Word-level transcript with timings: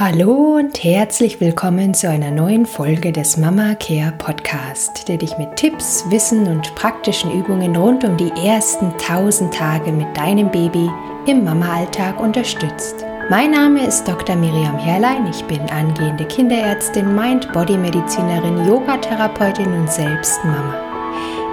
Hallo 0.00 0.54
und 0.58 0.84
herzlich 0.84 1.40
willkommen 1.40 1.92
zu 1.92 2.08
einer 2.08 2.30
neuen 2.30 2.66
Folge 2.66 3.10
des 3.10 3.36
Mama 3.36 3.74
Care 3.74 4.12
Podcast, 4.16 5.08
der 5.08 5.16
dich 5.16 5.36
mit 5.38 5.56
Tipps, 5.56 6.04
Wissen 6.08 6.46
und 6.46 6.72
praktischen 6.76 7.32
Übungen 7.32 7.74
rund 7.74 8.04
um 8.04 8.16
die 8.16 8.30
ersten 8.46 8.92
1000 8.92 9.52
Tage 9.52 9.90
mit 9.90 10.16
deinem 10.16 10.52
Baby 10.52 10.88
im 11.26 11.42
Mama-Alltag 11.42 12.20
unterstützt. 12.20 13.04
Mein 13.28 13.50
Name 13.50 13.84
ist 13.84 14.06
Dr. 14.06 14.36
Miriam 14.36 14.78
Herrlein. 14.78 15.26
Ich 15.26 15.42
bin 15.46 15.62
angehende 15.62 16.26
Kinderärztin, 16.26 17.16
Mind-Body-Medizinerin, 17.16 18.68
Yogatherapeutin 18.68 19.72
und 19.72 19.90
selbst 19.90 20.38
Mama. 20.44 20.76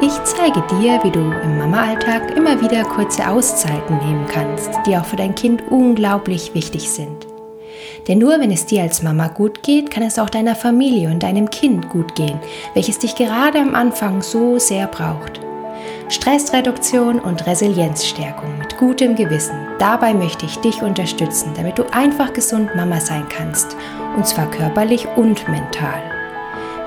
Ich 0.03 0.13
zeige 0.23 0.61
dir, 0.79 0.99
wie 1.01 1.09
du 1.09 1.19
im 1.19 1.57
Mama-Alltag 1.57 2.37
immer 2.37 2.61
wieder 2.61 2.83
kurze 2.83 3.27
Auszeiten 3.27 3.97
nehmen 4.05 4.27
kannst, 4.27 4.69
die 4.85 4.95
auch 4.95 5.05
für 5.05 5.15
dein 5.15 5.33
Kind 5.33 5.63
unglaublich 5.71 6.53
wichtig 6.53 6.91
sind. 6.91 7.14
Denn 8.07 8.19
nur 8.19 8.39
wenn 8.39 8.51
es 8.51 8.65
dir 8.65 8.83
als 8.83 9.01
Mama 9.01 9.29
gut 9.29 9.63
geht, 9.63 9.89
kann 9.89 10.03
es 10.03 10.19
auch 10.19 10.29
deiner 10.29 10.55
Familie 10.55 11.09
und 11.09 11.23
deinem 11.23 11.49
Kind 11.49 11.89
gut 11.89 12.13
gehen, 12.15 12.37
welches 12.73 12.99
dich 12.99 13.15
gerade 13.15 13.59
am 13.59 13.73
Anfang 13.73 14.21
so 14.21 14.59
sehr 14.59 14.87
braucht. 14.87 15.39
Stressreduktion 16.09 17.19
und 17.19 17.47
Resilienzstärkung 17.47 18.59
mit 18.59 18.77
gutem 18.77 19.15
Gewissen. 19.15 19.55
Dabei 19.79 20.13
möchte 20.13 20.45
ich 20.45 20.59
dich 20.59 20.83
unterstützen, 20.83 21.53
damit 21.55 21.79
du 21.79 21.83
einfach 21.91 22.33
gesund 22.33 22.75
Mama 22.75 22.99
sein 22.99 23.25
kannst, 23.29 23.75
und 24.15 24.27
zwar 24.27 24.51
körperlich 24.51 25.07
und 25.15 25.49
mental. 25.49 26.03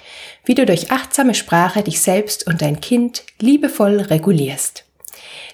Wie 0.44 0.54
du 0.54 0.66
durch 0.66 0.90
achtsame 0.90 1.34
Sprache 1.34 1.82
dich 1.82 2.00
selbst 2.00 2.46
und 2.46 2.62
dein 2.62 2.80
Kind 2.80 3.24
liebevoll 3.40 4.00
regulierst. 4.00 4.84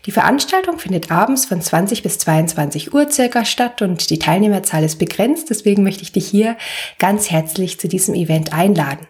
Die 0.07 0.13
Veranstaltung 0.13 0.79
findet 0.79 1.11
abends 1.11 1.45
von 1.45 1.61
20 1.61 2.03
bis 2.03 2.19
22 2.19 2.95
Uhr 2.95 3.11
circa 3.11 3.45
statt 3.45 3.83
und 3.83 4.09
die 4.09 4.19
Teilnehmerzahl 4.19 4.83
ist 4.85 4.99
begrenzt, 4.99 5.51
deswegen 5.51 5.83
möchte 5.83 6.03
ich 6.03 6.13
dich 6.13 6.27
hier 6.27 6.57
ganz 6.99 7.31
herzlich 7.31 7.79
zu 7.79 7.89
diesem 7.89 8.15
Event 8.15 8.53
einladen. 8.55 9.07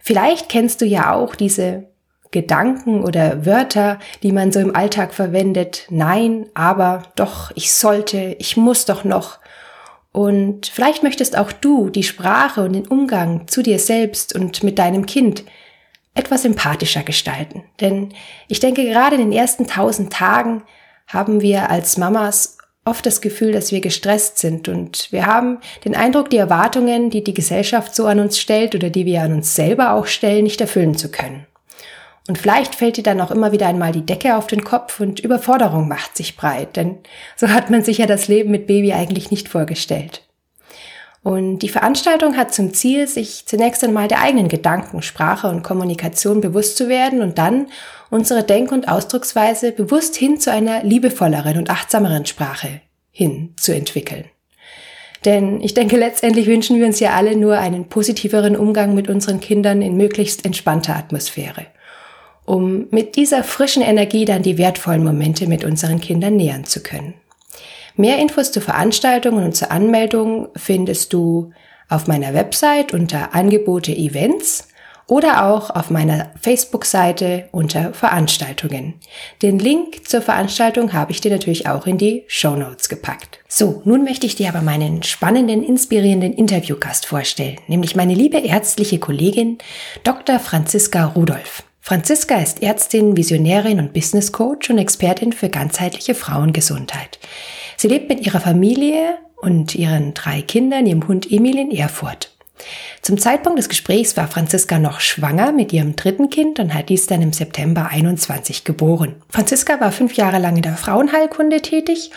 Vielleicht 0.00 0.48
kennst 0.48 0.80
du 0.80 0.84
ja 0.84 1.14
auch 1.14 1.36
diese 1.36 1.84
Gedanken 2.32 3.04
oder 3.04 3.46
Wörter, 3.46 3.98
die 4.22 4.32
man 4.32 4.52
so 4.52 4.58
im 4.58 4.74
Alltag 4.74 5.14
verwendet. 5.14 5.86
Nein, 5.90 6.46
aber, 6.54 7.04
doch, 7.14 7.52
ich 7.54 7.72
sollte, 7.72 8.36
ich 8.38 8.56
muss 8.56 8.84
doch 8.84 9.04
noch. 9.04 9.38
Und 10.12 10.66
vielleicht 10.66 11.02
möchtest 11.02 11.36
auch 11.36 11.52
du 11.52 11.88
die 11.88 12.02
Sprache 12.02 12.62
und 12.62 12.74
den 12.74 12.86
Umgang 12.86 13.48
zu 13.48 13.62
dir 13.62 13.78
selbst 13.78 14.34
und 14.34 14.62
mit 14.62 14.78
deinem 14.78 15.06
Kind 15.06 15.44
etwas 16.14 16.42
sympathischer 16.42 17.02
gestalten. 17.02 17.64
Denn 17.80 18.10
ich 18.46 18.60
denke, 18.60 18.84
gerade 18.84 19.16
in 19.16 19.22
den 19.22 19.32
ersten 19.32 19.66
tausend 19.66 20.12
Tagen 20.12 20.62
haben 21.06 21.40
wir 21.40 21.70
als 21.70 21.96
Mamas 21.96 22.58
oft 22.84 23.06
das 23.06 23.20
Gefühl, 23.20 23.52
dass 23.52 23.72
wir 23.72 23.80
gestresst 23.80 24.38
sind 24.38 24.68
und 24.68 25.10
wir 25.12 25.26
haben 25.26 25.58
den 25.84 25.94
Eindruck, 25.94 26.30
die 26.30 26.36
Erwartungen, 26.36 27.10
die 27.10 27.22
die 27.22 27.34
Gesellschaft 27.34 27.94
so 27.94 28.06
an 28.06 28.18
uns 28.18 28.40
stellt 28.40 28.74
oder 28.74 28.90
die 28.90 29.06
wir 29.06 29.22
an 29.22 29.32
uns 29.32 29.54
selber 29.54 29.92
auch 29.92 30.06
stellen, 30.06 30.44
nicht 30.44 30.60
erfüllen 30.60 30.96
zu 30.96 31.10
können. 31.10 31.46
Und 32.28 32.38
vielleicht 32.38 32.76
fällt 32.76 32.96
dir 32.96 33.02
dann 33.02 33.20
auch 33.20 33.32
immer 33.32 33.52
wieder 33.52 33.66
einmal 33.66 33.92
die 33.92 34.06
Decke 34.06 34.36
auf 34.36 34.46
den 34.46 34.62
Kopf 34.62 35.00
und 35.00 35.20
Überforderung 35.20 35.88
macht 35.88 36.16
sich 36.16 36.36
breit, 36.36 36.76
denn 36.76 36.98
so 37.36 37.48
hat 37.48 37.68
man 37.68 37.82
sich 37.82 37.98
ja 37.98 38.06
das 38.06 38.28
Leben 38.28 38.50
mit 38.50 38.68
Baby 38.68 38.92
eigentlich 38.92 39.30
nicht 39.30 39.48
vorgestellt. 39.48 40.22
Und 41.24 41.60
die 41.60 41.68
Veranstaltung 41.68 42.36
hat 42.36 42.52
zum 42.52 42.74
Ziel, 42.74 43.06
sich 43.06 43.46
zunächst 43.46 43.84
einmal 43.84 44.08
der 44.08 44.20
eigenen 44.20 44.48
Gedanken, 44.48 45.02
Sprache 45.02 45.48
und 45.48 45.62
Kommunikation 45.62 46.40
bewusst 46.40 46.76
zu 46.76 46.88
werden 46.88 47.22
und 47.22 47.38
dann 47.38 47.68
unsere 48.10 48.42
Denk- 48.42 48.72
und 48.72 48.88
Ausdrucksweise 48.88 49.70
bewusst 49.70 50.16
hin 50.16 50.40
zu 50.40 50.50
einer 50.50 50.82
liebevolleren 50.82 51.58
und 51.58 51.70
achtsameren 51.70 52.26
Sprache 52.26 52.80
hin 53.12 53.54
zu 53.56 53.72
entwickeln. 53.72 54.24
Denn 55.24 55.60
ich 55.60 55.74
denke, 55.74 55.96
letztendlich 55.96 56.48
wünschen 56.48 56.78
wir 56.78 56.86
uns 56.86 56.98
ja 56.98 57.12
alle 57.12 57.36
nur 57.36 57.56
einen 57.56 57.88
positiveren 57.88 58.56
Umgang 58.56 58.94
mit 58.94 59.08
unseren 59.08 59.38
Kindern 59.38 59.80
in 59.80 59.96
möglichst 59.96 60.44
entspannter 60.44 60.96
Atmosphäre, 60.96 61.66
um 62.44 62.86
mit 62.90 63.16
dieser 63.16 63.44
frischen 63.44 63.82
Energie 63.82 64.24
dann 64.24 64.42
die 64.42 64.58
wertvollen 64.58 65.04
Momente 65.04 65.46
mit 65.46 65.64
unseren 65.64 66.00
Kindern 66.00 66.36
nähern 66.36 66.64
zu 66.64 66.82
können. 66.82 67.14
Mehr 67.96 68.18
Infos 68.18 68.52
zu 68.52 68.60
Veranstaltungen 68.60 69.44
und 69.44 69.54
zur 69.54 69.70
Anmeldung 69.70 70.48
findest 70.56 71.12
du 71.12 71.52
auf 71.88 72.06
meiner 72.06 72.32
Website 72.32 72.94
unter 72.94 73.34
Angebote 73.34 73.92
Events 73.92 74.68
oder 75.06 75.44
auch 75.44 75.68
auf 75.68 75.90
meiner 75.90 76.30
Facebook-Seite 76.40 77.48
unter 77.52 77.92
Veranstaltungen. 77.92 78.94
Den 79.42 79.58
Link 79.58 80.08
zur 80.08 80.22
Veranstaltung 80.22 80.94
habe 80.94 81.12
ich 81.12 81.20
dir 81.20 81.30
natürlich 81.30 81.66
auch 81.68 81.86
in 81.86 81.98
die 81.98 82.24
Show 82.28 82.56
Notes 82.56 82.88
gepackt. 82.88 83.40
So, 83.46 83.82
nun 83.84 84.04
möchte 84.04 84.26
ich 84.26 84.36
dir 84.36 84.48
aber 84.48 84.62
meinen 84.62 85.02
spannenden, 85.02 85.62
inspirierenden 85.62 86.32
Interviewgast 86.32 87.04
vorstellen, 87.04 87.58
nämlich 87.66 87.94
meine 87.94 88.14
liebe 88.14 88.38
ärztliche 88.38 88.98
Kollegin 88.98 89.58
Dr. 90.02 90.38
Franziska 90.38 91.04
Rudolph. 91.04 91.64
Franziska 91.84 92.36
ist 92.36 92.62
Ärztin, 92.62 93.16
Visionärin 93.16 93.80
und 93.80 93.92
Business 93.92 94.30
Coach 94.30 94.70
und 94.70 94.78
Expertin 94.78 95.32
für 95.32 95.48
ganzheitliche 95.48 96.14
Frauengesundheit. 96.14 97.18
Sie 97.76 97.88
lebt 97.88 98.08
mit 98.08 98.24
ihrer 98.24 98.38
Familie 98.38 99.18
und 99.34 99.74
ihren 99.74 100.14
drei 100.14 100.42
Kindern, 100.42 100.86
ihrem 100.86 101.08
Hund 101.08 101.30
Emil 101.32 101.58
in 101.58 101.72
Erfurt. 101.72 102.30
Zum 103.02 103.18
Zeitpunkt 103.18 103.58
des 103.58 103.68
Gesprächs 103.68 104.16
war 104.16 104.28
Franziska 104.28 104.78
noch 104.78 105.00
schwanger 105.00 105.50
mit 105.50 105.72
ihrem 105.72 105.96
dritten 105.96 106.30
Kind 106.30 106.60
und 106.60 106.72
hat 106.72 106.88
dies 106.88 107.08
dann 107.08 107.20
im 107.20 107.32
September 107.32 107.88
21 107.88 108.62
geboren. 108.62 109.16
Franziska 109.28 109.80
war 109.80 109.90
fünf 109.90 110.14
Jahre 110.14 110.38
lang 110.38 110.54
in 110.54 110.62
der 110.62 110.76
Frauenheilkunde 110.76 111.62
tätig 111.62 112.12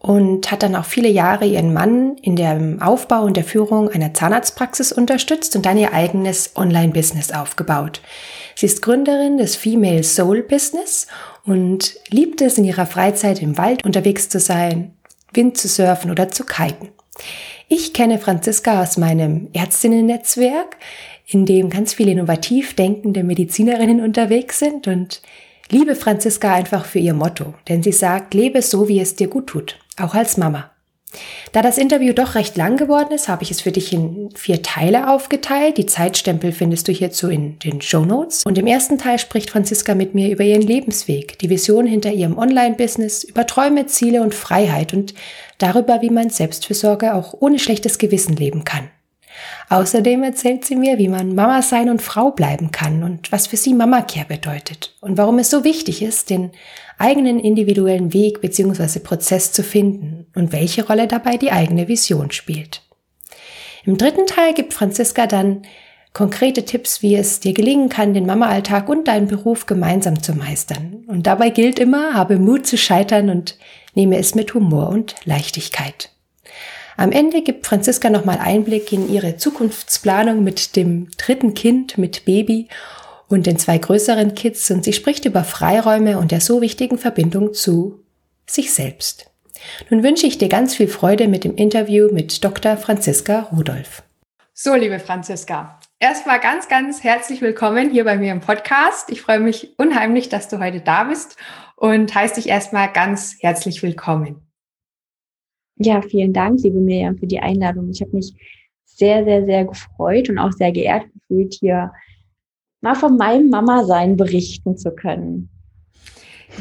und 0.00 0.50
hat 0.50 0.62
dann 0.62 0.74
auch 0.74 0.86
viele 0.86 1.10
Jahre 1.10 1.44
ihren 1.44 1.74
Mann 1.74 2.16
in 2.22 2.34
dem 2.34 2.80
Aufbau 2.80 3.22
und 3.22 3.36
der 3.36 3.44
Führung 3.44 3.90
einer 3.90 4.14
Zahnarztpraxis 4.14 4.92
unterstützt 4.92 5.54
und 5.54 5.66
dann 5.66 5.76
ihr 5.76 5.92
eigenes 5.92 6.56
Online-Business 6.56 7.32
aufgebaut. 7.32 8.00
Sie 8.56 8.64
ist 8.64 8.80
Gründerin 8.80 9.36
des 9.36 9.56
Female 9.56 10.02
Soul 10.02 10.42
Business 10.42 11.06
und 11.44 11.96
liebt 12.08 12.40
es 12.40 12.56
in 12.56 12.64
ihrer 12.64 12.86
Freizeit 12.86 13.42
im 13.42 13.58
Wald 13.58 13.84
unterwegs 13.84 14.30
zu 14.30 14.40
sein, 14.40 14.94
Wind 15.34 15.58
zu 15.58 15.68
surfen 15.68 16.10
oder 16.10 16.30
zu 16.30 16.44
kiten. 16.44 16.88
Ich 17.68 17.92
kenne 17.92 18.18
Franziska 18.18 18.82
aus 18.82 18.96
meinem 18.96 19.48
Ärztinnen-Netzwerk, 19.52 20.78
in 21.26 21.44
dem 21.44 21.68
ganz 21.68 21.92
viele 21.92 22.12
innovativ 22.12 22.74
denkende 22.74 23.22
Medizinerinnen 23.22 24.00
unterwegs 24.00 24.58
sind 24.58 24.88
und 24.88 25.20
liebe 25.70 25.94
Franziska 25.94 26.54
einfach 26.54 26.86
für 26.86 26.98
ihr 26.98 27.14
Motto, 27.14 27.52
denn 27.68 27.82
sie 27.82 27.92
sagt, 27.92 28.32
lebe 28.32 28.62
so, 28.62 28.88
wie 28.88 28.98
es 28.98 29.14
dir 29.14 29.28
gut 29.28 29.46
tut, 29.46 29.78
auch 30.00 30.14
als 30.14 30.36
Mama. 30.36 30.70
Da 31.52 31.62
das 31.62 31.78
Interview 31.78 32.12
doch 32.12 32.36
recht 32.36 32.56
lang 32.56 32.76
geworden 32.76 33.12
ist, 33.12 33.28
habe 33.28 33.42
ich 33.42 33.50
es 33.50 33.60
für 33.60 33.72
dich 33.72 33.92
in 33.92 34.30
vier 34.36 34.62
Teile 34.62 35.10
aufgeteilt. 35.10 35.76
Die 35.76 35.86
Zeitstempel 35.86 36.52
findest 36.52 36.86
du 36.86 36.92
hierzu 36.92 37.28
in 37.28 37.58
den 37.58 37.80
Show 37.80 38.04
Notes. 38.04 38.44
Und 38.44 38.56
im 38.56 38.68
ersten 38.68 38.98
Teil 38.98 39.18
spricht 39.18 39.50
Franziska 39.50 39.96
mit 39.96 40.14
mir 40.14 40.30
über 40.30 40.44
ihren 40.44 40.62
Lebensweg, 40.62 41.38
die 41.40 41.50
Vision 41.50 41.86
hinter 41.86 42.12
ihrem 42.12 42.38
Online-Business, 42.38 43.24
über 43.24 43.46
Träume, 43.46 43.86
Ziele 43.86 44.22
und 44.22 44.34
Freiheit 44.34 44.92
und 44.92 45.14
darüber, 45.58 46.02
wie 46.02 46.10
man 46.10 46.30
Selbstfürsorge 46.30 47.14
auch 47.14 47.34
ohne 47.40 47.58
schlechtes 47.58 47.98
Gewissen 47.98 48.36
leben 48.36 48.62
kann. 48.62 48.88
Außerdem 49.68 50.22
erzählt 50.22 50.64
sie 50.64 50.76
mir, 50.76 50.98
wie 50.98 51.08
man 51.08 51.34
Mama 51.34 51.62
sein 51.62 51.88
und 51.88 52.02
Frau 52.02 52.30
bleiben 52.30 52.72
kann 52.72 53.02
und 53.02 53.30
was 53.32 53.46
für 53.46 53.56
sie 53.56 53.74
Mama 53.74 54.02
Care 54.02 54.26
bedeutet 54.26 54.96
und 55.00 55.16
warum 55.16 55.38
es 55.38 55.50
so 55.50 55.64
wichtig 55.64 56.02
ist, 56.02 56.30
den 56.30 56.50
eigenen 57.00 57.40
individuellen 57.40 58.12
Weg 58.12 58.40
bzw. 58.40 59.00
Prozess 59.00 59.52
zu 59.52 59.62
finden 59.62 60.26
und 60.34 60.52
welche 60.52 60.86
Rolle 60.86 61.06
dabei 61.06 61.36
die 61.36 61.52
eigene 61.52 61.88
Vision 61.88 62.30
spielt. 62.30 62.82
Im 63.84 63.96
dritten 63.96 64.26
Teil 64.26 64.54
gibt 64.54 64.74
Franziska 64.74 65.26
dann 65.26 65.62
konkrete 66.12 66.64
Tipps, 66.64 67.02
wie 67.02 67.14
es 67.14 67.40
dir 67.40 67.54
gelingen 67.54 67.88
kann, 67.88 68.14
den 68.14 68.26
Mama-Alltag 68.26 68.88
und 68.88 69.08
deinen 69.08 69.28
Beruf 69.28 69.66
gemeinsam 69.66 70.22
zu 70.22 70.34
meistern. 70.34 71.04
Und 71.06 71.26
dabei 71.26 71.50
gilt 71.50 71.78
immer, 71.78 72.14
habe 72.14 72.38
Mut 72.38 72.66
zu 72.66 72.76
scheitern 72.76 73.30
und 73.30 73.56
nehme 73.94 74.18
es 74.18 74.34
mit 74.34 74.54
Humor 74.54 74.88
und 74.88 75.14
Leichtigkeit. 75.24 76.10
Am 76.96 77.12
Ende 77.12 77.42
gibt 77.42 77.66
Franziska 77.66 78.10
nochmal 78.10 78.38
Einblick 78.38 78.92
in 78.92 79.10
ihre 79.10 79.36
Zukunftsplanung 79.36 80.44
mit 80.44 80.76
dem 80.76 81.08
dritten 81.16 81.54
Kind, 81.54 81.96
mit 81.96 82.26
Baby 82.26 82.68
und 83.30 83.46
den 83.46 83.58
zwei 83.58 83.78
größeren 83.78 84.34
Kids 84.34 84.70
und 84.70 84.84
sie 84.84 84.92
spricht 84.92 85.24
über 85.24 85.44
Freiräume 85.44 86.18
und 86.18 86.32
der 86.32 86.40
so 86.40 86.60
wichtigen 86.60 86.98
Verbindung 86.98 87.54
zu 87.54 88.04
sich 88.46 88.74
selbst. 88.74 89.30
Nun 89.88 90.02
wünsche 90.02 90.26
ich 90.26 90.36
dir 90.36 90.48
ganz 90.48 90.74
viel 90.74 90.88
Freude 90.88 91.28
mit 91.28 91.44
dem 91.44 91.54
Interview 91.54 92.12
mit 92.12 92.44
Dr. 92.44 92.76
Franziska 92.76 93.48
Rudolph. 93.52 94.02
So, 94.52 94.74
liebe 94.74 94.98
Franziska, 94.98 95.78
erstmal 96.00 96.40
ganz, 96.40 96.68
ganz 96.68 97.04
herzlich 97.04 97.40
willkommen 97.40 97.90
hier 97.90 98.04
bei 98.04 98.18
mir 98.18 98.32
im 98.32 98.40
Podcast. 98.40 99.10
Ich 99.10 99.22
freue 99.22 99.40
mich 99.40 99.78
unheimlich, 99.78 100.28
dass 100.28 100.48
du 100.48 100.58
heute 100.58 100.80
da 100.80 101.04
bist 101.04 101.36
und 101.76 102.14
heiße 102.14 102.34
dich 102.34 102.48
erstmal 102.48 102.92
ganz 102.92 103.36
herzlich 103.40 103.82
willkommen. 103.82 104.42
Ja, 105.76 106.02
vielen 106.02 106.32
Dank, 106.32 106.60
liebe 106.62 106.80
Miriam, 106.80 107.16
für 107.16 107.26
die 107.26 107.40
Einladung. 107.40 107.90
Ich 107.90 108.02
habe 108.02 108.16
mich 108.16 108.34
sehr, 108.84 109.24
sehr, 109.24 109.46
sehr 109.46 109.64
gefreut 109.64 110.28
und 110.28 110.38
auch 110.38 110.52
sehr 110.52 110.72
geehrt 110.72 111.04
gefühlt, 111.14 111.54
hier 111.54 111.92
mal 112.80 112.94
von 112.94 113.16
meinem 113.16 113.50
Mama-Sein 113.50 114.16
berichten 114.16 114.76
zu 114.76 114.90
können. 114.90 115.50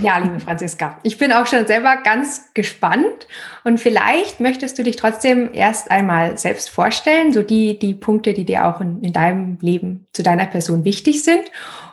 Ja, 0.03 0.19
liebe 0.19 0.39
Franziska, 0.39 0.99
ich 1.03 1.17
bin 1.17 1.33
auch 1.33 1.47
schon 1.47 1.65
selber 1.65 1.97
ganz 2.03 2.53
gespannt 2.53 3.27
und 3.63 3.79
vielleicht 3.79 4.39
möchtest 4.39 4.77
du 4.77 4.83
dich 4.83 4.95
trotzdem 4.95 5.49
erst 5.51 5.91
einmal 5.91 6.37
selbst 6.37 6.69
vorstellen, 6.69 7.33
so 7.33 7.41
die, 7.41 7.77
die 7.79 7.95
Punkte, 7.95 8.33
die 8.33 8.45
dir 8.45 8.67
auch 8.67 8.81
in, 8.81 9.01
in 9.01 9.13
deinem 9.13 9.57
Leben 9.61 10.07
zu 10.13 10.21
deiner 10.21 10.45
Person 10.45 10.85
wichtig 10.85 11.23
sind. 11.23 11.43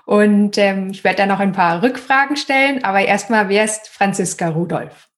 Und 0.05 0.57
ähm, 0.59 0.91
ich 0.91 1.03
werde 1.03 1.19
da 1.19 1.27
noch 1.27 1.41
ein 1.41 1.53
paar 1.53 1.83
Rückfragen 1.83 2.37
stellen, 2.37 2.85
aber 2.85 3.01
erstmal, 3.01 3.49
wer 3.49 3.65
ist 3.65 3.89
Franziska 3.89 4.51
Rudolph? 4.51 5.09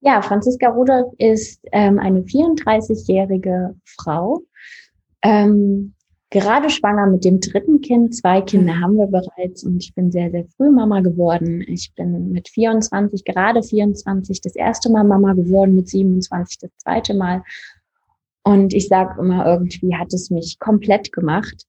Ja, 0.00 0.20
Franziska 0.20 0.68
Rudolph 0.68 1.12
ist 1.18 1.60
ähm, 1.72 1.98
eine 1.98 2.20
34-jährige 2.20 3.74
Frau, 3.84 4.42
ähm, 5.22 5.94
gerade 6.32 6.70
schwanger 6.70 7.06
mit 7.06 7.24
dem 7.24 7.40
dritten 7.40 7.80
Kind. 7.80 8.16
Zwei 8.16 8.40
Kinder 8.40 8.74
mhm. 8.74 8.80
haben 8.80 8.96
wir 8.96 9.06
bereits 9.06 9.62
und 9.62 9.82
ich 9.82 9.94
bin 9.94 10.10
sehr, 10.10 10.30
sehr 10.30 10.46
früh 10.56 10.70
Mama 10.70 11.00
geworden. 11.00 11.62
Ich 11.68 11.92
bin 11.94 12.32
mit 12.32 12.48
24, 12.48 13.24
gerade 13.24 13.62
24, 13.62 14.40
das 14.40 14.56
erste 14.56 14.90
Mal 14.90 15.04
Mama 15.04 15.34
geworden, 15.34 15.76
mit 15.76 15.88
27 15.88 16.58
das 16.58 16.70
zweite 16.78 17.14
Mal. 17.14 17.42
Und 18.42 18.72
ich 18.72 18.88
sage 18.88 19.20
immer, 19.20 19.46
irgendwie 19.46 19.94
hat 19.94 20.12
es 20.12 20.30
mich 20.30 20.58
komplett 20.58 21.12
gemacht. 21.12 21.66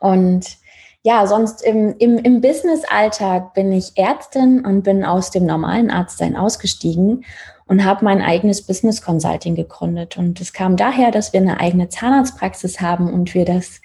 Und 0.00 0.58
ja, 1.04 1.26
sonst 1.26 1.62
im, 1.62 1.96
im, 1.98 2.18
im 2.18 2.40
Business-Alltag 2.40 3.54
bin 3.54 3.72
ich 3.72 3.96
Ärztin 3.96 4.64
und 4.64 4.82
bin 4.82 5.04
aus 5.04 5.30
dem 5.30 5.46
normalen 5.46 5.90
Arztsein 5.90 6.36
ausgestiegen 6.36 7.24
und 7.66 7.84
habe 7.84 8.04
mein 8.04 8.22
eigenes 8.22 8.62
Business 8.62 9.02
Consulting 9.02 9.56
gegründet. 9.56 10.16
Und 10.16 10.40
es 10.40 10.52
kam 10.52 10.76
daher, 10.76 11.10
dass 11.10 11.32
wir 11.32 11.40
eine 11.40 11.58
eigene 11.58 11.88
Zahnarztpraxis 11.88 12.80
haben 12.80 13.12
und 13.12 13.34
wir 13.34 13.44
das, 13.44 13.80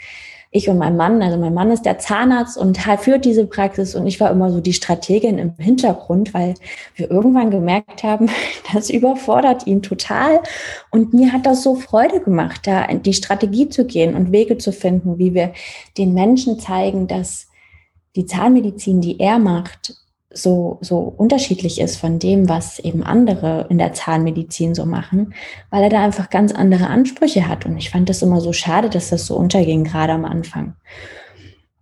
ich 0.51 0.69
und 0.69 0.77
mein 0.77 0.95
Mann, 0.95 1.21
also 1.21 1.37
mein 1.37 1.53
Mann 1.53 1.71
ist 1.71 1.85
der 1.85 1.99
Zahnarzt 1.99 2.57
und 2.57 2.77
führt 2.77 3.25
diese 3.25 3.45
Praxis 3.45 3.95
und 3.95 4.07
ich 4.07 4.19
war 4.19 4.31
immer 4.31 4.49
so 4.49 4.61
die 4.61 4.73
Strategin 4.73 5.37
im 5.37 5.53
Hintergrund, 5.57 6.33
weil 6.33 6.53
wir 6.95 7.11
irgendwann 7.11 7.51
gemerkt 7.51 8.03
haben, 8.03 8.29
das 8.73 8.89
überfordert 8.89 9.67
ihn 9.67 9.81
total. 9.81 10.41
Und 10.89 11.13
mir 11.13 11.33
hat 11.33 11.45
das 11.45 11.63
so 11.63 11.75
Freude 11.75 12.21
gemacht, 12.21 12.61
da 12.65 12.85
in 12.85 13.03
die 13.03 13.13
Strategie 13.13 13.69
zu 13.69 13.85
gehen 13.85 14.15
und 14.15 14.31
Wege 14.31 14.57
zu 14.57 14.71
finden, 14.71 15.17
wie 15.17 15.33
wir 15.33 15.53
den 15.97 16.13
Menschen 16.13 16.59
zeigen, 16.59 17.07
dass 17.07 17.47
die 18.15 18.25
Zahnmedizin, 18.25 19.01
die 19.01 19.19
er 19.19 19.39
macht, 19.39 19.95
so, 20.29 20.77
so 20.81 20.97
unterschiedlich 20.99 21.79
ist 21.79 21.97
von 21.97 22.19
dem, 22.19 22.49
was 22.49 22.79
eben 22.79 23.03
andere 23.03 23.67
in 23.69 23.77
der 23.77 23.93
Zahnmedizin 23.93 24.75
so 24.75 24.85
machen, 24.85 25.33
weil 25.69 25.83
er 25.83 25.89
da 25.89 26.03
einfach 26.03 26.29
ganz 26.29 26.51
andere 26.51 26.87
Ansprüche 26.87 27.47
hat. 27.47 27.65
Und 27.65 27.77
ich 27.77 27.89
fand 27.89 28.09
das 28.09 28.21
immer 28.21 28.41
so 28.41 28.53
schade, 28.53 28.89
dass 28.89 29.09
das 29.09 29.25
so 29.25 29.35
unterging, 29.37 29.85
gerade 29.85 30.13
am 30.13 30.25
Anfang. 30.25 30.75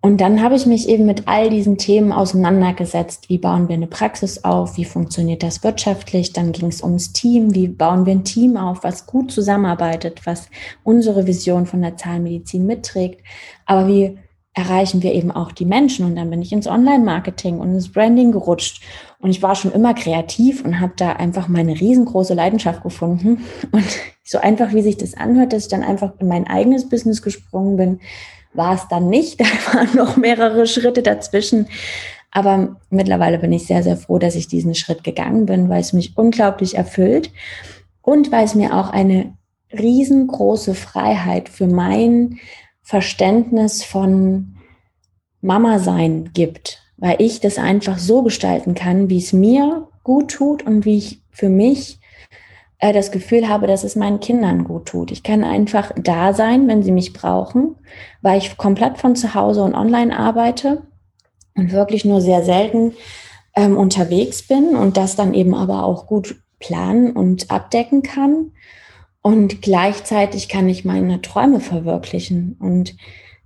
Und 0.05 0.21
dann 0.21 0.43
habe 0.43 0.55
ich 0.55 0.67
mich 0.67 0.87
eben 0.87 1.07
mit 1.07 1.27
all 1.27 1.49
diesen 1.49 1.79
Themen 1.79 2.11
auseinandergesetzt. 2.11 3.27
Wie 3.27 3.39
bauen 3.39 3.69
wir 3.69 3.73
eine 3.73 3.87
Praxis 3.87 4.43
auf? 4.43 4.77
Wie 4.77 4.85
funktioniert 4.85 5.41
das 5.41 5.63
wirtschaftlich? 5.63 6.31
Dann 6.31 6.51
ging 6.51 6.67
es 6.67 6.83
ums 6.83 7.11
Team. 7.11 7.55
Wie 7.55 7.67
bauen 7.67 8.05
wir 8.05 8.13
ein 8.13 8.23
Team 8.23 8.55
auf, 8.55 8.83
was 8.83 9.07
gut 9.07 9.31
zusammenarbeitet, 9.31 10.21
was 10.25 10.49
unsere 10.83 11.25
Vision 11.25 11.65
von 11.65 11.81
der 11.81 11.97
Zahnmedizin 11.97 12.67
mitträgt? 12.67 13.23
Aber 13.65 13.87
wie 13.87 14.19
erreichen 14.55 15.03
wir 15.03 15.13
eben 15.13 15.31
auch 15.31 15.51
die 15.51 15.65
Menschen. 15.65 16.05
Und 16.05 16.15
dann 16.15 16.29
bin 16.29 16.41
ich 16.41 16.51
ins 16.51 16.67
Online-Marketing 16.67 17.59
und 17.59 17.73
ins 17.73 17.91
Branding 17.91 18.31
gerutscht. 18.31 18.81
Und 19.19 19.29
ich 19.29 19.43
war 19.43 19.55
schon 19.55 19.73
immer 19.73 19.93
kreativ 19.93 20.63
und 20.63 20.79
habe 20.79 20.93
da 20.95 21.11
einfach 21.11 21.47
meine 21.47 21.79
riesengroße 21.79 22.33
Leidenschaft 22.33 22.81
gefunden. 22.81 23.43
Und 23.71 23.85
so 24.23 24.39
einfach, 24.39 24.73
wie 24.73 24.81
sich 24.81 24.97
das 24.97 25.13
anhört, 25.13 25.53
dass 25.53 25.63
ich 25.63 25.69
dann 25.69 25.83
einfach 25.83 26.13
in 26.19 26.27
mein 26.27 26.47
eigenes 26.47 26.89
Business 26.89 27.21
gesprungen 27.21 27.75
bin, 27.77 27.99
war 28.53 28.73
es 28.73 28.87
dann 28.87 29.09
nicht. 29.09 29.39
Da 29.45 29.45
waren 29.73 29.95
noch 29.95 30.15
mehrere 30.15 30.65
Schritte 30.65 31.03
dazwischen. 31.03 31.67
Aber 32.31 32.77
mittlerweile 32.89 33.39
bin 33.39 33.51
ich 33.51 33.67
sehr, 33.67 33.83
sehr 33.83 33.97
froh, 33.97 34.19
dass 34.19 34.35
ich 34.35 34.47
diesen 34.47 34.73
Schritt 34.73 35.03
gegangen 35.03 35.45
bin, 35.45 35.69
weil 35.69 35.81
es 35.81 35.93
mich 35.93 36.17
unglaublich 36.17 36.75
erfüllt 36.75 37.31
und 38.01 38.31
weil 38.31 38.45
es 38.45 38.55
mir 38.55 38.73
auch 38.75 38.89
eine 38.89 39.33
riesengroße 39.71 40.75
Freiheit 40.75 41.49
für 41.49 41.67
mein 41.67 42.39
Verständnis 42.85 43.83
von 43.83 44.57
Mama 45.41 45.79
sein 45.79 46.29
gibt, 46.33 46.83
weil 46.97 47.15
ich 47.19 47.39
das 47.39 47.57
einfach 47.57 47.97
so 47.97 48.21
gestalten 48.21 48.75
kann, 48.75 49.09
wie 49.09 49.17
es 49.17 49.33
mir 49.33 49.87
gut 50.03 50.31
tut 50.31 50.63
und 50.63 50.85
wie 50.85 50.99
ich 50.99 51.21
für 51.31 51.49
mich 51.49 51.99
äh, 52.77 52.93
das 52.93 53.11
Gefühl 53.11 53.49
habe, 53.49 53.65
dass 53.65 53.83
es 53.83 53.95
meinen 53.95 54.19
Kindern 54.19 54.63
gut 54.65 54.85
tut. 54.85 55.11
Ich 55.11 55.23
kann 55.23 55.43
einfach 55.43 55.91
da 55.97 56.33
sein, 56.33 56.67
wenn 56.67 56.83
sie 56.83 56.91
mich 56.91 57.11
brauchen, 57.11 57.75
weil 58.21 58.37
ich 58.37 58.55
komplett 58.55 58.99
von 58.99 59.15
zu 59.15 59.33
Hause 59.33 59.63
und 59.63 59.73
online 59.73 60.17
arbeite 60.17 60.83
und 61.55 61.71
wirklich 61.71 62.05
nur 62.05 62.21
sehr 62.21 62.43
selten 62.43 62.93
ähm, 63.55 63.77
unterwegs 63.77 64.47
bin 64.47 64.75
und 64.75 64.95
das 64.95 65.15
dann 65.15 65.33
eben 65.33 65.55
aber 65.55 65.85
auch 65.85 66.05
gut 66.05 66.35
planen 66.59 67.13
und 67.13 67.49
abdecken 67.49 68.03
kann. 68.03 68.51
Und 69.25 69.63
gleichzeitig 69.63 70.49
kann 70.49 70.69
ich 70.69 70.85
meine 70.85 71.19
Träume 71.19 71.59
verwirklichen. 71.59 72.57
Und 72.59 72.95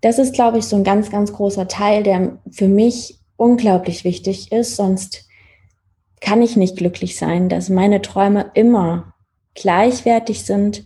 das 0.02 0.20
ist, 0.20 0.34
glaube 0.34 0.58
ich, 0.58 0.66
so 0.66 0.76
ein 0.76 0.84
ganz, 0.84 1.10
ganz 1.10 1.32
großer 1.32 1.70
Teil, 1.70 2.04
der 2.04 2.38
für 2.52 2.68
mich 2.68 3.18
unglaublich 3.38 4.04
wichtig 4.04 4.52
ist. 4.52 4.76
Sonst 4.76 5.26
kann 6.20 6.42
ich 6.42 6.58
nicht 6.58 6.76
glücklich 6.76 7.18
sein, 7.18 7.48
dass 7.48 7.70
meine 7.70 8.02
Träume 8.02 8.52
immer 8.56 9.14
gleichwertig 9.56 10.44
sind 10.44 10.84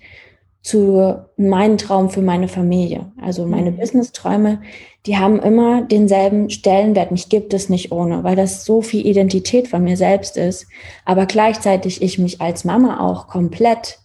zu 0.61 1.15
meinem 1.37 1.79
Traum 1.79 2.11
für 2.11 2.21
meine 2.21 2.47
Familie. 2.47 3.11
Also 3.19 3.47
meine 3.47 3.71
mhm. 3.71 3.77
Business-Träume, 3.77 4.61
die 5.07 5.17
haben 5.17 5.39
immer 5.39 5.81
denselben 5.81 6.51
Stellenwert. 6.51 7.09
Mich 7.09 7.29
gibt 7.29 7.55
es 7.55 7.67
nicht 7.67 7.91
ohne, 7.91 8.23
weil 8.23 8.35
das 8.35 8.63
so 8.63 8.83
viel 8.83 9.07
Identität 9.07 9.69
von 9.69 9.83
mir 9.83 9.97
selbst 9.97 10.37
ist. 10.37 10.67
Aber 11.03 11.25
gleichzeitig 11.25 12.03
ich 12.03 12.19
mich 12.19 12.41
als 12.41 12.63
Mama 12.63 12.99
auch 12.99 13.25
komplett 13.25 14.02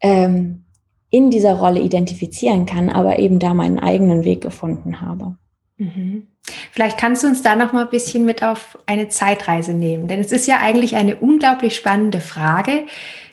ähm, 0.00 0.64
in 1.10 1.30
dieser 1.30 1.54
Rolle 1.54 1.80
identifizieren 1.80 2.66
kann, 2.66 2.88
aber 2.88 3.18
eben 3.18 3.38
da 3.38 3.54
meinen 3.54 3.78
eigenen 3.78 4.24
Weg 4.24 4.40
gefunden 4.40 5.00
habe. 5.00 5.36
Mhm. 5.76 6.28
Vielleicht 6.72 6.98
kannst 6.98 7.22
du 7.22 7.26
uns 7.26 7.42
da 7.42 7.56
noch 7.56 7.72
mal 7.72 7.84
ein 7.84 7.90
bisschen 7.90 8.24
mit 8.24 8.42
auf 8.42 8.78
eine 8.86 9.08
Zeitreise 9.08 9.72
nehmen, 9.72 10.08
denn 10.08 10.20
es 10.20 10.32
ist 10.32 10.46
ja 10.46 10.58
eigentlich 10.58 10.96
eine 10.96 11.16
unglaublich 11.16 11.76
spannende 11.76 12.20
Frage, 12.20 12.86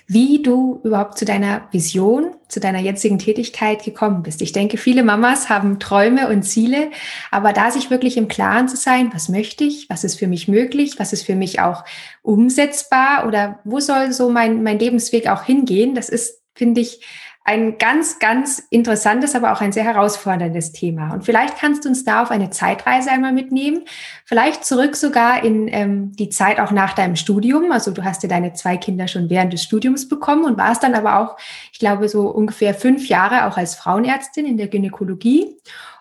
wie 0.08 0.42
du 0.42 0.80
überhaupt 0.84 1.18
zu 1.18 1.26
deiner 1.26 1.68
Vision 1.72 2.38
zu 2.48 2.62
deiner 2.62 2.80
jetzigen 2.80 3.20
Tätigkeit 3.20 3.84
gekommen 3.84 4.24
bist. 4.24 4.42
Ich 4.42 4.54
denke, 4.54 4.78
viele 4.78 5.04
Mamas 5.04 5.50
haben 5.50 5.80
Träume 5.80 6.30
und 6.30 6.44
Ziele, 6.44 6.92
aber 7.30 7.52
da 7.52 7.72
sich 7.72 7.90
wirklich 7.90 8.16
im 8.16 8.30
Klaren 8.30 8.70
zu 8.70 8.78
sein, 8.78 9.10
was 9.14 9.28
möchte 9.28 9.66
ich, 9.66 9.90
was 9.90 10.06
ist 10.06 10.18
für 10.18 10.28
mich 10.28 10.48
möglich, 10.48 10.98
was 10.98 11.12
ist 11.12 11.24
für 11.24 11.36
mich 11.36 11.60
auch 11.60 11.84
umsetzbar 12.22 13.28
oder 13.28 13.60
wo 13.66 13.80
soll 13.80 14.14
so 14.14 14.30
mein, 14.30 14.64
mein 14.64 14.80
Lebensweg 14.80 15.28
auch 15.28 15.44
hingehen, 15.44 15.94
das 15.94 16.08
ist, 16.08 16.42
finde 16.58 16.82
ich, 16.82 17.00
ein 17.48 17.78
ganz, 17.78 18.20
ganz 18.20 18.62
interessantes, 18.72 19.34
aber 19.34 19.54
auch 19.54 19.62
ein 19.62 19.72
sehr 19.72 19.86
herausforderndes 19.86 20.74
Thema. 20.74 21.14
Und 21.14 21.24
vielleicht 21.24 21.58
kannst 21.58 21.86
du 21.86 21.90
uns 21.90 22.04
da 22.04 22.22
auf 22.22 22.30
eine 22.30 22.50
Zeitreise 22.50 23.10
einmal 23.10 23.32
mitnehmen. 23.32 23.86
Vielleicht 24.26 24.66
zurück 24.66 24.98
sogar 24.98 25.46
in 25.46 25.70
ähm, 25.70 26.12
die 26.12 26.28
Zeit 26.28 26.60
auch 26.60 26.72
nach 26.72 26.92
deinem 26.92 27.16
Studium. 27.16 27.72
Also 27.72 27.92
du 27.92 28.04
hast 28.04 28.22
ja 28.22 28.28
deine 28.28 28.52
zwei 28.52 28.76
Kinder 28.76 29.08
schon 29.08 29.30
während 29.30 29.54
des 29.54 29.64
Studiums 29.64 30.10
bekommen 30.10 30.44
und 30.44 30.58
warst 30.58 30.84
dann 30.84 30.94
aber 30.94 31.20
auch, 31.20 31.38
ich 31.72 31.80
glaube, 31.80 32.10
so 32.10 32.28
ungefähr 32.28 32.74
fünf 32.74 33.08
Jahre 33.08 33.46
auch 33.46 33.56
als 33.56 33.76
Frauenärztin 33.76 34.46
in 34.46 34.58
der 34.58 34.68
Gynäkologie 34.68 35.56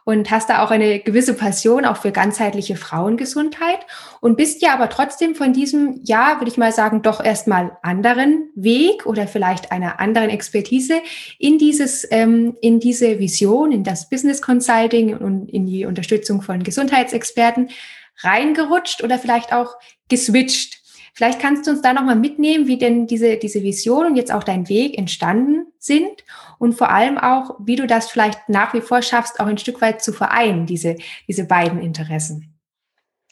und 0.07 0.31
hast 0.31 0.49
da 0.49 0.65
auch 0.65 0.71
eine 0.71 1.01
gewisse 1.01 1.35
Passion 1.35 1.85
auch 1.85 1.97
für 1.97 2.13
ganzheitliche 2.13 2.77
Frauengesundheit 2.77 3.81
und 4.21 4.37
bist 4.37 4.63
ja 4.63 4.73
aber 4.73 4.89
trotzdem 4.89 5.35
von 5.35 5.53
diesem, 5.53 6.01
ja, 6.05 6.37
würde 6.39 6.49
ich 6.49 6.57
mal 6.57 6.71
sagen, 6.71 7.03
doch 7.03 7.23
erstmal 7.23 7.77
anderen 7.83 8.49
Weg 8.55 9.05
oder 9.05 9.27
vielleicht 9.27 9.73
einer 9.73 9.99
anderen 9.99 10.31
Expertise 10.31 11.03
in 11.41 11.59
dieses, 11.59 12.07
ähm, 12.13 12.57
in 12.61 12.79
diese 12.79 13.19
Vision, 13.19 13.73
in 13.73 13.83
das 13.83 14.09
Business 14.09 14.41
Consulting 14.41 15.17
und 15.17 15.49
in 15.49 15.67
die 15.67 15.87
Unterstützung 15.87 16.41
von 16.41 16.63
Gesundheitsexperten 16.63 17.71
reingerutscht 18.19 19.03
oder 19.03 19.19
vielleicht 19.19 19.53
auch 19.53 19.75
geswitcht. 20.09 20.83
Vielleicht 21.17 21.41
kannst 21.41 21.67
du 21.67 21.71
uns 21.71 21.81
da 21.81 21.95
nochmal 21.95 22.17
mitnehmen, 22.17 22.67
wie 22.67 22.77
denn 22.77 23.07
diese, 23.07 23.39
diese 23.39 23.63
Vision 23.63 24.05
und 24.05 24.17
jetzt 24.17 24.31
auch 24.31 24.45
dein 24.45 24.69
Weg 24.69 24.99
entstanden 24.99 25.65
sind 25.79 26.25
und 26.59 26.75
vor 26.75 26.91
allem 26.91 27.17
auch, 27.17 27.57
wie 27.65 27.77
du 27.77 27.87
das 27.87 28.11
vielleicht 28.11 28.51
nach 28.51 28.75
wie 28.75 28.83
vor 28.83 29.01
schaffst, 29.01 29.41
auch 29.41 29.47
ein 29.47 29.57
Stück 29.57 29.81
weit 29.81 30.03
zu 30.03 30.13
vereinen, 30.13 30.67
diese, 30.67 30.97
diese 31.27 31.47
beiden 31.47 31.81
Interessen. 31.81 32.59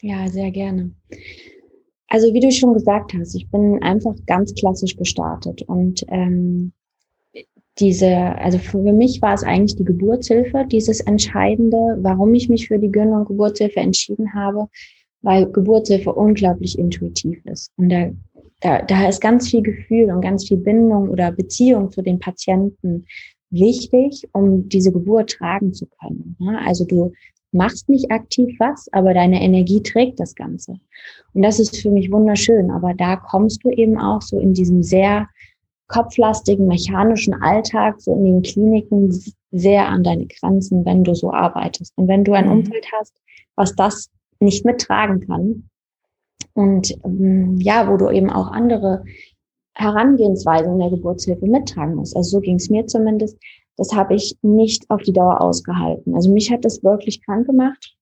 Ja, 0.01 0.27
sehr 0.29 0.49
gerne. 0.49 0.95
Also 2.07 2.33
wie 2.33 2.39
du 2.39 2.51
schon 2.51 2.73
gesagt 2.73 3.13
hast, 3.13 3.35
ich 3.35 3.51
bin 3.51 3.83
einfach 3.83 4.15
ganz 4.25 4.55
klassisch 4.55 4.97
gestartet 4.97 5.61
und 5.61 6.03
ähm, 6.07 6.73
diese, 7.77 8.15
also 8.15 8.57
für 8.57 8.79
mich 8.79 9.21
war 9.21 9.35
es 9.35 9.43
eigentlich 9.43 9.75
die 9.75 9.85
Geburtshilfe, 9.85 10.65
dieses 10.71 11.01
Entscheidende, 11.01 11.99
warum 11.99 12.33
ich 12.33 12.49
mich 12.49 12.67
für 12.67 12.79
die 12.79 12.87
und 12.87 13.27
Geburtshilfe 13.27 13.79
entschieden 13.79 14.33
habe, 14.33 14.69
weil 15.25 15.51
Geburtshilfe 15.51 16.13
unglaublich 16.13 16.77
intuitiv 16.77 17.43
ist. 17.45 17.71
Und 17.77 17.89
da, 17.89 18.11
da, 18.61 18.81
da 18.83 19.09
ist 19.09 19.19
ganz 19.19 19.49
viel 19.49 19.63
Gefühl 19.63 20.11
und 20.11 20.21
ganz 20.21 20.47
viel 20.47 20.57
Bindung 20.57 21.09
oder 21.09 21.31
Beziehung 21.31 21.91
zu 21.91 22.03
den 22.03 22.19
Patienten 22.19 23.05
wichtig, 23.49 24.27
um 24.33 24.69
diese 24.69 24.91
Geburt 24.91 25.31
tragen 25.31 25.73
zu 25.73 25.87
können. 25.99 26.37
Also 26.63 26.85
du 26.85 27.11
machst 27.51 27.89
nicht 27.89 28.11
aktiv 28.11 28.55
was, 28.59 28.87
aber 28.91 29.15
deine 29.15 29.41
Energie 29.41 29.81
trägt 29.81 30.19
das 30.19 30.35
Ganze. 30.35 30.75
Und 31.33 31.41
das 31.41 31.59
ist 31.59 31.77
für 31.77 31.89
mich 31.89 32.11
wunderschön. 32.11 32.69
Aber 32.69 32.93
da 32.93 33.15
kommst 33.15 33.63
du 33.63 33.71
eben 33.71 33.97
auch 33.97 34.21
so 34.21 34.39
in 34.39 34.53
diesem 34.53 34.83
sehr 34.83 35.27
kopflastigen, 35.87 36.67
mechanischen 36.67 37.33
Alltag, 37.33 37.99
so 37.99 38.13
in 38.13 38.25
den 38.25 38.41
Kliniken 38.43 39.11
sehr 39.51 39.87
an 39.87 40.03
deine 40.03 40.27
Grenzen, 40.27 40.85
wenn 40.85 41.03
du 41.03 41.15
so 41.15 41.33
arbeitest. 41.33 41.93
Und 41.95 42.07
wenn 42.07 42.23
du 42.23 42.33
ein 42.33 42.45
mhm. 42.45 42.51
Umfeld 42.59 42.85
hast, 42.99 43.13
was 43.55 43.75
das 43.75 44.09
nicht 44.39 44.65
mittragen 44.65 45.25
kann. 45.25 45.69
Und 46.53 46.95
ähm, 47.03 47.57
ja, 47.59 47.89
wo 47.89 47.97
du 47.97 48.09
eben 48.09 48.29
auch 48.29 48.51
andere 48.51 49.03
Herangehensweisen 49.73 50.73
in 50.73 50.79
der 50.79 50.89
Geburtshilfe 50.89 51.45
mittragen 51.45 51.95
musst. 51.95 52.15
Also 52.15 52.37
so 52.37 52.39
ging 52.39 52.55
es 52.55 52.69
mir 52.69 52.87
zumindest. 52.87 53.37
Das 53.77 53.93
habe 53.93 54.15
ich 54.15 54.37
nicht 54.41 54.89
auf 54.89 55.01
die 55.01 55.11
Dauer 55.11 55.41
ausgehalten. 55.41 56.15
Also 56.15 56.31
mich 56.31 56.49
hat 56.49 56.63
das 56.63 56.81
wirklich 56.81 57.21
krank 57.25 57.45
gemacht, 57.45 57.93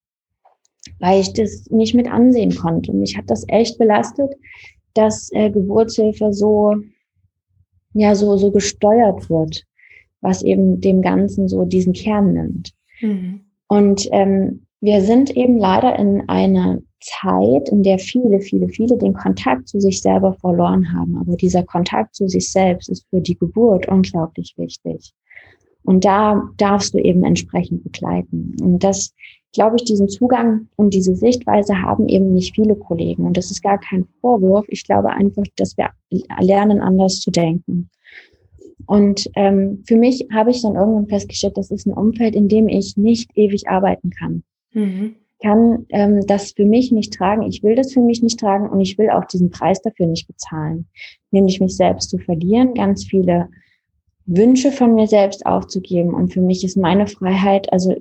weil 0.99 1.19
ich 1.19 1.33
das 1.33 1.65
nicht 1.71 1.95
mit 1.95 2.11
ansehen 2.11 2.55
konnte. 2.55 2.93
Mich 2.93 3.17
hat 3.17 3.25
das 3.27 3.43
echt 3.47 3.79
belastet, 3.79 4.35
dass 4.93 5.31
äh, 5.31 5.49
Geburtshilfe 5.49 6.31
so, 6.31 6.75
ja, 7.93 8.13
so, 8.13 8.37
so 8.37 8.51
gesteuert 8.51 9.31
wird, 9.31 9.65
was 10.21 10.43
eben 10.43 10.79
dem 10.79 11.01
Ganzen 11.01 11.47
so 11.47 11.65
diesen 11.65 11.93
Kern 11.93 12.33
nimmt. 12.33 12.73
Mhm. 13.01 13.41
Und 13.67 14.07
ähm, 14.11 14.67
wir 14.83 15.01
sind 15.01 15.29
eben 15.37 15.57
leider 15.57 15.97
in 15.97 16.27
einer 16.27 16.81
Zeit, 16.99 17.69
in 17.69 17.83
der 17.83 17.99
viele, 17.99 18.41
viele, 18.41 18.67
viele 18.67 18.97
den 18.97 19.13
Kontakt 19.13 19.69
zu 19.69 19.79
sich 19.79 20.01
selber 20.01 20.33
verloren 20.33 20.91
haben. 20.91 21.17
Aber 21.17 21.37
dieser 21.37 21.63
Kontakt 21.63 22.15
zu 22.15 22.27
sich 22.27 22.51
selbst 22.51 22.89
ist 22.89 23.07
für 23.09 23.21
die 23.21 23.37
Geburt 23.37 23.87
unglaublich 23.87 24.53
wichtig. 24.57 25.13
Und 25.83 26.03
da 26.03 26.49
darfst 26.57 26.93
du 26.93 26.97
eben 26.97 27.23
entsprechend 27.23 27.85
begleiten. 27.85 28.57
Und 28.61 28.83
das, 28.83 29.13
glaube 29.53 29.77
ich, 29.77 29.85
diesen 29.85 30.09
Zugang 30.09 30.67
und 30.75 30.93
diese 30.93 31.15
Sichtweise 31.15 31.81
haben 31.81 32.09
eben 32.09 32.33
nicht 32.33 32.53
viele 32.53 32.75
Kollegen. 32.75 33.25
Und 33.25 33.37
das 33.37 33.51
ist 33.51 33.63
gar 33.63 33.79
kein 33.79 34.05
Vorwurf. 34.19 34.65
Ich 34.67 34.83
glaube 34.83 35.11
einfach, 35.11 35.45
dass 35.55 35.77
wir 35.77 35.91
lernen, 36.41 36.81
anders 36.81 37.21
zu 37.21 37.31
denken. 37.31 37.89
Und 38.85 39.29
ähm, 39.37 39.81
für 39.87 39.95
mich 39.95 40.27
habe 40.33 40.51
ich 40.51 40.61
dann 40.61 40.75
irgendwann 40.75 41.07
festgestellt, 41.07 41.55
das 41.55 41.71
ist 41.71 41.87
ein 41.87 41.93
Umfeld, 41.93 42.35
in 42.35 42.49
dem 42.49 42.67
ich 42.67 42.97
nicht 42.97 43.31
ewig 43.37 43.69
arbeiten 43.69 44.09
kann. 44.09 44.43
Mhm. 44.73 45.15
Kann 45.41 45.85
ähm, 45.89 46.25
das 46.25 46.51
für 46.51 46.65
mich 46.65 46.91
nicht 46.91 47.13
tragen. 47.13 47.43
Ich 47.43 47.63
will 47.63 47.75
das 47.75 47.91
für 47.91 47.99
mich 48.01 48.23
nicht 48.23 48.39
tragen 48.39 48.69
und 48.69 48.79
ich 48.79 48.97
will 48.97 49.09
auch 49.09 49.25
diesen 49.25 49.49
Preis 49.49 49.81
dafür 49.81 50.07
nicht 50.07 50.27
bezahlen, 50.27 50.87
nämlich 51.31 51.59
mich 51.59 51.75
selbst 51.75 52.09
zu 52.09 52.17
verlieren, 52.17 52.73
ganz 52.73 53.05
viele 53.05 53.49
Wünsche 54.25 54.71
von 54.71 54.95
mir 54.95 55.07
selbst 55.07 55.45
aufzugeben. 55.45 56.13
Und 56.13 56.33
für 56.33 56.41
mich 56.41 56.63
ist 56.63 56.77
meine 56.77 57.07
Freiheit, 57.07 57.71
also 57.73 57.93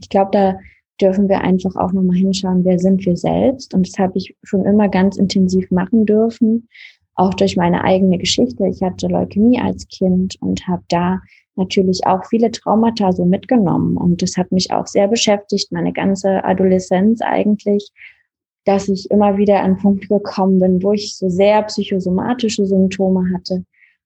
ich 0.00 0.08
glaube, 0.08 0.30
da 0.32 0.58
dürfen 1.00 1.28
wir 1.28 1.40
einfach 1.40 1.76
auch 1.76 1.92
nochmal 1.92 2.16
hinschauen, 2.16 2.64
wer 2.64 2.78
sind 2.78 3.04
wir 3.04 3.16
selbst. 3.16 3.74
Und 3.74 3.88
das 3.88 3.98
habe 3.98 4.12
ich 4.16 4.36
schon 4.42 4.64
immer 4.64 4.88
ganz 4.88 5.16
intensiv 5.16 5.70
machen 5.70 6.06
dürfen, 6.06 6.68
auch 7.14 7.34
durch 7.34 7.56
meine 7.56 7.84
eigene 7.84 8.18
Geschichte. 8.18 8.66
Ich 8.66 8.82
hatte 8.82 9.08
Leukämie 9.08 9.60
als 9.60 9.88
Kind 9.88 10.36
und 10.40 10.66
habe 10.66 10.82
da 10.88 11.20
natürlich 11.58 12.06
auch 12.06 12.24
viele 12.26 12.50
Traumata 12.50 13.12
so 13.12 13.24
mitgenommen. 13.24 13.96
Und 13.96 14.22
das 14.22 14.36
hat 14.36 14.52
mich 14.52 14.72
auch 14.72 14.86
sehr 14.86 15.08
beschäftigt, 15.08 15.72
meine 15.72 15.92
ganze 15.92 16.44
Adoleszenz 16.44 17.20
eigentlich, 17.20 17.90
dass 18.64 18.88
ich 18.88 19.10
immer 19.10 19.36
wieder 19.36 19.62
an 19.62 19.76
Punkte 19.78 20.08
gekommen 20.08 20.60
bin, 20.60 20.82
wo 20.82 20.92
ich 20.92 21.16
so 21.16 21.28
sehr 21.28 21.62
psychosomatische 21.64 22.66
Symptome 22.66 23.32
hatte. 23.34 23.64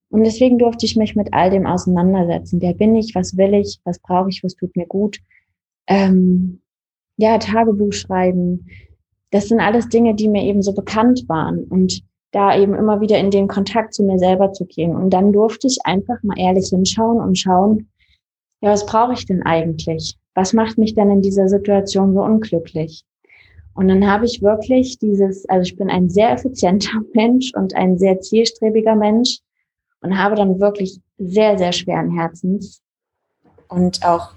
Und 0.09 0.25
deswegen 0.25 0.59
durfte 0.59 0.85
ich 0.85 0.97
mich 0.97 1.17
mit 1.17 1.33
all 1.33 1.51
dem 1.51 1.67
auseinandersetzen. 1.67 2.61
Wer 2.61 2.75
bin 2.75 2.95
ich? 2.95 3.15
Was 3.15 3.37
will 3.37 3.55
ich? 3.55 3.81
Was 3.85 3.99
brauche 3.99 4.29
ich? 4.29 4.45
Was 4.45 4.55
tut 4.55 4.77
mir 4.77 4.87
gut? 4.87 5.19
Ähm, 5.87 6.61
ja, 7.17 7.39
Tagebuch 7.39 7.93
schreiben. 7.93 8.67
Das 9.31 9.49
sind 9.49 9.61
alles 9.61 9.89
Dinge, 9.89 10.15
die 10.15 10.29
mir 10.29 10.43
eben 10.43 10.63
so 10.63 10.75
bekannt 10.75 11.25
waren. 11.29 11.65
Und 11.65 12.03
da 12.33 12.57
eben 12.57 12.75
immer 12.75 13.01
wieder 13.01 13.19
in 13.19 13.31
den 13.31 13.47
Kontakt 13.47 13.95
zu 13.95 14.03
mir 14.03 14.19
selber 14.19 14.53
zu 14.53 14.65
gehen. 14.67 14.97
Und 14.97 15.11
dann 15.11 15.33
durfte 15.33 15.67
ich 15.67 15.79
einfach 15.85 16.23
mal 16.23 16.39
ehrlich 16.39 16.69
hinschauen 16.69 17.21
und 17.21 17.39
schauen, 17.39 17.89
ja, 18.61 18.71
was 18.71 18.87
brauche 18.87 19.13
ich 19.13 19.27
denn 19.27 19.43
eigentlich? 19.43 20.17
Was 20.35 20.53
macht 20.53 20.79
mich 20.79 20.95
denn 20.95 21.11
in 21.11 21.23
dieser 21.23 21.49
Situation 21.49 22.15
so 22.15 22.23
unglücklich? 22.23 23.05
Und 23.75 23.89
dann 23.89 24.11
habe 24.11 24.27
ich 24.27 24.43
wirklich 24.43 24.99
dieses, 24.99 25.49
also 25.49 25.63
ich 25.63 25.77
bin 25.77 25.91
ein 25.91 26.09
sehr 26.09 26.33
effizienter 26.33 27.01
Mensch 27.15 27.53
und 27.55 27.75
ein 27.75 27.99
sehr 27.99 28.21
zielstrebiger 28.21 28.97
Mensch 28.97 29.39
und 30.01 30.19
habe 30.19 30.35
dann 30.35 30.61
wirklich 30.61 31.01
sehr, 31.19 31.59
sehr 31.59 31.73
schweren 31.73 32.11
Herzens 32.11 32.83
und 33.73 34.05
auch, 34.05 34.35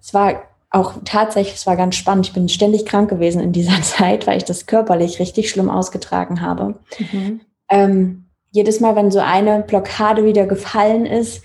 es 0.00 0.12
war 0.12 0.42
auch 0.72 0.94
tatsächlich, 1.04 1.56
es 1.56 1.66
war 1.66 1.76
ganz 1.76 1.96
spannend. 1.96 2.26
Ich 2.26 2.32
bin 2.32 2.48
ständig 2.48 2.86
krank 2.86 3.10
gewesen 3.10 3.40
in 3.40 3.52
dieser 3.52 3.80
Zeit, 3.82 4.26
weil 4.26 4.38
ich 4.38 4.44
das 4.44 4.66
körperlich 4.66 5.20
richtig 5.20 5.50
schlimm 5.50 5.70
ausgetragen 5.70 6.40
habe. 6.40 6.74
Mhm. 6.98 7.40
Ähm, 7.68 8.24
jedes 8.50 8.80
Mal, 8.80 8.96
wenn 8.96 9.10
so 9.10 9.20
eine 9.20 9.60
Blockade 9.62 10.24
wieder 10.24 10.46
gefallen 10.46 11.06
ist, 11.06 11.42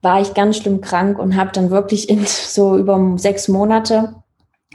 war 0.00 0.20
ich 0.20 0.34
ganz 0.34 0.58
schlimm 0.58 0.80
krank 0.80 1.18
und 1.18 1.36
habe 1.36 1.50
dann 1.52 1.70
wirklich 1.70 2.08
in 2.08 2.24
so 2.26 2.76
über 2.78 3.14
sechs 3.16 3.48
Monate, 3.48 4.14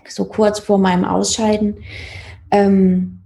so 0.07 0.25
kurz 0.25 0.59
vor 0.59 0.77
meinem 0.77 1.05
Ausscheiden, 1.05 1.77
ähm, 2.51 3.21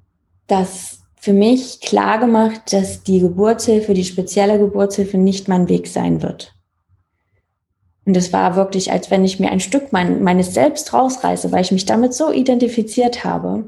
das 0.46 1.00
für 1.20 1.34
mich 1.34 1.82
klar 1.82 2.20
gemacht, 2.20 2.72
dass 2.72 3.04
die 3.04 3.20
Geburtshilfe, 3.20 3.94
die 3.94 4.06
spezielle 4.06 4.60
Geburtshilfe 4.60 5.18
nicht 5.18 5.48
mein 5.48 5.68
Weg 5.68 5.88
sein 5.88 6.22
wird. 6.22 6.57
Und 8.08 8.16
es 8.16 8.32
war 8.32 8.56
wirklich, 8.56 8.90
als 8.94 9.12
wenn 9.12 9.26
ich 9.26 9.38
mir 9.38 9.52
ein 9.52 9.60
Stück 9.60 9.92
mein, 9.92 10.24
meines 10.24 10.54
Selbst 10.54 10.94
rausreiße, 10.94 11.52
weil 11.52 11.62
ich 11.62 11.74
mich 11.74 11.84
damit 11.84 12.14
so 12.14 12.32
identifiziert 12.32 13.26
habe. 13.26 13.66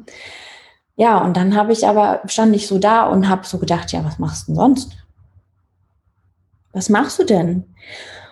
Ja, 0.96 1.18
und 1.20 1.36
dann 1.36 1.58
habe 1.58 1.74
ich 1.74 1.86
aber, 1.86 2.22
stand 2.26 2.56
ich 2.56 2.66
so 2.66 2.80
da 2.80 3.06
und 3.08 3.28
habe 3.28 3.46
so 3.46 3.58
gedacht, 3.58 3.92
ja, 3.92 4.06
was 4.06 4.18
machst 4.18 4.48
du 4.48 4.54
denn 4.54 4.56
sonst? 4.56 4.92
Was 6.72 6.88
machst 6.88 7.20
du 7.20 7.26
denn? 7.26 7.66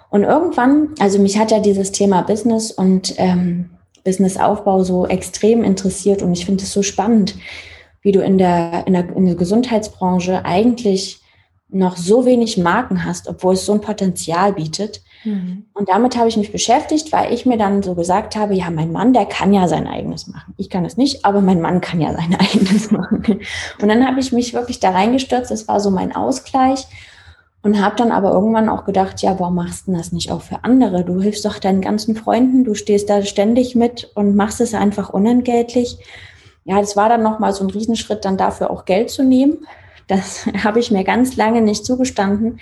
Und 0.09 0.23
irgendwann, 0.23 0.95
also 0.99 1.19
mich 1.19 1.37
hat 1.37 1.51
ja 1.51 1.59
dieses 1.59 1.91
Thema 1.91 2.21
Business 2.21 2.71
und 2.71 3.13
ähm, 3.17 3.71
Businessaufbau 4.05 4.85
so 4.85 5.05
extrem 5.07 5.61
interessiert 5.61 6.21
und 6.21 6.31
ich 6.31 6.45
finde 6.45 6.63
es 6.63 6.71
so 6.71 6.83
spannend, 6.83 7.35
wie 8.01 8.13
du 8.13 8.21
in 8.21 8.37
der, 8.37 8.87
in 8.87 8.93
der, 8.93 9.13
in 9.13 9.25
der 9.25 9.35
Gesundheitsbranche 9.35 10.45
eigentlich 10.45 11.19
noch 11.67 11.97
so 11.97 12.25
wenig 12.25 12.57
Marken 12.57 13.03
hast, 13.03 13.27
obwohl 13.27 13.55
es 13.55 13.65
so 13.65 13.73
ein 13.73 13.81
Potenzial 13.81 14.53
bietet. 14.53 15.01
Mhm. 15.24 15.65
Und 15.74 15.89
damit 15.89 16.17
habe 16.17 16.27
ich 16.27 16.38
mich 16.38 16.51
beschäftigt, 16.51 17.12
weil 17.12 17.33
ich 17.33 17.45
mir 17.45 17.57
dann 17.57 17.83
so 17.83 17.95
gesagt 17.95 18.36
habe, 18.36 18.53
ja, 18.53 18.69
mein 18.69 18.91
Mann, 18.91 19.13
der 19.13 19.25
kann 19.25 19.53
ja 19.53 19.67
sein 19.67 19.88
eigenes 19.88 20.27
machen. 20.27 20.53
Ich 20.57 20.69
kann 20.69 20.86
es 20.86 20.97
nicht, 20.97 21.25
aber 21.25 21.41
mein 21.41 21.62
Mann 21.62 21.81
kann 21.81 22.01
ja 22.01 22.13
sein 22.13 22.36
eigenes 22.39 22.91
machen. 22.91 23.39
Und 23.81 23.88
dann 23.88 24.05
habe 24.05 24.19
ich 24.19 24.31
mich 24.31 24.53
wirklich 24.53 24.79
da 24.79 24.91
reingestürzt. 24.91 25.51
Das 25.51 25.67
war 25.67 25.79
so 25.79 25.91
mein 25.91 26.15
Ausgleich. 26.15 26.88
Und 27.63 27.81
habe 27.81 27.95
dann 27.97 28.12
aber 28.12 28.31
irgendwann 28.31 28.69
auch 28.69 28.86
gedacht, 28.86 29.21
ja, 29.21 29.38
warum 29.39 29.55
machst 29.55 29.88
du 29.88 29.91
das 29.91 30.12
nicht 30.12 30.31
auch 30.31 30.41
für 30.41 30.63
andere? 30.63 31.03
Du 31.03 31.19
hilfst 31.19 31.43
doch 31.43 31.59
deinen 31.59 31.81
ganzen 31.81 32.15
Freunden, 32.15 32.63
du 32.63 32.75
stehst 32.75 33.09
da 33.09 33.24
ständig 33.24 33.75
mit 33.75 34.09
und 34.15 34.36
machst 34.36 34.62
es 34.62 34.74
einfach 34.74 35.09
unentgeltlich. 35.09 35.97
Ja, 36.63 36.79
das 36.79 36.95
war 36.95 37.09
dann 37.09 37.24
nochmal 37.24 37.53
so 37.53 37.65
ein 37.65 37.69
Riesenschritt, 37.69 38.24
dann 38.24 38.38
dafür 38.38 38.69
auch 38.71 38.86
Geld 38.86 39.09
zu 39.09 39.24
nehmen. 39.24 39.65
Das 40.07 40.45
habe 40.63 40.79
ich 40.79 40.91
mir 40.91 41.03
ganz 41.03 41.36
lange 41.36 41.62
nicht 41.62 41.86
zugestanden, 41.86 42.59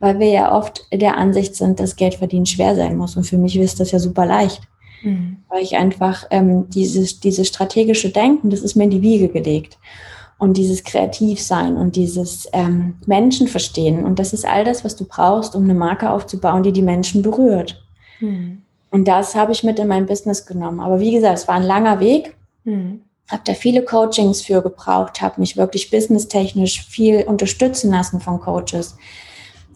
weil 0.00 0.18
wir 0.18 0.28
ja 0.28 0.56
oft 0.56 0.86
der 0.92 1.16
Ansicht 1.16 1.54
sind, 1.54 1.80
dass 1.80 1.96
Geld 1.96 2.14
verdienen 2.14 2.46
schwer 2.46 2.74
sein 2.74 2.96
muss. 2.96 3.16
Und 3.16 3.24
für 3.24 3.38
mich 3.38 3.56
ist 3.56 3.80
das 3.80 3.90
ja 3.90 3.98
super 3.98 4.26
leicht. 4.26 4.62
Mhm. 5.02 5.38
Weil 5.48 5.62
ich 5.62 5.76
einfach 5.76 6.26
ähm, 6.30 6.68
dieses, 6.70 7.20
dieses 7.20 7.48
strategische 7.48 8.10
Denken, 8.10 8.50
das 8.50 8.60
ist 8.60 8.74
mir 8.74 8.84
in 8.84 8.90
die 8.90 9.02
Wiege 9.02 9.28
gelegt. 9.28 9.78
Und 10.38 10.56
dieses 10.56 10.82
Kreativsein 10.82 11.76
und 11.76 11.96
dieses 11.96 12.48
ähm, 12.52 12.96
Menschen 13.06 13.46
verstehen. 13.46 14.04
Und 14.04 14.18
das 14.18 14.32
ist 14.32 14.44
all 14.44 14.64
das, 14.64 14.84
was 14.84 14.96
du 14.96 15.04
brauchst, 15.04 15.54
um 15.54 15.64
eine 15.64 15.74
Marke 15.74 16.10
aufzubauen, 16.10 16.62
die 16.62 16.72
die 16.72 16.82
Menschen 16.82 17.22
berührt. 17.22 17.82
Mhm. 18.20 18.62
Und 18.90 19.08
das 19.08 19.34
habe 19.34 19.52
ich 19.52 19.64
mit 19.64 19.78
in 19.78 19.88
mein 19.88 20.06
Business 20.06 20.46
genommen. 20.46 20.80
Aber 20.80 21.00
wie 21.00 21.12
gesagt, 21.12 21.38
es 21.38 21.48
war 21.48 21.54
ein 21.56 21.62
langer 21.62 22.00
Weg. 22.00 22.36
Mhm 22.64 23.00
habe 23.30 23.42
da 23.44 23.54
viele 23.54 23.82
Coachings 23.82 24.42
für 24.42 24.62
gebraucht, 24.62 25.22
habe 25.22 25.40
mich 25.40 25.56
wirklich 25.56 25.90
businesstechnisch 25.90 26.84
viel 26.84 27.24
unterstützen 27.24 27.90
lassen 27.90 28.20
von 28.20 28.40
Coaches. 28.40 28.96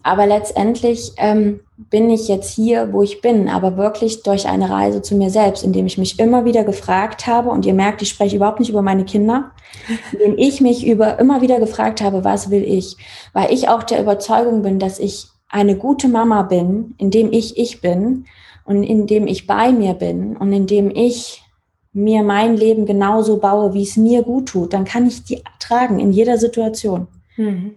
Aber 0.03 0.25
letztendlich 0.25 1.13
ähm, 1.17 1.61
bin 1.77 2.09
ich 2.09 2.27
jetzt 2.27 2.53
hier, 2.53 2.93
wo 2.93 3.03
ich 3.03 3.21
bin, 3.21 3.49
aber 3.49 3.77
wirklich 3.77 4.23
durch 4.23 4.47
eine 4.47 4.69
Reise 4.69 5.01
zu 5.01 5.15
mir 5.15 5.29
selbst, 5.29 5.63
indem 5.63 5.85
ich 5.85 5.97
mich 5.97 6.19
immer 6.19 6.45
wieder 6.45 6.63
gefragt 6.63 7.27
habe, 7.27 7.49
und 7.49 7.65
ihr 7.65 7.73
merkt, 7.73 8.01
ich 8.01 8.09
spreche 8.09 8.35
überhaupt 8.35 8.59
nicht 8.59 8.69
über 8.69 8.81
meine 8.81 9.05
Kinder, 9.05 9.51
indem 10.11 10.37
ich 10.37 10.61
mich 10.61 10.85
über 10.85 11.19
immer 11.19 11.41
wieder 11.41 11.59
gefragt 11.59 12.01
habe, 12.01 12.23
was 12.23 12.49
will 12.49 12.63
ich? 12.63 12.97
Weil 13.33 13.53
ich 13.53 13.69
auch 13.69 13.83
der 13.83 14.01
Überzeugung 14.01 14.61
bin, 14.61 14.79
dass 14.79 14.99
ich 14.99 15.27
eine 15.49 15.75
gute 15.75 16.07
Mama 16.07 16.43
bin, 16.43 16.95
indem 16.97 17.31
ich 17.31 17.57
ich 17.57 17.81
bin 17.81 18.25
und 18.65 18.83
indem 18.83 19.27
ich 19.27 19.47
bei 19.47 19.71
mir 19.71 19.93
bin 19.93 20.37
und 20.37 20.53
indem 20.53 20.91
ich 20.91 21.43
mir 21.91 22.23
mein 22.23 22.55
Leben 22.55 22.85
genauso 22.85 23.37
baue, 23.37 23.73
wie 23.73 23.83
es 23.83 23.97
mir 23.97 24.21
gut 24.21 24.49
tut, 24.49 24.73
dann 24.73 24.85
kann 24.85 25.07
ich 25.07 25.23
die 25.23 25.41
tragen 25.59 25.99
in 25.99 26.11
jeder 26.11 26.37
Situation. 26.37 27.07
Mhm. 27.35 27.75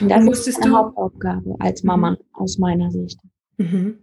Und 0.00 0.08
das 0.08 0.46
ist 0.46 0.62
eine 0.62 0.76
Hauptaufgabe 0.76 1.56
als 1.58 1.82
Mama 1.84 2.12
mhm. 2.12 2.16
aus 2.32 2.58
meiner 2.58 2.90
Sicht. 2.90 3.18
Mhm. 3.56 3.98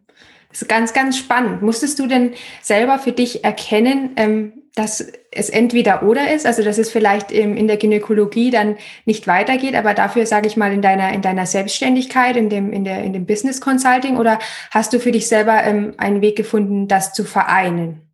Das 0.49 0.61
ist 0.61 0.67
ganz, 0.67 0.93
ganz 0.93 1.17
spannend. 1.17 1.61
Musstest 1.61 1.99
du 1.99 2.07
denn 2.07 2.33
selber 2.61 2.99
für 2.99 3.11
dich 3.11 3.43
erkennen, 3.43 4.11
ähm, 4.17 4.53
dass 4.75 5.05
es 5.31 5.49
entweder 5.49 6.03
oder 6.03 6.33
ist, 6.33 6.45
also 6.45 6.63
dass 6.63 6.77
es 6.77 6.89
vielleicht 6.89 7.31
in 7.31 7.67
der 7.67 7.77
Gynäkologie 7.77 8.49
dann 8.49 8.75
nicht 9.05 9.27
weitergeht, 9.27 9.75
aber 9.75 9.93
dafür, 9.93 10.25
sage 10.25 10.47
ich 10.47 10.57
mal, 10.57 10.73
in 10.73 10.81
deiner, 10.81 11.13
in 11.13 11.21
deiner 11.21 11.45
Selbstständigkeit, 11.45 12.37
in 12.37 12.49
dem, 12.49 12.73
in 12.73 12.83
der, 12.83 13.03
in 13.03 13.13
dem 13.13 13.27
Business 13.27 13.61
Consulting, 13.61 14.17
oder 14.17 14.39
hast 14.71 14.93
du 14.93 14.99
für 14.99 15.11
dich 15.11 15.27
selber 15.27 15.63
ähm, 15.63 15.93
einen 15.97 16.21
Weg 16.21 16.35
gefunden, 16.35 16.87
das 16.87 17.13
zu 17.13 17.23
vereinen? 17.23 18.13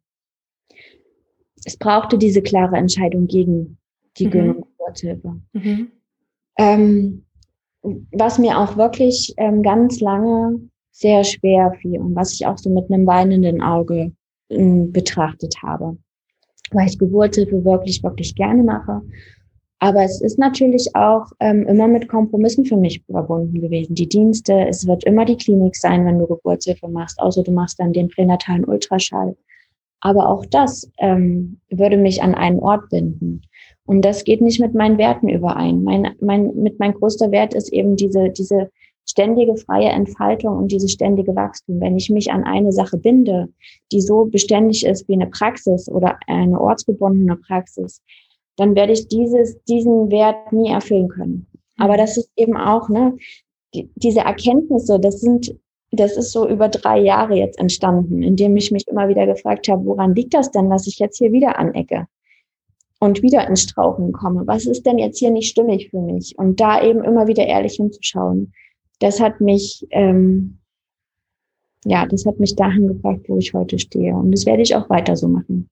es 1.65 1.77
brauchte 1.77 2.17
diese 2.17 2.41
klare 2.41 2.77
Entscheidung 2.77 3.27
gegen 3.27 3.77
die 4.17 4.27
mhm. 4.27 4.31
Geburtshilfe. 4.77 5.39
Mhm. 5.53 5.91
Ähm, 6.57 7.25
was 7.81 8.39
mir 8.39 8.59
auch 8.59 8.77
wirklich 8.77 9.33
ähm, 9.37 9.63
ganz 9.63 9.99
lange 9.99 10.59
sehr 10.91 11.23
schwer 11.23 11.73
fiel 11.81 11.99
und 11.99 12.15
was 12.15 12.33
ich 12.33 12.45
auch 12.45 12.57
so 12.57 12.69
mit 12.69 12.91
einem 12.91 13.07
weinenden 13.07 13.61
Auge 13.61 14.11
äh, 14.49 14.83
betrachtet 14.83 15.55
habe, 15.63 15.97
weil 16.71 16.87
ich 16.87 16.99
Geburtshilfe 16.99 17.63
wirklich, 17.63 18.03
wirklich 18.03 18.35
gerne 18.35 18.63
mache. 18.63 19.01
Aber 19.81 20.03
es 20.03 20.19
ist 20.19 20.37
natürlich 20.37 20.93
auch 20.93 21.27
ähm, 21.39 21.65
immer 21.67 21.87
mit 21.87 22.09
Kompromissen 22.09 22.65
für 22.65 22.75
mich 22.75 23.01
verbunden 23.09 23.61
gewesen. 23.61 23.95
Die 23.95 24.09
Dienste, 24.09 24.67
es 24.67 24.85
wird 24.85 25.05
immer 25.05 25.23
die 25.23 25.37
Klinik 25.37 25.75
sein, 25.77 26.05
wenn 26.05 26.19
du 26.19 26.27
Geburtshilfe 26.27 26.89
machst, 26.89 27.17
außer 27.21 27.43
du 27.43 27.51
machst 27.51 27.79
dann 27.79 27.93
den 27.93 28.09
pränatalen 28.09 28.65
Ultraschall. 28.65 29.37
Aber 30.01 30.27
auch 30.27 30.45
das 30.45 30.91
ähm, 30.97 31.59
würde 31.69 31.95
mich 31.95 32.21
an 32.21 32.35
einen 32.35 32.59
Ort 32.59 32.89
binden. 32.89 33.41
Und 33.89 34.03
das 34.03 34.23
geht 34.23 34.39
nicht 34.39 34.59
mit 34.59 34.75
meinen 34.75 34.99
Werten 34.99 35.29
überein. 35.29 35.83
Mein, 35.83 36.15
mein, 36.21 36.53
mit 36.53 36.77
mein 36.77 36.93
größter 36.93 37.31
Wert 37.31 37.55
ist 37.55 37.73
eben 37.73 37.95
diese, 37.95 38.29
diese 38.29 38.69
ständige 39.09 39.57
freie 39.57 39.89
Entfaltung 39.89 40.57
und 40.59 40.71
diese 40.71 40.87
ständige 40.87 41.35
Wachstum. 41.35 41.81
Wenn 41.81 41.97
ich 41.97 42.11
mich 42.11 42.31
an 42.31 42.43
eine 42.43 42.71
Sache 42.71 42.97
binde, 42.97 43.49
die 43.91 44.01
so 44.01 44.25
beständig 44.25 44.85
ist 44.85 45.07
wie 45.07 45.13
eine 45.13 45.25
Praxis 45.25 45.89
oder 45.89 46.19
eine 46.27 46.61
ortsgebundene 46.61 47.35
Praxis, 47.37 48.03
dann 48.57 48.75
werde 48.75 48.93
ich 48.93 49.07
dieses, 49.07 49.59
diesen 49.63 50.11
Wert 50.11 50.53
nie 50.53 50.69
erfüllen 50.69 51.07
können. 51.07 51.47
Aber 51.77 51.97
das 51.97 52.15
ist 52.15 52.29
eben 52.35 52.57
auch, 52.57 52.89
ne, 52.89 53.17
die, 53.73 53.89
diese 53.95 54.19
Erkenntnisse, 54.19 54.99
das 54.99 55.19
sind 55.19 55.55
das 55.91 56.15
ist 56.15 56.31
so 56.31 56.47
über 56.47 56.69
drei 56.69 56.99
Jahre 56.99 57.33
jetzt 57.33 57.57
entstanden, 57.57 58.21
indem 58.21 58.55
ich 58.55 58.69
mich 58.69 58.87
immer 58.87 59.09
wieder 59.09 59.25
gefragt 59.25 59.67
habe, 59.67 59.83
woran 59.85 60.13
liegt 60.13 60.35
das 60.35 60.51
denn, 60.51 60.69
dass 60.69 60.85
ich 60.85 60.99
jetzt 60.99 61.17
hier 61.17 61.31
wieder 61.31 61.57
anecke 61.57 62.05
und 62.99 63.21
wieder 63.23 63.47
ins 63.47 63.63
Strauchen 63.63 64.11
komme? 64.11 64.45
Was 64.45 64.65
ist 64.65 64.85
denn 64.85 64.97
jetzt 64.97 65.19
hier 65.19 65.31
nicht 65.31 65.49
stimmig 65.49 65.89
für 65.89 66.01
mich? 66.01 66.37
Und 66.37 66.59
da 66.59 66.83
eben 66.83 67.03
immer 67.03 67.27
wieder 67.27 67.45
ehrlich 67.47 67.75
hinzuschauen. 67.75 68.53
Das 68.99 69.21
hat 69.21 69.39
mich, 69.39 69.87
ähm, 69.91 70.59
ja, 71.85 72.05
das 72.05 72.25
hat 72.25 72.39
mich 72.39 72.55
dahin 72.55 72.89
gebracht, 72.89 73.21
wo 73.27 73.37
ich 73.37 73.53
heute 73.53 73.79
stehe. 73.79 74.13
Und 74.13 74.31
das 74.31 74.45
werde 74.45 74.61
ich 74.61 74.75
auch 74.75 74.89
weiter 74.89 75.15
so 75.15 75.29
machen. 75.29 75.69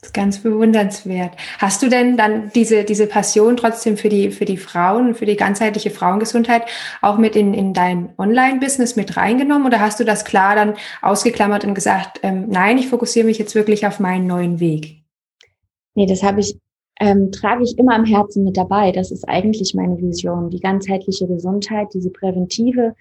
Das 0.00 0.10
ist 0.10 0.14
ganz 0.14 0.38
bewundernswert. 0.38 1.32
Hast 1.58 1.82
du 1.82 1.88
denn 1.88 2.18
dann 2.18 2.52
diese, 2.54 2.84
diese 2.84 3.06
Passion 3.06 3.56
trotzdem 3.56 3.96
für 3.96 4.10
die, 4.10 4.30
für 4.30 4.44
die 4.44 4.58
Frauen, 4.58 5.14
für 5.14 5.24
die 5.24 5.34
ganzheitliche 5.34 5.90
Frauengesundheit 5.90 6.66
auch 7.00 7.16
mit 7.16 7.34
in, 7.36 7.54
in 7.54 7.72
dein 7.72 8.10
Online-Business 8.18 8.96
mit 8.96 9.16
reingenommen 9.16 9.66
oder 9.66 9.80
hast 9.80 9.98
du 9.98 10.04
das 10.04 10.26
klar 10.26 10.56
dann 10.56 10.74
ausgeklammert 11.00 11.64
und 11.64 11.74
gesagt, 11.74 12.20
ähm, 12.22 12.48
nein, 12.50 12.76
ich 12.76 12.88
fokussiere 12.88 13.24
mich 13.24 13.38
jetzt 13.38 13.54
wirklich 13.54 13.86
auf 13.86 13.98
meinen 13.98 14.26
neuen 14.26 14.60
Weg? 14.60 15.03
Nee, 15.94 16.06
das 16.06 16.22
habe 16.22 16.40
ich, 16.40 16.58
ähm, 17.00 17.30
trage 17.32 17.64
ich 17.64 17.78
immer 17.78 17.94
am 17.94 18.04
Herzen 18.04 18.44
mit 18.44 18.56
dabei. 18.56 18.92
Das 18.92 19.10
ist 19.10 19.28
eigentlich 19.28 19.74
meine 19.74 20.00
Vision. 20.00 20.50
Die 20.50 20.60
ganzheitliche 20.60 21.26
Gesundheit, 21.26 21.88
diese 21.94 22.10
präventive 22.10 22.94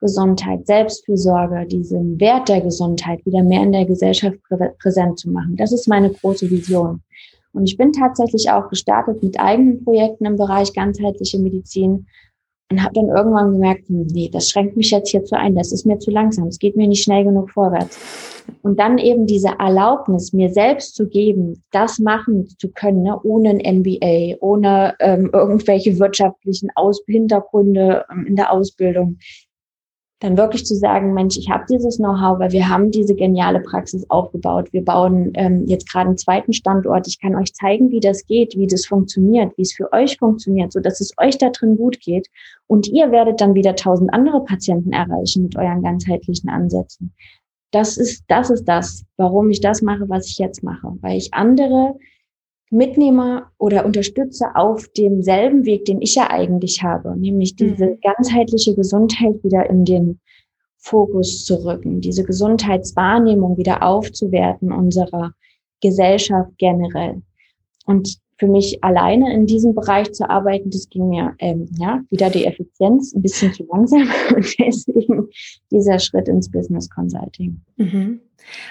Gesundheit, 0.00 0.66
Selbstfürsorge, 0.66 1.66
diesen 1.66 2.20
Wert 2.20 2.48
der 2.48 2.60
Gesundheit 2.60 3.24
wieder 3.24 3.42
mehr 3.42 3.62
in 3.62 3.72
der 3.72 3.84
Gesellschaft 3.84 4.36
prä 4.48 4.70
präsent 4.80 5.18
zu 5.18 5.30
machen. 5.30 5.56
Das 5.56 5.72
ist 5.72 5.88
meine 5.88 6.10
große 6.10 6.50
Vision. 6.50 7.02
Und 7.52 7.68
ich 7.68 7.76
bin 7.76 7.92
tatsächlich 7.92 8.50
auch 8.50 8.68
gestartet 8.68 9.22
mit 9.22 9.38
eigenen 9.38 9.84
Projekten 9.84 10.24
im 10.24 10.36
Bereich 10.36 10.72
ganzheitliche 10.72 11.38
Medizin 11.38 12.06
und 12.70 12.82
habe 12.82 12.94
dann 12.94 13.08
irgendwann 13.08 13.52
gemerkt, 13.52 13.88
hm, 13.88 14.06
nee, 14.12 14.30
das 14.32 14.48
schränkt 14.48 14.76
mich 14.76 14.90
jetzt 14.90 15.10
hier 15.10 15.24
zu 15.24 15.36
ein, 15.36 15.54
das 15.54 15.72
ist 15.72 15.86
mir 15.86 15.98
zu 15.98 16.10
langsam, 16.10 16.48
es 16.48 16.58
geht 16.58 16.76
mir 16.76 16.88
nicht 16.88 17.02
schnell 17.02 17.24
genug 17.24 17.50
vorwärts. 17.50 17.98
Und 18.62 18.78
dann 18.78 18.98
eben 18.98 19.26
diese 19.26 19.50
Erlaubnis, 19.58 20.32
mir 20.32 20.50
selbst 20.50 20.94
zu 20.94 21.08
geben, 21.08 21.62
das 21.70 21.98
machen 21.98 22.48
zu 22.58 22.70
können, 22.70 23.02
ne, 23.02 23.18
ohne 23.22 23.50
ein 23.50 23.78
MBA, 23.78 24.36
ohne 24.40 24.94
ähm, 25.00 25.30
irgendwelche 25.32 25.98
wirtschaftlichen 25.98 26.70
Aus 26.74 27.02
Hintergründe 27.06 28.04
ähm, 28.10 28.26
in 28.26 28.36
der 28.36 28.52
Ausbildung, 28.52 29.18
dann 30.22 30.36
wirklich 30.36 30.64
zu 30.64 30.76
sagen, 30.76 31.14
Mensch, 31.14 31.36
ich 31.36 31.50
habe 31.50 31.64
dieses 31.68 31.96
Know-how, 31.96 32.38
weil 32.38 32.52
wir 32.52 32.68
haben 32.68 32.92
diese 32.92 33.14
geniale 33.14 33.60
Praxis 33.60 34.08
aufgebaut. 34.08 34.72
Wir 34.72 34.84
bauen 34.84 35.32
ähm, 35.34 35.66
jetzt 35.66 35.90
gerade 35.90 36.06
einen 36.06 36.16
zweiten 36.16 36.52
Standort. 36.52 37.08
Ich 37.08 37.20
kann 37.20 37.34
euch 37.34 37.52
zeigen, 37.54 37.90
wie 37.90 37.98
das 37.98 38.24
geht, 38.26 38.56
wie 38.56 38.68
das 38.68 38.86
funktioniert, 38.86 39.52
wie 39.58 39.62
es 39.62 39.72
für 39.72 39.92
euch 39.92 40.18
funktioniert, 40.18 40.72
so 40.72 40.78
dass 40.78 41.00
es 41.00 41.12
euch 41.18 41.38
da 41.38 41.50
drin 41.50 41.76
gut 41.76 41.98
geht. 42.00 42.28
Und 42.68 42.86
ihr 42.86 43.10
werdet 43.10 43.40
dann 43.40 43.54
wieder 43.54 43.74
tausend 43.74 44.14
andere 44.14 44.44
Patienten 44.44 44.92
erreichen 44.92 45.42
mit 45.42 45.56
euren 45.56 45.82
ganzheitlichen 45.82 46.48
Ansätzen. 46.48 47.12
Das 47.72 47.96
ist, 47.96 48.24
das 48.28 48.50
ist 48.50 48.64
das, 48.64 49.04
warum 49.16 49.50
ich 49.50 49.60
das 49.60 49.82
mache, 49.82 50.08
was 50.08 50.28
ich 50.28 50.38
jetzt 50.38 50.62
mache, 50.62 50.94
weil 51.00 51.16
ich 51.16 51.34
andere 51.34 51.96
mitnehme 52.72 53.46
oder 53.58 53.84
unterstütze 53.84 54.46
auf 54.54 54.88
demselben 54.96 55.64
Weg, 55.66 55.84
den 55.84 56.00
ich 56.00 56.14
ja 56.14 56.30
eigentlich 56.30 56.82
habe, 56.82 57.16
nämlich 57.16 57.54
diese 57.54 57.86
mhm. 57.86 57.98
ganzheitliche 58.02 58.74
Gesundheit 58.74 59.44
wieder 59.44 59.68
in 59.68 59.84
den 59.84 60.20
Fokus 60.78 61.44
zu 61.44 61.64
rücken, 61.64 62.00
diese 62.00 62.24
Gesundheitswahrnehmung 62.24 63.56
wieder 63.56 63.82
aufzuwerten 63.82 64.72
unserer 64.72 65.32
Gesellschaft 65.80 66.50
generell. 66.58 67.22
Und 67.86 68.18
für 68.42 68.48
mich 68.48 68.82
alleine 68.82 69.32
in 69.32 69.46
diesem 69.46 69.72
Bereich 69.72 70.12
zu 70.12 70.28
arbeiten, 70.28 70.68
das 70.70 70.88
ging 70.88 71.08
mir 71.08 71.32
ähm, 71.38 71.68
ja 71.78 72.00
wieder 72.10 72.28
die 72.28 72.44
Effizienz 72.44 73.14
ein 73.14 73.22
bisschen 73.22 73.52
zu 73.52 73.64
langsam 73.70 74.02
und 74.34 74.58
deswegen 74.58 75.28
dieser 75.70 76.00
Schritt 76.00 76.26
ins 76.26 76.50
Business 76.50 76.90
Consulting. 76.90 77.60
Mhm. 77.76 78.18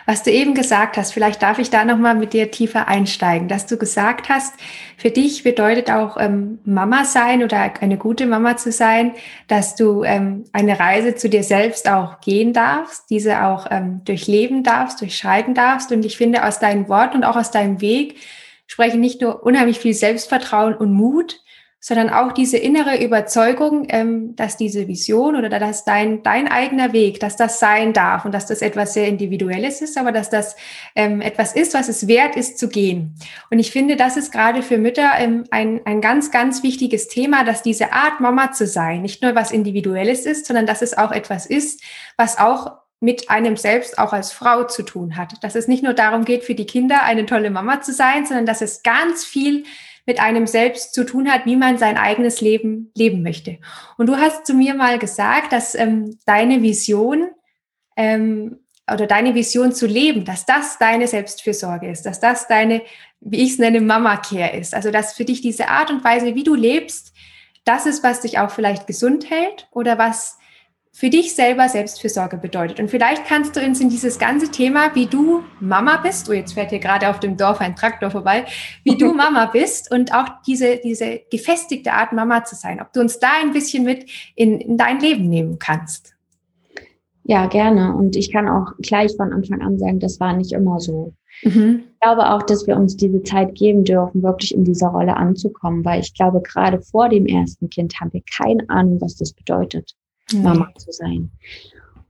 Was 0.06 0.24
du 0.24 0.30
eben 0.30 0.56
gesagt 0.56 0.98
hast, 0.98 1.14
vielleicht 1.14 1.42
darf 1.42 1.58
ich 1.58 1.70
da 1.70 1.86
noch 1.86 1.98
mal 1.98 2.16
mit 2.16 2.34
dir 2.34 2.52
tiefer 2.52 2.90
einsteigen, 2.90 3.48
dass 3.48 3.66
du 3.66 3.78
gesagt 3.78 4.28
hast, 4.28 4.56
für 4.98 5.10
dich 5.10 5.44
bedeutet 5.44 5.90
auch 5.90 6.18
ähm, 6.20 6.60
Mama 6.66 7.06
sein 7.06 7.42
oder 7.42 7.72
eine 7.80 7.98
gute 7.98 8.26
Mama 8.26 8.58
zu 8.58 8.74
sein, 8.74 9.14
dass 9.48 9.78
du 9.78 10.04
ähm, 10.04 10.44
eine 10.52 10.82
Reise 10.82 11.16
zu 11.16 11.30
dir 11.30 11.44
selbst 11.44 11.90
auch 11.90 12.20
gehen 12.20 12.52
darfst, 12.52 13.10
diese 13.10 13.46
auch 13.46 13.68
ähm, 13.72 14.02
durchleben 14.04 14.64
darfst, 14.64 15.00
durchschreiten 15.00 15.54
darfst. 15.54 15.94
Und 15.94 16.04
ich 16.04 16.18
finde 16.18 16.46
aus 16.46 16.60
deinen 16.60 16.90
Worten 16.90 17.18
und 17.18 17.24
auch 17.24 17.38
aus 17.38 17.52
deinem 17.52 17.80
Weg 17.80 18.18
sprechen 18.72 19.02
nicht 19.02 19.20
nur 19.20 19.44
unheimlich 19.44 19.80
viel 19.80 19.94
Selbstvertrauen 19.94 20.74
und 20.74 20.94
Mut, 20.94 21.42
sondern 21.82 22.10
auch 22.10 22.32
diese 22.32 22.56
innere 22.56 23.04
Überzeugung, 23.04 23.88
ähm, 23.90 24.34
dass 24.38 24.56
diese 24.56 24.88
Vision 24.88 25.36
oder 25.36 25.50
dass 25.50 25.84
dein, 25.84 26.24
dein 26.24 26.48
eigener 26.48 26.94
Weg, 26.94 27.20
dass 27.20 27.36
das 27.36 27.60
sein 27.60 27.92
darf 27.92 28.24
und 28.24 28.32
dass 28.34 28.46
das 28.46 28.62
etwas 28.62 28.94
sehr 28.94 29.10
Individuelles 29.10 29.82
ist, 29.82 29.98
aber 29.98 30.14
dass 30.14 30.30
das 30.30 30.56
ähm, 30.96 31.20
etwas 31.20 31.52
ist, 31.52 31.74
was 31.74 31.90
es 31.90 32.08
wert 32.08 32.38
ist 32.38 32.58
zu 32.60 32.70
gehen. 32.70 33.16
Und 33.50 33.60
ich 33.60 33.72
finde, 33.72 33.98
das 33.98 34.16
ist 34.16 34.32
gerade 34.32 34.62
für 34.62 34.78
Mütter 34.78 35.10
ähm, 35.18 35.44
ein, 35.52 35.82
ein 35.84 36.00
ganz, 36.00 36.32
ganz 36.32 36.64
wichtiges 36.64 37.10
Thema, 37.10 37.44
dass 37.44 37.64
diese 37.64 37.92
Art 37.92 38.22
Mama 38.22 38.54
zu 38.54 38.68
sein 38.68 39.02
nicht 39.02 39.22
nur 39.22 39.36
was 39.36 39.52
Individuelles 39.52 40.26
ist, 40.26 40.46
sondern 40.46 40.66
dass 40.66 40.82
es 40.82 40.98
auch 40.98 41.12
etwas 41.12 41.46
ist, 41.46 41.84
was 42.16 42.38
auch 42.38 42.81
mit 43.02 43.30
einem 43.32 43.58
selbst 43.58 43.98
auch 43.98 44.14
als 44.14 44.32
Frau 44.32 44.64
zu 44.64 44.84
tun 44.84 45.18
hat. 45.18 45.44
Dass 45.44 45.56
es 45.56 45.68
nicht 45.68 45.84
nur 45.84 45.94
darum 45.94 46.24
geht, 46.24 46.44
für 46.44 46.56
die 46.56 46.68
Kinder 46.68 47.04
eine 47.04 47.26
tolle 47.26 47.50
Mama 47.50 47.82
zu 47.82 47.92
sein, 47.92 48.26
sondern 48.26 48.46
dass 48.46 48.62
es 48.62 48.84
ganz 48.84 49.26
viel 49.26 49.64
mit 50.06 50.20
einem 50.20 50.48
selbst 50.48 50.94
zu 50.94 51.04
tun 51.04 51.32
hat, 51.32 51.46
wie 51.46 51.56
man 51.56 51.78
sein 51.78 51.98
eigenes 51.98 52.42
Leben 52.42 52.92
leben 52.96 53.24
möchte. 53.24 53.58
Und 53.98 54.08
du 54.08 54.18
hast 54.18 54.46
zu 54.46 54.54
mir 54.54 54.76
mal 54.76 55.00
gesagt, 55.00 55.52
dass 55.52 55.74
ähm, 55.74 56.18
deine 56.26 56.62
Vision 56.62 57.30
ähm, 57.98 58.60
oder 58.92 59.08
deine 59.08 59.34
Vision 59.34 59.74
zu 59.74 59.88
leben, 59.88 60.24
dass 60.24 60.46
das 60.46 60.78
deine 60.78 61.08
Selbstfürsorge 61.08 61.90
ist, 61.90 62.06
dass 62.06 62.20
das 62.20 62.48
deine, 62.48 62.84
wie 63.20 63.44
ich 63.44 63.54
es 63.54 63.60
nenne, 63.60 63.82
Mama-Care 63.82 64.58
ist. 64.58 64.76
Also 64.76 64.92
dass 64.92 65.14
für 65.14 65.26
dich 65.26 65.42
diese 65.42 65.70
Art 65.70 65.90
und 65.90 66.04
Weise, 66.04 66.36
wie 66.36 66.44
du 66.44 66.54
lebst, 66.54 67.14
das 67.64 67.86
ist, 67.86 68.04
was 68.04 68.22
dich 68.22 68.38
auch 68.40 68.52
vielleicht 68.52 68.86
gesund 68.86 69.30
hält 69.30 69.68
oder 69.72 69.98
was 69.98 70.38
für 70.94 71.10
dich 71.10 71.34
selber 71.34 71.70
Selbstfürsorge 71.70 72.38
bedeutet. 72.38 72.80
Und 72.80 72.90
vielleicht 72.90 73.26
kannst 73.26 73.56
du 73.56 73.62
uns 73.62 73.80
in 73.80 73.90
dieses 73.90 74.20
ganze 74.20 74.52
Thema, 74.52 74.94
wie 74.94 75.06
du 75.06 75.42
Mama 75.60 75.98
bist, 75.98 76.30
oh, 76.30 76.34
jetzt 76.34 76.54
fährt 76.54 76.70
hier 76.70 76.80
gerade 76.80 77.10
auf 77.10 77.20
dem 77.20 77.38
Dorf 77.38 77.62
ein 77.62 77.76
Traktor 77.76 78.12
vorbei, 78.12 78.46
wie 78.84 78.98
du 78.98 79.14
Mama 79.14 79.46
bist 79.46 79.92
und 79.92 80.14
auch 80.14 80.28
diese, 80.46 80.78
diese 80.84 81.22
gefestigte 81.32 81.94
Art 81.94 82.12
Mama 82.12 82.44
zu 82.44 82.56
sein, 82.56 82.82
ob 82.82 82.92
du 82.92 83.00
uns 83.00 83.20
da 83.20 83.30
ein 83.42 83.54
bisschen 83.54 83.86
mit 83.86 84.06
in, 84.36 84.60
in 84.60 84.78
dein 84.78 85.00
Leben 85.00 85.30
nehmen 85.30 85.60
kannst. 85.60 86.14
Ja, 87.24 87.46
gerne. 87.46 87.96
Und 87.96 88.16
ich 88.18 88.32
kann 88.32 88.50
auch 88.50 88.74
gleich 88.80 89.16
von 89.16 89.32
Anfang 89.32 89.62
an 89.62 89.80
sagen, 89.80 90.00
das 90.00 90.20
war 90.20 90.36
nicht 90.36 90.52
immer 90.52 90.80
so. 90.80 91.14
Mhm. 91.44 91.84
Ich 91.94 92.00
glaube 92.02 92.30
auch, 92.30 92.44
dass 92.44 92.68
wir 92.68 92.76
uns 92.76 92.98
diese 92.98 93.24
Zeit 93.24 93.56
geben 93.56 93.86
dürfen, 93.86 94.24
wirklich 94.24 94.54
in 94.54 94.66
dieser 94.66 94.88
Rolle 94.88 95.16
anzukommen, 95.16 95.86
weil 95.86 96.02
ich 96.02 96.14
glaube, 96.14 96.42
gerade 96.42 96.82
vor 96.82 97.08
dem 97.08 97.28
ersten 97.28 97.70
Kind 97.70 97.94
haben 98.02 98.12
wir 98.12 98.24
keine 98.38 98.70
Ahnung, 98.70 99.00
was 99.00 99.16
das 99.16 99.32
bedeutet. 99.32 99.96
Mama 100.34 100.70
zu 100.78 100.92
sein. 100.92 101.32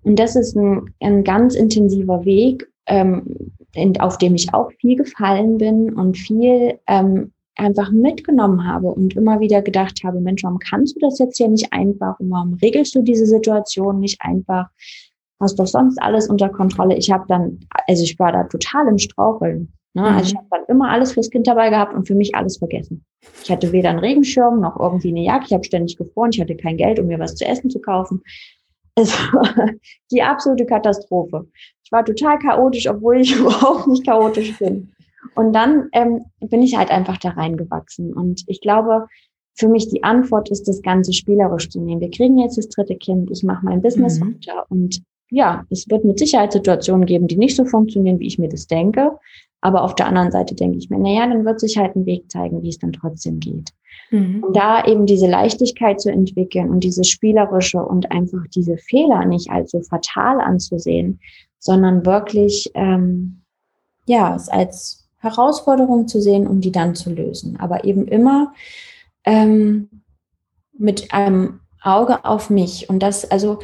Und 0.03 0.17
das 0.17 0.35
ist 0.35 0.55
ein, 0.55 0.93
ein 0.99 1.23
ganz 1.23 1.55
intensiver 1.55 2.25
Weg, 2.25 2.67
ähm, 2.87 3.23
in, 3.73 3.99
auf 3.99 4.17
dem 4.17 4.35
ich 4.35 4.53
auch 4.53 4.71
viel 4.73 4.97
gefallen 4.97 5.57
bin 5.57 5.93
und 5.93 6.17
viel 6.17 6.79
ähm, 6.87 7.31
einfach 7.55 7.91
mitgenommen 7.91 8.65
habe 8.65 8.87
und 8.87 9.15
immer 9.15 9.39
wieder 9.39 9.61
gedacht 9.61 10.01
habe, 10.03 10.19
Mensch, 10.19 10.43
warum 10.43 10.59
kannst 10.59 10.95
du 10.95 10.99
das 10.99 11.19
jetzt 11.19 11.37
hier 11.37 11.47
nicht 11.47 11.71
einfach? 11.71 12.19
Und 12.19 12.31
warum 12.31 12.53
regelst 12.55 12.95
du 12.95 13.01
diese 13.01 13.25
Situation 13.25 13.99
nicht 13.99 14.19
einfach? 14.21 14.69
Hast 15.39 15.59
doch 15.59 15.67
sonst 15.67 16.01
alles 16.01 16.27
unter 16.27 16.49
Kontrolle. 16.49 16.95
Ich 16.97 17.11
habe 17.11 17.25
dann, 17.27 17.59
also 17.87 18.03
ich 18.03 18.17
war 18.19 18.31
da 18.31 18.43
total 18.43 18.87
im 18.87 18.97
Straucheln. 18.97 19.73
Ne? 19.93 20.01
Mhm. 20.01 20.07
Also 20.07 20.31
ich 20.31 20.37
habe 20.37 20.47
dann 20.51 20.65
immer 20.67 20.89
alles 20.89 21.13
fürs 21.13 21.29
Kind 21.29 21.47
dabei 21.47 21.69
gehabt 21.69 21.93
und 21.93 22.07
für 22.07 22.15
mich 22.15 22.35
alles 22.35 22.57
vergessen. 22.57 23.05
Ich 23.43 23.51
hatte 23.51 23.71
weder 23.71 23.89
einen 23.89 23.99
Regenschirm 23.99 24.59
noch 24.59 24.79
irgendwie 24.79 25.09
eine 25.09 25.23
Jacke. 25.23 25.45
Ich 25.47 25.53
habe 25.53 25.63
ständig 25.63 25.97
gefroren. 25.97 26.31
Ich 26.33 26.41
hatte 26.41 26.55
kein 26.55 26.77
Geld, 26.77 26.99
um 26.99 27.07
mir 27.07 27.19
was 27.19 27.35
zu 27.35 27.45
essen 27.45 27.69
zu 27.69 27.79
kaufen. 27.79 28.21
Es 28.93 29.13
war 29.31 29.69
die 30.11 30.21
absolute 30.21 30.65
Katastrophe. 30.65 31.47
Ich 31.81 31.91
war 31.93 32.03
total 32.03 32.37
chaotisch, 32.39 32.89
obwohl 32.89 33.21
ich 33.21 33.33
überhaupt 33.39 33.87
nicht 33.87 34.05
chaotisch 34.05 34.59
bin. 34.59 34.91
Und 35.33 35.53
dann 35.53 35.87
ähm, 35.93 36.25
bin 36.41 36.61
ich 36.61 36.75
halt 36.75 36.91
einfach 36.91 37.17
da 37.17 37.29
reingewachsen. 37.29 38.13
Und 38.13 38.43
ich 38.47 38.59
glaube, 38.59 39.07
für 39.55 39.69
mich 39.69 39.87
die 39.87 40.03
Antwort 40.03 40.49
ist, 40.49 40.67
das 40.67 40.81
Ganze 40.81 41.13
spielerisch 41.13 41.69
zu 41.69 41.79
nehmen. 41.79 42.01
Wir 42.01 42.11
kriegen 42.11 42.37
jetzt 42.37 42.57
das 42.57 42.67
dritte 42.67 42.97
Kind, 42.97 43.31
ich 43.31 43.43
mache 43.43 43.65
mein 43.65 43.81
Business 43.81 44.19
mhm. 44.19 44.35
weiter 44.35 44.65
und 44.69 45.01
ja, 45.31 45.65
es 45.69 45.89
wird 45.89 46.05
mit 46.05 46.19
Sicherheit 46.19 46.51
Situationen 46.51 47.05
geben, 47.05 47.27
die 47.27 47.37
nicht 47.37 47.55
so 47.55 47.65
funktionieren, 47.65 48.19
wie 48.19 48.27
ich 48.27 48.37
mir 48.37 48.49
das 48.49 48.67
denke. 48.67 49.17
Aber 49.61 49.83
auf 49.83 49.95
der 49.95 50.07
anderen 50.07 50.31
Seite 50.31 50.55
denke 50.55 50.77
ich 50.77 50.89
mir, 50.89 50.99
naja, 50.99 51.25
dann 51.25 51.45
wird 51.45 51.59
sich 51.59 51.77
halt 51.77 51.95
ein 51.95 52.05
Weg 52.05 52.29
zeigen, 52.29 52.61
wie 52.63 52.69
es 52.69 52.79
dann 52.79 52.91
trotzdem 52.91 53.39
geht. 53.39 53.71
Mhm. 54.09 54.43
Und 54.43 54.55
da 54.55 54.83
eben 54.85 55.05
diese 55.05 55.27
Leichtigkeit 55.27 56.01
zu 56.01 56.11
entwickeln 56.11 56.69
und 56.69 56.83
diese 56.83 57.03
spielerische 57.03 57.81
und 57.81 58.11
einfach 58.11 58.45
diese 58.53 58.77
Fehler 58.77 59.25
nicht 59.25 59.49
als 59.49 59.71
so 59.71 59.81
fatal 59.81 60.41
anzusehen, 60.41 61.19
sondern 61.59 62.05
wirklich, 62.05 62.69
ähm, 62.73 63.41
ja, 64.07 64.35
es 64.35 64.49
als 64.49 65.07
Herausforderung 65.19 66.07
zu 66.07 66.19
sehen, 66.19 66.47
um 66.47 66.59
die 66.59 66.71
dann 66.71 66.95
zu 66.95 67.11
lösen. 67.11 67.57
Aber 67.59 67.85
eben 67.85 68.07
immer 68.07 68.53
ähm, 69.23 69.89
mit 70.77 71.13
einem 71.13 71.61
Auge 71.83 72.25
auf 72.25 72.49
mich. 72.49 72.89
Und 72.89 72.99
das, 72.99 73.29
also 73.29 73.59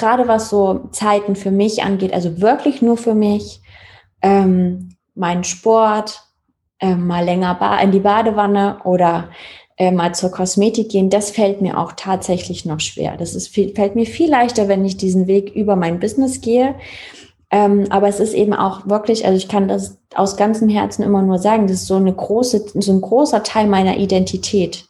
gerade 0.00 0.26
was 0.26 0.50
so 0.50 0.88
Zeiten 0.90 1.36
für 1.36 1.52
mich 1.52 1.84
angeht, 1.84 2.12
also 2.12 2.40
wirklich 2.40 2.82
nur 2.82 2.96
für 2.96 3.14
mich, 3.14 3.62
ähm, 4.22 4.96
meinen 5.14 5.44
Sport, 5.44 6.22
äh, 6.80 6.94
mal 6.94 7.24
länger 7.24 7.78
in 7.82 7.92
die 7.92 8.00
Badewanne 8.00 8.78
oder 8.84 9.28
äh, 9.76 9.92
mal 9.92 10.14
zur 10.14 10.30
Kosmetik 10.30 10.90
gehen, 10.90 11.10
das 11.10 11.30
fällt 11.30 11.62
mir 11.62 11.78
auch 11.78 11.92
tatsächlich 11.92 12.64
noch 12.64 12.80
schwer. 12.80 13.16
Das 13.16 13.34
ist 13.34 13.48
viel, 13.48 13.74
fällt 13.74 13.94
mir 13.94 14.06
viel 14.06 14.30
leichter, 14.30 14.68
wenn 14.68 14.84
ich 14.84 14.96
diesen 14.96 15.26
Weg 15.26 15.54
über 15.54 15.76
mein 15.76 16.00
Business 16.00 16.40
gehe. 16.40 16.74
Ähm, 17.50 17.86
aber 17.90 18.08
es 18.08 18.20
ist 18.20 18.34
eben 18.34 18.52
auch 18.52 18.86
wirklich, 18.86 19.24
also 19.24 19.36
ich 19.36 19.48
kann 19.48 19.68
das 19.68 19.98
aus 20.14 20.36
ganzem 20.36 20.68
Herzen 20.68 21.02
immer 21.02 21.22
nur 21.22 21.38
sagen, 21.38 21.66
das 21.66 21.78
ist 21.78 21.86
so 21.86 21.96
eine 21.96 22.12
große, 22.12 22.66
so 22.74 22.92
ein 22.92 23.00
großer 23.00 23.42
Teil 23.42 23.66
meiner 23.66 23.96
Identität. 23.96 24.86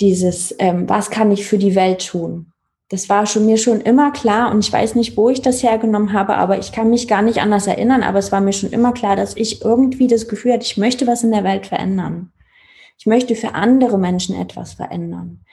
Dieses, 0.00 0.54
ähm, 0.58 0.88
was 0.88 1.10
kann 1.10 1.30
ich 1.30 1.46
für 1.46 1.58
die 1.58 1.74
Welt 1.74 2.06
tun? 2.06 2.53
Das 2.90 3.08
war 3.08 3.26
schon 3.26 3.46
mir 3.46 3.56
schon 3.56 3.80
immer 3.80 4.12
klar 4.12 4.50
und 4.50 4.60
ich 4.60 4.72
weiß 4.72 4.94
nicht, 4.94 5.16
wo 5.16 5.30
ich 5.30 5.40
das 5.40 5.62
hergenommen 5.62 6.12
habe, 6.12 6.36
aber 6.36 6.58
ich 6.58 6.70
kann 6.70 6.90
mich 6.90 7.08
gar 7.08 7.22
nicht 7.22 7.40
anders 7.40 7.66
erinnern, 7.66 8.02
aber 8.02 8.18
es 8.18 8.30
war 8.30 8.40
mir 8.40 8.52
schon 8.52 8.70
immer 8.70 8.92
klar, 8.92 9.16
dass 9.16 9.36
ich 9.36 9.62
irgendwie 9.62 10.06
das 10.06 10.28
Gefühl 10.28 10.52
hatte, 10.52 10.64
ich 10.64 10.76
möchte 10.76 11.06
was 11.06 11.24
in 11.24 11.32
der 11.32 11.44
Welt 11.44 11.66
verändern. 11.66 12.32
Ich 12.98 13.06
möchte 13.06 13.34
für 13.34 13.54
andere 13.54 13.98
Menschen 13.98 14.40
etwas 14.40 14.74
verändern. 14.74 15.44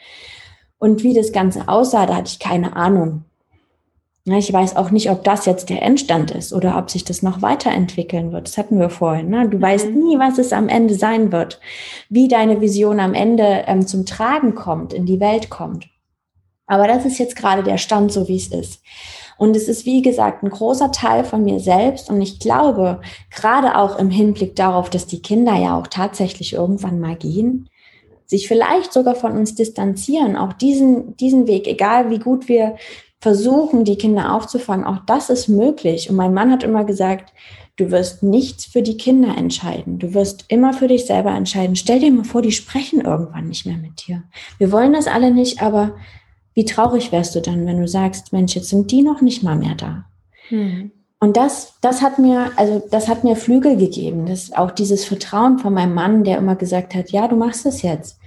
Und 0.78 1.04
wie 1.04 1.14
das 1.14 1.32
Ganze 1.32 1.68
aussah, 1.68 2.06
da 2.06 2.18
hatte 2.18 2.32
ich 2.32 2.40
keine 2.40 2.76
Ahnung. 2.76 3.26
Ich 4.26 4.54
weiß 4.54 4.76
auch 4.76 4.92
nicht, 4.92 5.10
ob 5.10 5.24
das 5.24 5.48
jetzt 5.48 5.70
der 5.70 5.82
Endstand 5.82 6.30
ist 6.30 6.54
oder 6.54 6.78
ob 6.78 6.92
sich 6.92 7.04
das 7.04 7.24
noch 7.24 7.42
weiterentwickeln 7.42 8.32
wird. 8.32 8.48
Das 8.48 8.58
hatten 8.58 8.80
wir 8.80 8.92
vorhin. 8.92 9.30
Ne? 9.30 9.50
Du 9.50 9.58
mhm. 9.58 9.62
weißt 9.62 9.90
nie, 9.90 10.20
was 10.20 10.38
es 10.38 10.54
am 10.54 10.70
Ende 10.70 10.94
sein 10.94 11.32
wird, 11.32 11.60
wie 12.10 12.28
deine 12.28 12.62
Vision 12.62 13.00
am 13.00 13.16
Ende 13.16 13.64
ähm, 13.66 13.88
zum 13.88 14.06
Tragen 14.06 14.54
kommt, 14.54 14.94
in 14.94 15.08
die 15.08 15.20
Welt 15.20 15.50
kommt. 15.50 15.91
Aber 16.68 16.88
das 16.88 17.06
ist 17.06 17.18
jetzt 17.18 17.36
gerade 17.36 17.64
der 17.64 17.78
Stand, 17.78 18.12
so 18.12 18.28
wie 18.28 18.38
es 18.38 18.48
ist. 18.48 18.82
Und 19.38 19.56
es 19.56 19.68
ist, 19.68 19.86
wie 19.86 20.02
gesagt, 20.02 20.44
ein 20.44 20.50
großer 20.50 20.92
Teil 20.92 21.24
von 21.24 21.44
mir 21.44 21.60
selbst. 21.60 22.10
Und 22.10 22.22
ich 22.22 22.40
glaube, 22.40 23.02
gerade 23.32 23.76
auch 23.76 23.98
im 23.98 24.12
Hinblick 24.12 24.56
darauf, 24.56 24.90
dass 24.90 25.08
die 25.08 25.22
Kinder 25.22 25.56
ja 25.56 25.78
auch 25.78 25.88
tatsächlich 25.88 26.54
irgendwann 26.54 27.00
mal 27.00 27.16
gehen, 27.16 27.68
sich 28.28 28.48
vielleicht 28.48 28.94
sogar 28.94 29.16
von 29.16 29.34
uns 29.34 29.56
distanzieren, 29.56 30.38
auch 30.38 30.54
diesen, 30.54 31.18
diesen 31.18 31.48
Weg, 31.48 31.68
egal 31.68 32.10
wie 32.12 32.20
gut 32.20 32.48
wir 32.48 32.76
versuchen, 33.20 33.84
die 33.84 33.98
Kinder 33.98 34.34
aufzufangen, 34.34 34.86
auch 34.86 35.00
das 35.06 35.30
ist 35.30 35.48
möglich. 35.48 36.10
Und 36.10 36.16
mein 36.16 36.34
Mann 36.34 36.52
hat 36.52 36.64
immer 36.64 36.86
gesagt, 36.86 37.34
du 37.78 37.92
wirst 37.92 38.24
nichts 38.24 38.66
für 38.66 38.82
die 38.82 38.98
Kinder 38.98 39.36
entscheiden. 39.38 40.00
Du 40.00 40.14
wirst 40.14 40.46
immer 40.50 40.74
für 40.74 40.88
dich 40.88 41.06
selber 41.06 41.32
entscheiden. 41.32 41.76
Stell 41.76 42.00
dir 42.00 42.12
mal 42.12 42.24
vor, 42.24 42.42
die 42.42 42.52
sprechen 42.52 43.02
irgendwann 43.02 43.48
nicht 43.48 43.66
mehr 43.66 43.78
mit 43.78 44.08
dir. 44.08 44.24
Wir 44.60 44.72
wollen 44.72 44.94
das 44.94 45.08
alle 45.08 45.32
nicht, 45.32 45.62
aber 45.62 45.96
wie 46.54 46.66
traurig 46.66 47.12
wärst 47.12 47.36
du 47.36 47.42
dann, 47.42 47.66
wenn 47.66 47.80
du 47.80 47.88
sagst, 47.88 48.34
Mensch, 48.34 48.56
jetzt 48.56 48.70
sind 48.70 48.92
die 48.92 49.02
noch 49.02 49.22
nicht 49.22 49.44
mal 49.44 49.56
mehr 49.56 49.76
da. 49.76 50.06
Mhm. 50.50 50.92
Und 51.20 51.38
das, 51.38 51.76
das 51.82 52.02
hat 52.02 52.18
mir, 52.18 52.52
also 52.56 52.82
das 52.90 53.08
hat 53.08 53.24
mir 53.24 53.36
Flügel 53.36 53.78
gegeben. 53.78 54.26
Das 54.26 54.52
auch 54.54 54.72
dieses 54.72 55.06
Vertrauen 55.06 55.60
von 55.60 55.74
meinem 55.74 55.94
Mann, 55.94 56.24
der 56.24 56.40
immer 56.40 56.56
gesagt 56.56 56.96
hat, 56.96 57.12
ja, 57.12 57.28
du 57.28 57.36
machst 57.36 57.66
es 57.66 57.84
jetzt, 57.84 58.20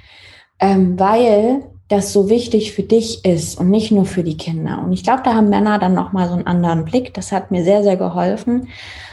ähm, 0.61 0.99
weil 0.99 1.65
das 1.89 2.13
so 2.13 2.31
wichtig 2.31 2.73
für 2.73 2.85
dich 2.85 3.25
ist 3.25 3.59
und 3.59 3.69
nicht 3.69 3.91
nur 3.91 4.07
für 4.07 4.23
die 4.23 4.37
Kinder. 4.37 4.81
Und 4.83 4.93
ich 4.93 5.03
glaube, 5.03 5.23
da 5.25 5.35
haben 5.35 5.51
Männer 5.51 5.79
dann 5.79 5.95
noch 5.95 6.13
mal 6.13 6.29
so 6.29 6.35
einen 6.35 6.47
anderen 6.47 6.85
Blick. 6.85 7.13
Das 7.15 7.33
hat 7.33 7.51
mir 7.51 7.65
sehr, 7.65 7.83
sehr 7.83 7.97
geholfen, 7.97 8.69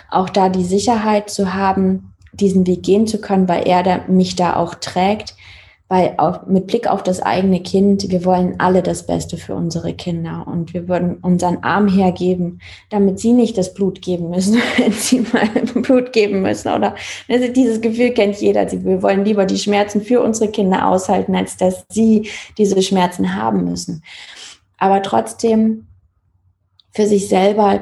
auch 0.10 0.30
da 0.30 0.48
die 0.48 0.64
Sicherheit 0.64 1.30
zu 1.30 1.54
haben, 1.54 2.14
diesen 2.34 2.66
Weg 2.68 2.84
gehen 2.84 3.08
zu 3.08 3.20
können, 3.20 3.50
weil 3.50 3.68
er 3.68 3.84
da, 3.84 4.02
mich 4.08 4.36
da 4.36 4.56
auch 4.56 4.76
trägt 4.76 5.36
weil 5.92 6.14
auch 6.20 6.48
mit 6.48 6.68
Blick 6.68 6.88
auf 6.88 7.04
das 7.04 7.22
eigene 7.22 7.62
Kind, 7.62 8.10
wir 8.10 8.24
wollen 8.24 8.56
alle 8.60 8.82
das 8.82 9.06
Beste 9.06 9.36
für 9.36 9.56
unsere 9.56 9.94
Kinder 9.94 10.46
und 10.48 10.74
wir 10.74 10.88
würden 10.88 11.18
unseren 11.18 11.66
Arm 11.66 11.90
hergeben, 11.90 12.62
damit 12.90 13.20
sie 13.20 13.34
nicht 13.34 13.58
das 13.58 13.74
Blut 13.74 14.02
geben 14.02 14.30
müssen, 14.30 14.62
wenn 14.78 14.94
sie 14.94 15.20
mal 15.20 15.50
Blut 15.82 16.14
geben 16.14 16.44
müssen. 16.44 16.70
Oder 16.70 16.96
also 17.28 17.50
dieses 17.50 17.82
Gefühl 17.82 18.12
kennt 18.12 18.40
jeder. 18.40 18.72
Wir 18.72 19.04
wollen 19.04 19.26
lieber 19.26 19.46
die 19.46 19.58
Schmerzen 19.58 20.02
für 20.02 20.22
unsere 20.22 20.50
Kinder 20.50 20.88
aushalten, 20.88 21.36
als 21.36 21.58
dass 21.58 21.84
sie 21.90 22.30
diese 22.58 22.82
Schmerzen 22.82 23.36
haben 23.36 23.66
müssen. 23.66 24.02
Aber 24.78 25.02
trotzdem 25.02 25.88
für 26.94 27.06
sich 27.06 27.28
selber 27.28 27.82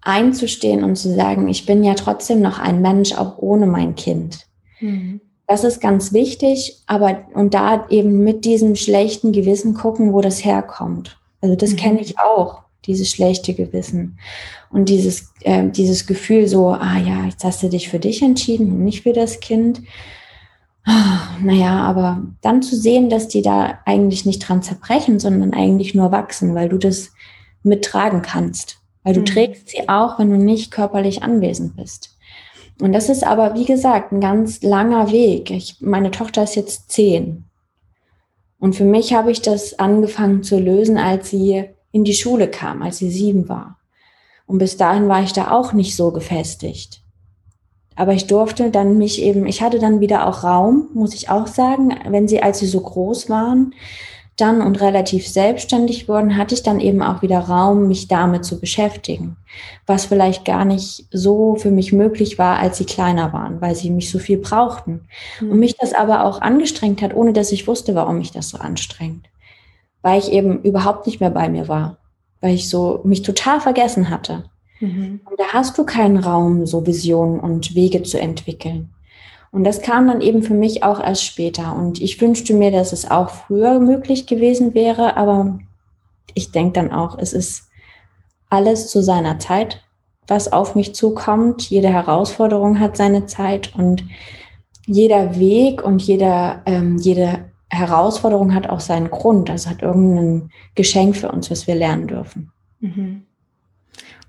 einzustehen 0.00 0.82
und 0.82 0.96
zu 0.96 1.14
sagen, 1.14 1.46
ich 1.46 1.66
bin 1.66 1.84
ja 1.84 1.92
trotzdem 1.92 2.40
noch 2.40 2.58
ein 2.58 2.80
Mensch, 2.80 3.12
auch 3.12 3.36
ohne 3.36 3.66
mein 3.66 3.96
Kind. 3.96 4.46
Mhm 4.80 5.20
das 5.50 5.64
ist 5.64 5.80
ganz 5.80 6.12
wichtig, 6.12 6.76
aber 6.86 7.24
und 7.34 7.54
da 7.54 7.88
eben 7.90 8.22
mit 8.22 8.44
diesem 8.44 8.76
schlechten 8.76 9.32
Gewissen 9.32 9.74
gucken, 9.74 10.12
wo 10.12 10.20
das 10.20 10.44
herkommt. 10.44 11.18
Also 11.40 11.56
das 11.56 11.72
mhm. 11.72 11.76
kenne 11.76 12.00
ich 12.00 12.20
auch, 12.20 12.62
dieses 12.86 13.10
schlechte 13.10 13.52
Gewissen 13.52 14.16
und 14.70 14.88
dieses 14.88 15.32
äh, 15.40 15.68
dieses 15.68 16.06
Gefühl 16.06 16.46
so, 16.46 16.68
ah 16.68 16.98
ja, 16.98 17.24
jetzt 17.24 17.42
hast 17.42 17.64
du 17.64 17.68
dich 17.68 17.88
für 17.88 17.98
dich 17.98 18.22
entschieden 18.22 18.70
und 18.70 18.84
nicht 18.84 19.02
für 19.02 19.12
das 19.12 19.40
Kind. 19.40 19.82
Ah, 20.84 21.18
naja, 21.42 21.80
aber 21.80 22.22
dann 22.42 22.62
zu 22.62 22.76
sehen, 22.76 23.10
dass 23.10 23.26
die 23.26 23.42
da 23.42 23.80
eigentlich 23.86 24.24
nicht 24.24 24.48
dran 24.48 24.62
zerbrechen, 24.62 25.18
sondern 25.18 25.52
eigentlich 25.52 25.96
nur 25.96 26.12
wachsen, 26.12 26.54
weil 26.54 26.68
du 26.68 26.78
das 26.78 27.10
mittragen 27.64 28.22
kannst. 28.22 28.78
Weil 29.02 29.14
du 29.14 29.20
mhm. 29.20 29.26
trägst 29.26 29.70
sie 29.70 29.88
auch, 29.88 30.20
wenn 30.20 30.30
du 30.30 30.36
nicht 30.36 30.70
körperlich 30.70 31.24
anwesend 31.24 31.74
bist. 31.74 32.16
Und 32.80 32.92
das 32.92 33.08
ist 33.08 33.24
aber, 33.24 33.54
wie 33.54 33.66
gesagt, 33.66 34.12
ein 34.12 34.20
ganz 34.20 34.62
langer 34.62 35.10
Weg. 35.12 35.50
Ich, 35.50 35.80
meine 35.80 36.10
Tochter 36.10 36.42
ist 36.42 36.56
jetzt 36.56 36.90
zehn. 36.90 37.44
Und 38.58 38.76
für 38.76 38.84
mich 38.84 39.14
habe 39.14 39.30
ich 39.30 39.42
das 39.42 39.78
angefangen 39.78 40.42
zu 40.42 40.58
lösen, 40.58 40.98
als 40.98 41.30
sie 41.30 41.64
in 41.92 42.04
die 42.04 42.14
Schule 42.14 42.48
kam, 42.48 42.82
als 42.82 42.98
sie 42.98 43.10
sieben 43.10 43.48
war. 43.48 43.78
Und 44.46 44.58
bis 44.58 44.76
dahin 44.76 45.08
war 45.08 45.22
ich 45.22 45.32
da 45.32 45.50
auch 45.50 45.72
nicht 45.72 45.96
so 45.96 46.10
gefestigt. 46.10 47.02
Aber 47.96 48.12
ich 48.12 48.26
durfte 48.26 48.70
dann 48.70 48.98
mich 48.98 49.20
eben, 49.22 49.46
ich 49.46 49.62
hatte 49.62 49.78
dann 49.78 50.00
wieder 50.00 50.26
auch 50.26 50.42
Raum, 50.44 50.88
muss 50.94 51.14
ich 51.14 51.28
auch 51.28 51.46
sagen, 51.46 51.94
wenn 52.08 52.28
sie, 52.28 52.42
als 52.42 52.58
sie 52.58 52.66
so 52.66 52.80
groß 52.80 53.28
waren, 53.28 53.74
dann 54.40 54.62
und 54.62 54.80
relativ 54.80 55.28
selbstständig 55.28 56.08
wurden, 56.08 56.36
hatte 56.36 56.54
ich 56.54 56.62
dann 56.62 56.80
eben 56.80 57.02
auch 57.02 57.22
wieder 57.22 57.38
Raum, 57.38 57.88
mich 57.88 58.08
damit 58.08 58.44
zu 58.44 58.60
beschäftigen, 58.60 59.36
was 59.86 60.06
vielleicht 60.06 60.44
gar 60.44 60.64
nicht 60.64 61.06
so 61.10 61.56
für 61.56 61.70
mich 61.70 61.92
möglich 61.92 62.38
war, 62.38 62.58
als 62.58 62.78
sie 62.78 62.84
kleiner 62.84 63.32
waren, 63.32 63.60
weil 63.60 63.74
sie 63.74 63.90
mich 63.90 64.10
so 64.10 64.18
viel 64.18 64.38
brauchten. 64.38 65.08
Mhm. 65.40 65.50
Und 65.50 65.58
mich 65.58 65.76
das 65.76 65.92
aber 65.92 66.24
auch 66.24 66.40
angestrengt 66.40 67.02
hat, 67.02 67.14
ohne 67.14 67.32
dass 67.32 67.52
ich 67.52 67.66
wusste, 67.66 67.94
warum 67.94 68.18
mich 68.18 68.32
das 68.32 68.48
so 68.48 68.58
anstrengt. 68.58 69.26
Weil 70.02 70.18
ich 70.18 70.32
eben 70.32 70.62
überhaupt 70.62 71.06
nicht 71.06 71.20
mehr 71.20 71.30
bei 71.30 71.48
mir 71.48 71.68
war, 71.68 71.98
weil 72.40 72.54
ich 72.54 72.68
so 72.68 73.00
mich 73.04 73.22
total 73.22 73.60
vergessen 73.60 74.10
hatte. 74.10 74.44
Mhm. 74.80 75.20
Und 75.24 75.38
da 75.38 75.52
hast 75.52 75.76
du 75.76 75.84
keinen 75.84 76.16
Raum, 76.16 76.66
so 76.66 76.86
Visionen 76.86 77.38
und 77.40 77.74
Wege 77.74 78.02
zu 78.02 78.18
entwickeln. 78.18 78.90
Und 79.52 79.64
das 79.64 79.82
kam 79.82 80.06
dann 80.06 80.20
eben 80.20 80.42
für 80.42 80.54
mich 80.54 80.84
auch 80.84 81.00
erst 81.00 81.24
später. 81.24 81.74
Und 81.74 82.00
ich 82.00 82.20
wünschte 82.20 82.54
mir, 82.54 82.70
dass 82.70 82.92
es 82.92 83.10
auch 83.10 83.30
früher 83.30 83.80
möglich 83.80 84.26
gewesen 84.26 84.74
wäre, 84.74 85.16
aber 85.16 85.58
ich 86.34 86.52
denke 86.52 86.74
dann 86.74 86.92
auch, 86.92 87.18
es 87.18 87.32
ist 87.32 87.68
alles 88.48 88.88
zu 88.88 89.02
seiner 89.02 89.38
Zeit, 89.38 89.82
was 90.26 90.52
auf 90.52 90.76
mich 90.76 90.94
zukommt. 90.94 91.68
Jede 91.68 91.88
Herausforderung 91.88 92.78
hat 92.78 92.96
seine 92.96 93.26
Zeit 93.26 93.74
und 93.74 94.04
jeder 94.86 95.38
Weg 95.38 95.82
und 95.82 96.02
jeder, 96.02 96.62
ähm, 96.66 96.98
jede 96.98 97.50
Herausforderung 97.68 98.54
hat 98.54 98.68
auch 98.68 98.80
seinen 98.80 99.10
Grund. 99.10 99.48
Das 99.48 99.66
hat 99.66 99.82
irgendein 99.82 100.50
Geschenk 100.74 101.16
für 101.16 101.30
uns, 101.30 101.50
was 101.50 101.66
wir 101.66 101.74
lernen 101.74 102.06
dürfen. 102.06 102.52
Mhm. 102.80 103.26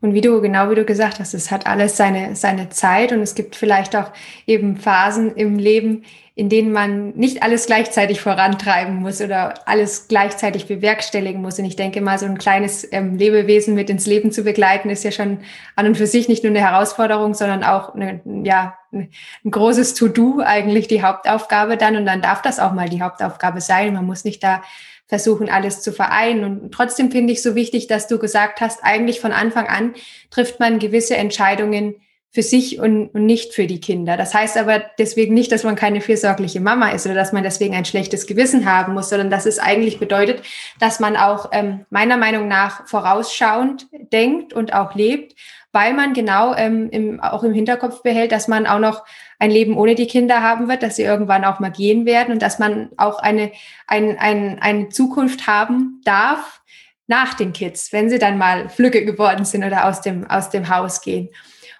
Und 0.01 0.15
wie 0.15 0.21
du, 0.21 0.41
genau 0.41 0.69
wie 0.71 0.75
du 0.75 0.83
gesagt 0.83 1.19
hast, 1.19 1.35
es 1.35 1.51
hat 1.51 1.67
alles 1.67 1.95
seine, 1.95 2.35
seine 2.35 2.69
Zeit 2.69 3.11
und 3.11 3.21
es 3.21 3.35
gibt 3.35 3.55
vielleicht 3.55 3.95
auch 3.95 4.11
eben 4.47 4.77
Phasen 4.77 5.35
im 5.35 5.59
Leben, 5.59 6.03
in 6.33 6.49
denen 6.49 6.71
man 6.71 7.11
nicht 7.11 7.43
alles 7.43 7.67
gleichzeitig 7.67 8.19
vorantreiben 8.19 8.95
muss 8.95 9.21
oder 9.21 9.67
alles 9.67 10.07
gleichzeitig 10.07 10.65
bewerkstelligen 10.65 11.39
muss. 11.39 11.59
Und 11.59 11.65
ich 11.65 11.75
denke 11.75 12.01
mal, 12.01 12.17
so 12.17 12.25
ein 12.25 12.39
kleines 12.39 12.87
ähm, 12.91 13.17
Lebewesen 13.17 13.75
mit 13.75 13.91
ins 13.91 14.07
Leben 14.07 14.31
zu 14.31 14.43
begleiten, 14.43 14.89
ist 14.89 15.03
ja 15.03 15.11
schon 15.11 15.39
an 15.75 15.85
und 15.85 15.97
für 15.97 16.07
sich 16.07 16.27
nicht 16.27 16.43
nur 16.43 16.51
eine 16.51 16.61
Herausforderung, 16.61 17.35
sondern 17.35 17.63
auch 17.63 17.93
eine, 17.93 18.21
ja, 18.43 18.75
ein 18.93 19.11
großes 19.49 19.93
To-Do 19.93 20.41
eigentlich 20.43 20.87
die 20.87 21.03
Hauptaufgabe 21.03 21.77
dann. 21.77 21.95
Und 21.95 22.07
dann 22.07 22.23
darf 22.23 22.41
das 22.41 22.59
auch 22.59 22.71
mal 22.71 22.89
die 22.89 23.03
Hauptaufgabe 23.03 23.61
sein. 23.61 23.93
Man 23.93 24.05
muss 24.05 24.23
nicht 24.23 24.43
da 24.43 24.63
versuchen, 25.11 25.49
alles 25.49 25.81
zu 25.81 25.91
vereinen. 25.91 26.45
Und 26.45 26.73
trotzdem 26.73 27.11
finde 27.11 27.33
ich 27.33 27.41
so 27.41 27.53
wichtig, 27.53 27.87
dass 27.87 28.07
du 28.07 28.17
gesagt 28.17 28.61
hast, 28.61 28.79
eigentlich 28.81 29.19
von 29.19 29.33
Anfang 29.33 29.67
an 29.67 29.93
trifft 30.29 30.61
man 30.61 30.79
gewisse 30.79 31.17
Entscheidungen 31.17 31.95
für 32.33 32.43
sich 32.43 32.79
und, 32.79 33.09
und 33.09 33.25
nicht 33.25 33.53
für 33.53 33.67
die 33.67 33.81
Kinder. 33.81 34.15
Das 34.15 34.33
heißt 34.33 34.55
aber 34.55 34.81
deswegen 34.97 35.33
nicht, 35.33 35.51
dass 35.51 35.65
man 35.65 35.75
keine 35.75 35.99
fürsorgliche 35.99 36.61
Mama 36.61 36.91
ist 36.91 37.05
oder 37.05 37.13
dass 37.13 37.33
man 37.33 37.43
deswegen 37.43 37.75
ein 37.75 37.83
schlechtes 37.83 38.25
Gewissen 38.25 38.65
haben 38.65 38.93
muss, 38.93 39.09
sondern 39.09 39.29
dass 39.29 39.45
es 39.45 39.59
eigentlich 39.59 39.99
bedeutet, 39.99 40.43
dass 40.79 41.01
man 41.01 41.17
auch 41.17 41.49
ähm, 41.51 41.85
meiner 41.89 42.15
Meinung 42.15 42.47
nach 42.47 42.87
vorausschauend 42.87 43.87
denkt 44.13 44.53
und 44.53 44.73
auch 44.73 44.95
lebt, 44.95 45.35
weil 45.73 45.93
man 45.93 46.13
genau 46.13 46.55
ähm, 46.55 46.89
im, 46.89 47.19
auch 47.19 47.43
im 47.43 47.51
Hinterkopf 47.53 48.01
behält, 48.01 48.31
dass 48.31 48.47
man 48.47 48.65
auch 48.65 48.79
noch 48.79 49.03
ein 49.41 49.49
Leben 49.49 49.75
ohne 49.75 49.95
die 49.95 50.05
Kinder 50.05 50.43
haben 50.43 50.69
wird, 50.69 50.83
dass 50.83 50.97
sie 50.97 51.01
irgendwann 51.01 51.45
auch 51.45 51.59
mal 51.59 51.71
gehen 51.71 52.05
werden 52.05 52.31
und 52.31 52.43
dass 52.43 52.59
man 52.59 52.89
auch 52.97 53.17
eine, 53.17 53.51
ein, 53.87 54.19
ein, 54.19 54.59
eine 54.61 54.89
Zukunft 54.89 55.47
haben 55.47 55.99
darf 56.05 56.61
nach 57.07 57.33
den 57.33 57.51
Kids, 57.51 57.91
wenn 57.91 58.07
sie 58.07 58.19
dann 58.19 58.37
mal 58.37 58.69
Flügge 58.69 59.03
geworden 59.03 59.43
sind 59.43 59.63
oder 59.63 59.87
aus 59.87 60.01
dem, 60.01 60.29
aus 60.29 60.51
dem 60.51 60.69
Haus 60.69 61.01
gehen. 61.01 61.29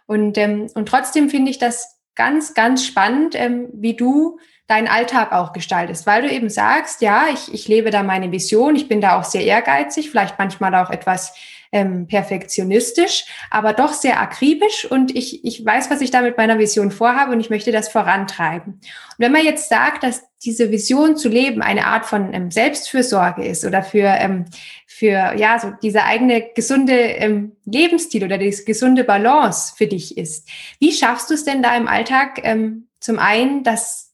Und, 0.08 0.40
ähm, 0.40 0.72
und 0.74 0.88
trotzdem 0.88 1.30
finde 1.30 1.52
ich 1.52 1.60
das 1.60 2.00
ganz, 2.16 2.56
ganz 2.56 2.84
spannend, 2.84 3.36
ähm, 3.36 3.70
wie 3.74 3.96
du 3.96 4.40
deinen 4.66 4.88
Alltag 4.88 5.32
auch 5.32 5.54
gestaltest, 5.54 6.08
weil 6.08 6.24
du 6.24 6.32
eben 6.32 6.50
sagst, 6.50 7.04
ja, 7.04 7.26
ich, 7.32 7.54
ich 7.54 7.68
lebe 7.68 7.92
da 7.92 8.02
meine 8.02 8.32
Vision, 8.32 8.76
ich 8.76 8.88
bin 8.88 9.02
da 9.02 9.20
auch 9.20 9.24
sehr 9.24 9.46
ehrgeizig, 9.46 10.10
vielleicht 10.10 10.40
manchmal 10.40 10.74
auch 10.74 10.90
etwas 10.90 11.36
ähm, 11.72 12.08
perfektionistisch, 12.08 13.26
aber 13.50 13.74
doch 13.74 13.94
sehr 13.94 14.20
akribisch 14.20 14.86
und 14.90 15.16
ich, 15.16 15.46
ich 15.46 15.66
weiß, 15.66 15.90
was 15.90 16.02
ich 16.02 16.12
da 16.12 16.22
mit 16.22 16.38
meiner 16.38 16.60
Vision 16.60 16.92
vorhabe 16.92 17.32
und 17.32 17.40
ich 17.40 17.50
möchte 17.50 17.72
das 17.72 17.90
vorantreiben. 17.90 18.74
Und 18.74 18.82
wenn 19.18 19.32
man 19.32 19.46
jetzt 19.46 19.70
sagt, 19.70 20.04
dass 20.04 20.24
diese 20.44 20.72
Vision 20.72 21.16
zu 21.18 21.30
leben 21.30 21.62
eine 21.62 21.86
Art 21.86 22.06
von 22.06 22.34
ähm, 22.34 22.52
Selbstfürsorge 22.52 23.46
ist 23.46 23.64
oder 23.64 23.84
für, 23.84 24.08
ähm, 24.08 24.46
für 24.86 25.34
ja, 25.38 25.60
so 25.60 25.72
diese 25.82 26.04
eigene 26.04 26.50
gesunde 26.56 26.94
ähm, 26.94 27.54
Lebensstil 27.66 28.24
oder 28.24 28.38
diese 28.38 28.66
gesunde 28.66 29.04
Balance 29.04 29.74
für 29.78 29.88
dich 29.88 30.18
ist, 30.18 30.50
wie 30.80 30.92
schaffst 30.92 31.30
du 31.30 31.36
es 31.36 31.46
denn 31.46 31.64
da 31.64 31.76
im 31.78 31.88
Alltag 31.88 32.42
ähm, 32.44 32.88
zum 33.00 33.18
einen, 33.18 33.64
dass 33.64 34.11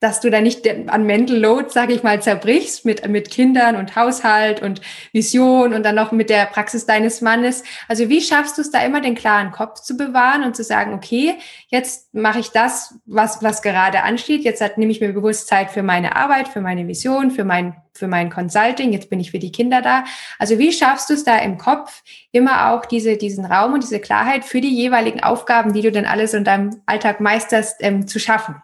dass 0.00 0.20
du 0.20 0.30
da 0.30 0.40
nicht 0.40 0.66
an 0.88 1.04
Mental 1.04 1.36
Load, 1.36 1.68
sage 1.68 1.92
ich 1.92 2.02
mal, 2.02 2.22
zerbrichst 2.22 2.86
mit, 2.86 3.06
mit 3.06 3.30
Kindern 3.30 3.76
und 3.76 3.96
Haushalt 3.96 4.62
und 4.62 4.80
Vision 5.12 5.74
und 5.74 5.84
dann 5.84 5.94
noch 5.94 6.10
mit 6.10 6.30
der 6.30 6.46
Praxis 6.46 6.86
deines 6.86 7.20
Mannes. 7.20 7.62
Also 7.86 8.08
wie 8.08 8.22
schaffst 8.22 8.56
du 8.56 8.62
es 8.62 8.70
da 8.70 8.82
immer 8.82 9.02
den 9.02 9.14
klaren 9.14 9.52
Kopf 9.52 9.80
zu 9.80 9.98
bewahren 9.98 10.42
und 10.42 10.56
zu 10.56 10.64
sagen, 10.64 10.94
okay, 10.94 11.34
jetzt 11.68 12.14
mache 12.14 12.40
ich 12.40 12.48
das, 12.48 12.94
was, 13.04 13.42
was 13.42 13.60
gerade 13.60 14.02
ansteht. 14.02 14.42
Jetzt 14.42 14.62
hat, 14.62 14.78
nehme 14.78 14.90
ich 14.90 15.02
mir 15.02 15.12
bewusst 15.12 15.48
Zeit 15.48 15.70
für 15.70 15.82
meine 15.82 16.16
Arbeit, 16.16 16.48
für 16.48 16.62
meine 16.62 16.88
Vision, 16.88 17.30
für 17.30 17.44
mein, 17.44 17.76
für 17.92 18.06
mein 18.06 18.30
Consulting. 18.30 18.94
Jetzt 18.94 19.10
bin 19.10 19.20
ich 19.20 19.32
für 19.32 19.38
die 19.38 19.52
Kinder 19.52 19.82
da. 19.82 20.04
Also 20.38 20.58
wie 20.58 20.72
schaffst 20.72 21.10
du 21.10 21.14
es 21.14 21.24
da 21.24 21.36
im 21.36 21.58
Kopf 21.58 22.02
immer 22.32 22.70
auch 22.70 22.86
diese, 22.86 23.18
diesen 23.18 23.44
Raum 23.44 23.74
und 23.74 23.82
diese 23.82 24.00
Klarheit 24.00 24.46
für 24.46 24.62
die 24.62 24.74
jeweiligen 24.74 25.22
Aufgaben, 25.22 25.74
die 25.74 25.82
du 25.82 25.92
dann 25.92 26.06
alles 26.06 26.32
in 26.32 26.44
deinem 26.44 26.80
Alltag 26.86 27.20
meisterst, 27.20 27.76
ähm, 27.80 28.06
zu 28.06 28.18
schaffen? 28.18 28.62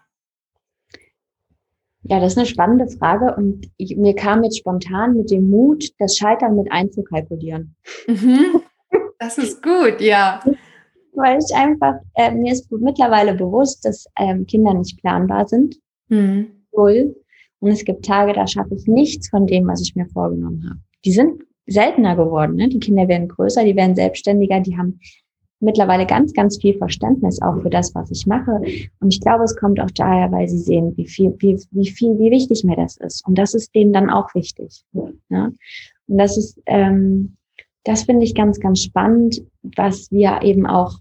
Ja, 2.09 2.19
das 2.19 2.33
ist 2.33 2.37
eine 2.37 2.47
spannende 2.47 2.87
Frage 2.87 3.35
und 3.35 3.69
ich, 3.77 3.97
mir 3.97 4.15
kam 4.15 4.43
jetzt 4.43 4.59
spontan 4.59 5.15
mit 5.17 5.29
dem 5.29 5.49
Mut, 5.49 5.89
das 5.99 6.15
Scheitern 6.15 6.55
mit 6.55 6.71
einzukalkulieren. 6.71 7.75
Mhm. 8.07 8.61
Das 9.19 9.39
ist 9.39 9.63
gut, 9.63 9.99
ja. 9.99 10.39
Weil 11.13 11.39
ich 11.39 11.55
einfach, 11.55 11.95
äh, 12.13 12.29
mir 12.29 12.53
ist 12.53 12.71
mittlerweile 12.71 13.33
bewusst, 13.33 13.83
dass 13.83 14.05
ähm, 14.15 14.45
Kinder 14.45 14.75
nicht 14.75 15.01
planbar 15.01 15.47
sind. 15.47 15.75
Mhm. 16.09 16.51
Null. 16.71 17.15
Und 17.59 17.71
es 17.71 17.83
gibt 17.83 18.05
Tage, 18.05 18.33
da 18.33 18.45
schaffe 18.45 18.75
ich 18.75 18.85
nichts 18.85 19.29
von 19.29 19.47
dem, 19.47 19.65
was 19.65 19.81
ich 19.81 19.95
mir 19.95 20.05
vorgenommen 20.05 20.63
habe. 20.69 20.79
Die 21.03 21.11
sind 21.11 21.41
seltener 21.65 22.15
geworden. 22.15 22.55
Ne? 22.55 22.69
Die 22.69 22.79
Kinder 22.79 23.07
werden 23.07 23.27
größer, 23.27 23.63
die 23.63 23.75
werden 23.75 23.95
selbstständiger, 23.95 24.59
die 24.59 24.77
haben 24.77 24.99
mittlerweile 25.59 26.05
ganz, 26.05 26.33
ganz 26.33 26.57
viel 26.59 26.77
Verständnis 26.77 27.41
auch 27.41 27.61
für 27.61 27.69
das, 27.69 27.93
was 27.95 28.11
ich 28.11 28.27
mache. 28.27 28.61
Und 28.99 29.13
ich 29.13 29.21
glaube, 29.21 29.43
es 29.43 29.55
kommt 29.55 29.79
auch 29.79 29.91
daher, 29.91 30.31
weil 30.31 30.47
sie 30.47 30.59
sehen, 30.59 30.93
wie 30.97 31.07
viel, 31.07 31.35
wie, 31.39 31.59
wie 31.71 31.89
viel, 31.89 32.17
wie 32.19 32.31
wichtig 32.31 32.63
mir 32.63 32.75
das 32.75 32.97
ist. 32.97 33.25
Und 33.27 33.37
das 33.37 33.53
ist 33.53 33.73
denen 33.73 33.93
dann 33.93 34.09
auch 34.09 34.33
wichtig. 34.35 34.83
Ja? 35.29 35.51
Und 36.07 36.17
das 36.17 36.37
ist, 36.37 36.59
ähm, 36.65 37.37
das 37.83 38.03
finde 38.03 38.25
ich 38.25 38.35
ganz, 38.35 38.59
ganz 38.59 38.81
spannend, 38.81 39.41
was 39.63 40.11
wir 40.11 40.41
eben 40.43 40.65
auch 40.67 40.99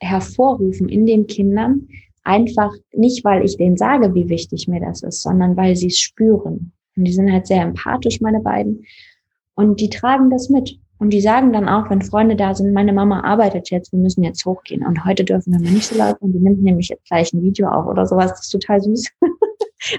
hervorrufen 0.00 0.88
in 0.88 1.06
den 1.06 1.26
Kindern, 1.26 1.88
Einfach 2.26 2.74
nicht, 2.92 3.24
weil 3.24 3.44
ich 3.44 3.56
denen 3.56 3.76
sage, 3.76 4.12
wie 4.12 4.28
wichtig 4.28 4.66
mir 4.66 4.80
das 4.80 5.04
ist, 5.04 5.22
sondern 5.22 5.56
weil 5.56 5.76
sie 5.76 5.86
es 5.86 6.00
spüren. 6.00 6.72
Und 6.96 7.04
die 7.04 7.12
sind 7.12 7.30
halt 7.30 7.46
sehr 7.46 7.62
empathisch, 7.62 8.20
meine 8.20 8.40
beiden. 8.40 8.84
Und 9.54 9.80
die 9.80 9.90
tragen 9.90 10.28
das 10.28 10.48
mit. 10.48 10.76
Und 10.98 11.10
die 11.10 11.20
sagen 11.20 11.52
dann 11.52 11.68
auch, 11.68 11.90
wenn 11.90 12.00
Freunde 12.02 12.36
da 12.36 12.54
sind, 12.54 12.72
meine 12.72 12.92
Mama 12.92 13.20
arbeitet 13.20 13.70
jetzt, 13.70 13.92
wir 13.92 13.98
müssen 13.98 14.24
jetzt 14.24 14.44
hochgehen. 14.46 14.84
Und 14.84 15.04
heute 15.04 15.24
dürfen 15.24 15.52
wir 15.52 15.60
mal 15.60 15.72
nicht 15.72 15.86
so 15.86 15.96
laut 15.96 16.16
und 16.20 16.32
die 16.32 16.38
nimmt 16.38 16.62
nämlich 16.62 16.88
jetzt 16.88 17.04
gleich 17.06 17.32
ein 17.32 17.42
Video 17.42 17.68
auf 17.68 17.86
oder 17.86 18.06
sowas. 18.06 18.30
Das 18.30 18.40
ist 18.42 18.50
total 18.50 18.80
süß. 18.80 19.10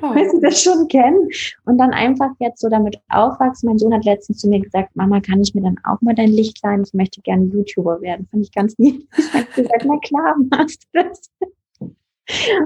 Oh. 0.02 0.16
weil 0.16 0.30
sie 0.30 0.42
das 0.42 0.62
schon 0.62 0.88
kennen 0.88 1.30
und 1.66 1.78
dann 1.78 1.92
einfach 1.92 2.32
jetzt 2.40 2.60
so 2.60 2.68
damit 2.68 3.00
aufwachsen. 3.10 3.68
Mein 3.68 3.78
Sohn 3.78 3.94
hat 3.94 4.06
letztens 4.06 4.40
zu 4.40 4.50
mir 4.50 4.60
gesagt, 4.60 4.96
Mama, 4.96 5.22
kann 5.22 5.40
ich 5.40 5.54
mir 5.54 5.62
dann 5.62 5.78
auch 5.84 6.02
mal 6.02 6.16
dein 6.16 6.32
Licht 6.32 6.60
sein? 6.60 6.84
Ich 6.84 6.94
möchte 6.94 7.22
gerne 7.22 7.46
YouTuber 7.46 8.02
werden. 8.02 8.28
Fand 8.30 8.44
ich 8.44 8.52
ganz 8.52 8.78
niedlich. 8.78 9.08
Ich 9.18 9.34
habe 9.34 9.46
gesagt, 9.56 9.86
na 9.86 9.98
klar, 10.00 10.36
machst 10.50 10.88
du 10.92 11.04
das. 11.04 11.32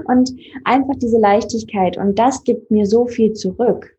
Und 0.06 0.32
einfach 0.64 0.94
diese 0.96 1.18
Leichtigkeit. 1.18 1.96
Und 1.96 2.18
das 2.18 2.42
gibt 2.44 2.70
mir 2.70 2.86
so 2.86 3.06
viel 3.06 3.34
zurück, 3.34 3.96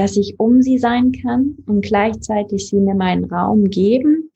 dass 0.00 0.16
ich 0.16 0.38
um 0.38 0.62
sie 0.62 0.78
sein 0.78 1.12
kann 1.12 1.58
und 1.66 1.82
gleichzeitig 1.82 2.68
sie 2.68 2.80
mir 2.80 2.94
meinen 2.94 3.24
Raum 3.24 3.64
geben 3.64 4.30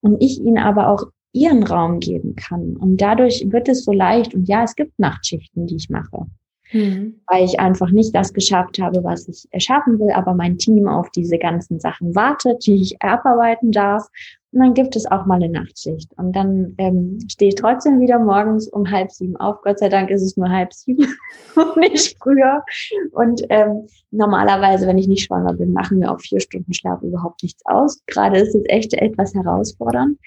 und 0.00 0.22
ich 0.22 0.40
ihnen 0.40 0.58
aber 0.58 0.88
auch 0.88 1.04
ihren 1.32 1.62
Raum 1.62 2.00
geben 2.00 2.34
kann. 2.36 2.76
Und 2.76 3.00
dadurch 3.02 3.44
wird 3.52 3.68
es 3.68 3.84
so 3.84 3.92
leicht. 3.92 4.34
Und 4.34 4.48
ja, 4.48 4.64
es 4.64 4.74
gibt 4.74 4.98
Nachtschichten, 4.98 5.66
die 5.66 5.76
ich 5.76 5.90
mache 5.90 6.26
mhm. 6.72 7.20
weil 7.26 7.44
ich 7.44 7.58
einfach 7.60 7.90
nicht 7.90 8.14
das 8.14 8.32
geschafft 8.32 8.78
habe, 8.80 9.02
was 9.04 9.28
ich 9.28 9.46
erschaffen 9.50 9.98
will, 9.98 10.10
aber 10.10 10.34
mein 10.34 10.58
Team 10.58 10.88
auf 10.88 11.10
diese 11.10 11.38
ganzen 11.38 11.80
Sachen 11.80 12.14
wartet, 12.14 12.66
die 12.66 12.76
ich 12.76 13.02
abarbeiten 13.02 13.72
darf. 13.72 14.06
Und 14.52 14.60
dann 14.60 14.74
gibt 14.74 14.96
es 14.96 15.06
auch 15.06 15.26
mal 15.26 15.36
eine 15.36 15.48
Nachtschicht. 15.48 16.12
Und 16.16 16.34
dann 16.34 16.74
ähm, 16.78 17.18
stehe 17.28 17.50
ich 17.50 17.54
trotzdem 17.54 18.00
wieder 18.00 18.18
morgens 18.18 18.68
um 18.68 18.90
halb 18.90 19.12
sieben 19.12 19.36
auf. 19.36 19.62
Gott 19.62 19.78
sei 19.78 19.88
Dank 19.88 20.10
ist 20.10 20.22
es 20.22 20.36
nur 20.36 20.48
halb 20.48 20.72
sieben 20.72 21.06
und 21.54 21.76
nicht 21.76 22.16
früher. 22.20 22.64
Und 23.12 23.42
ähm, 23.48 23.86
normalerweise, 24.10 24.88
wenn 24.88 24.98
ich 24.98 25.06
nicht 25.06 25.24
schwanger 25.24 25.52
bin, 25.52 25.72
machen 25.72 26.00
wir 26.00 26.10
auf 26.10 26.22
vier 26.22 26.40
Stunden 26.40 26.72
Schlaf 26.72 27.00
überhaupt 27.02 27.44
nichts 27.44 27.64
aus. 27.66 28.02
Gerade 28.06 28.40
ist 28.40 28.54
es 28.54 28.64
echt 28.66 28.92
etwas 28.94 29.34
herausfordernd. 29.34 30.18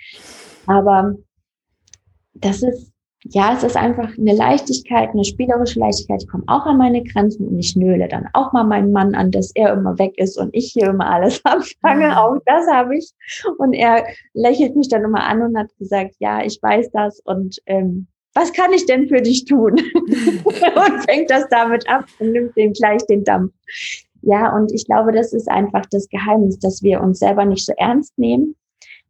Aber 0.67 1.15
das 2.33 2.63
ist 2.63 2.92
ja, 3.29 3.53
es 3.53 3.63
ist 3.63 3.77
einfach 3.77 4.09
eine 4.17 4.33
Leichtigkeit, 4.33 5.09
eine 5.09 5.23
spielerische 5.23 5.79
Leichtigkeit. 5.79 6.23
Ich 6.23 6.29
komme 6.29 6.43
auch 6.47 6.65
an 6.65 6.77
meine 6.77 7.03
Grenzen 7.03 7.47
und 7.47 7.57
ich 7.57 7.75
nöle 7.75 8.07
dann 8.07 8.27
auch 8.33 8.51
mal 8.51 8.65
meinen 8.65 8.91
Mann 8.91 9.15
an, 9.15 9.31
dass 9.31 9.51
er 9.55 9.73
immer 9.73 9.97
weg 9.97 10.13
ist 10.17 10.37
und 10.37 10.49
ich 10.53 10.71
hier 10.73 10.87
immer 10.87 11.09
alles 11.09 11.41
abfange. 11.45 12.07
Mhm. 12.07 12.13
Auch 12.13 12.37
das 12.45 12.67
habe 12.67 12.97
ich. 12.97 13.11
Und 13.57 13.73
er 13.73 14.05
lächelt 14.33 14.75
mich 14.75 14.89
dann 14.89 15.03
immer 15.03 15.23
an 15.23 15.41
und 15.41 15.57
hat 15.57 15.69
gesagt, 15.79 16.15
ja, 16.19 16.43
ich 16.43 16.59
weiß 16.61 16.91
das 16.91 17.21
und 17.21 17.59
ähm, 17.65 18.07
was 18.35 18.51
kann 18.51 18.73
ich 18.73 18.85
denn 18.87 19.07
für 19.07 19.21
dich 19.21 19.45
tun? 19.45 19.73
und 19.95 21.05
fängt 21.05 21.29
das 21.29 21.47
damit 21.49 21.87
ab 21.87 22.05
und 22.19 22.31
nimmt 22.31 22.57
dem 22.57 22.73
gleich 22.73 23.05
den 23.05 23.23
Dampf. 23.23 23.53
Ja, 24.21 24.53
und 24.55 24.71
ich 24.71 24.85
glaube, 24.85 25.11
das 25.11 25.33
ist 25.33 25.49
einfach 25.49 25.85
das 25.91 26.07
Geheimnis, 26.09 26.57
dass 26.59 26.81
wir 26.81 27.01
uns 27.01 27.19
selber 27.19 27.45
nicht 27.45 27.65
so 27.65 27.73
ernst 27.77 28.17
nehmen 28.17 28.55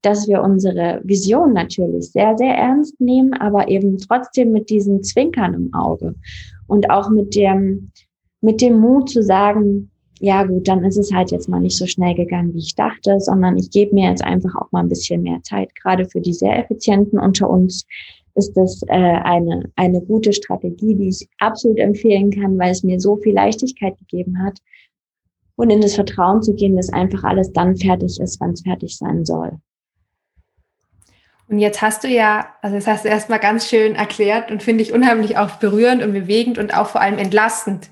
dass 0.04 0.28
wir 0.28 0.44
unsere 0.44 1.02
Vision 1.04 1.54
natürlich 1.54 2.12
sehr, 2.12 2.38
sehr 2.38 2.56
ernst 2.56 3.00
nehmen, 3.00 3.34
aber 3.34 3.70
eben 3.70 3.98
trotzdem 3.98 4.52
mit 4.52 4.70
diesen 4.70 5.02
Zwinkern 5.02 5.54
im 5.54 5.74
Auge 5.74 6.16
und 6.68 6.90
auch 6.90 7.10
mit 7.10 7.36
dem, 7.36 7.92
mit 8.42 8.62
dem 8.62 8.80
Mut 8.80 9.10
zu 9.10 9.24
sagen, 9.24 9.90
ja 10.20 10.44
gut, 10.44 10.68
dann 10.68 10.84
ist 10.84 10.98
es 10.98 11.12
halt 11.12 11.32
jetzt 11.32 11.50
mal 11.50 11.60
nicht 11.60 11.78
so 11.78 11.88
schnell 11.88 12.16
gegangen, 12.16 12.54
wie 12.54 12.60
ich 12.60 12.76
dachte, 12.76 13.20
sondern 13.20 13.58
ich 13.58 13.72
gebe 13.72 13.96
mir 13.96 14.10
jetzt 14.10 14.24
einfach 14.24 14.56
auch 14.56 14.72
mal 14.72 14.82
ein 14.82 14.90
bisschen 14.90 15.22
mehr 15.22 15.42
Zeit. 15.44 15.74
Gerade 15.76 16.06
für 16.06 16.22
die 16.22 16.34
sehr 16.34 16.58
effizienten 16.60 17.18
unter 17.18 17.50
uns 17.50 17.86
ist 18.36 18.54
das 18.58 18.82
äh, 18.88 18.94
eine, 18.94 19.72
eine 19.76 20.02
gute 20.02 20.34
Strategie, 20.34 20.96
die 20.96 21.10
ich 21.10 21.30
absolut 21.40 21.78
empfehlen 21.78 22.32
kann, 22.32 22.58
weil 22.58 22.72
es 22.72 22.84
mir 22.84 23.00
so 23.00 23.18
viel 23.18 23.34
Leichtigkeit 23.34 23.98
gegeben 24.00 24.42
hat. 24.44 24.60
Und 25.56 25.70
in 25.70 25.82
das 25.82 25.96
Vertrauen 25.96 26.42
zu 26.42 26.54
gehen, 26.56 26.76
dass 26.76 26.92
einfach 26.92 27.24
alles 27.24 27.54
dann 27.54 27.76
fertig 27.78 28.20
ist, 28.20 28.40
wann 28.40 28.52
es 28.52 28.62
fertig 28.62 28.98
sein 28.98 29.24
soll. 29.24 29.60
Und 31.54 31.60
jetzt 31.60 31.84
hast 31.84 32.04
du 32.04 32.08
ja, 32.08 32.48
also 32.64 32.78
das 32.78 32.88
hast 32.88 33.06
du 33.06 33.10
erstmal 33.10 33.38
ganz 33.38 33.70
schön 33.70 33.94
erklärt 33.94 34.50
und 34.50 34.64
finde 34.64 34.82
ich 34.82 34.92
unheimlich 34.92 35.38
auch 35.38 35.52
berührend 35.58 36.02
und 36.02 36.12
bewegend 36.12 36.58
und 36.58 36.76
auch 36.76 36.88
vor 36.88 37.00
allem 37.00 37.20
entlastend, 37.20 37.92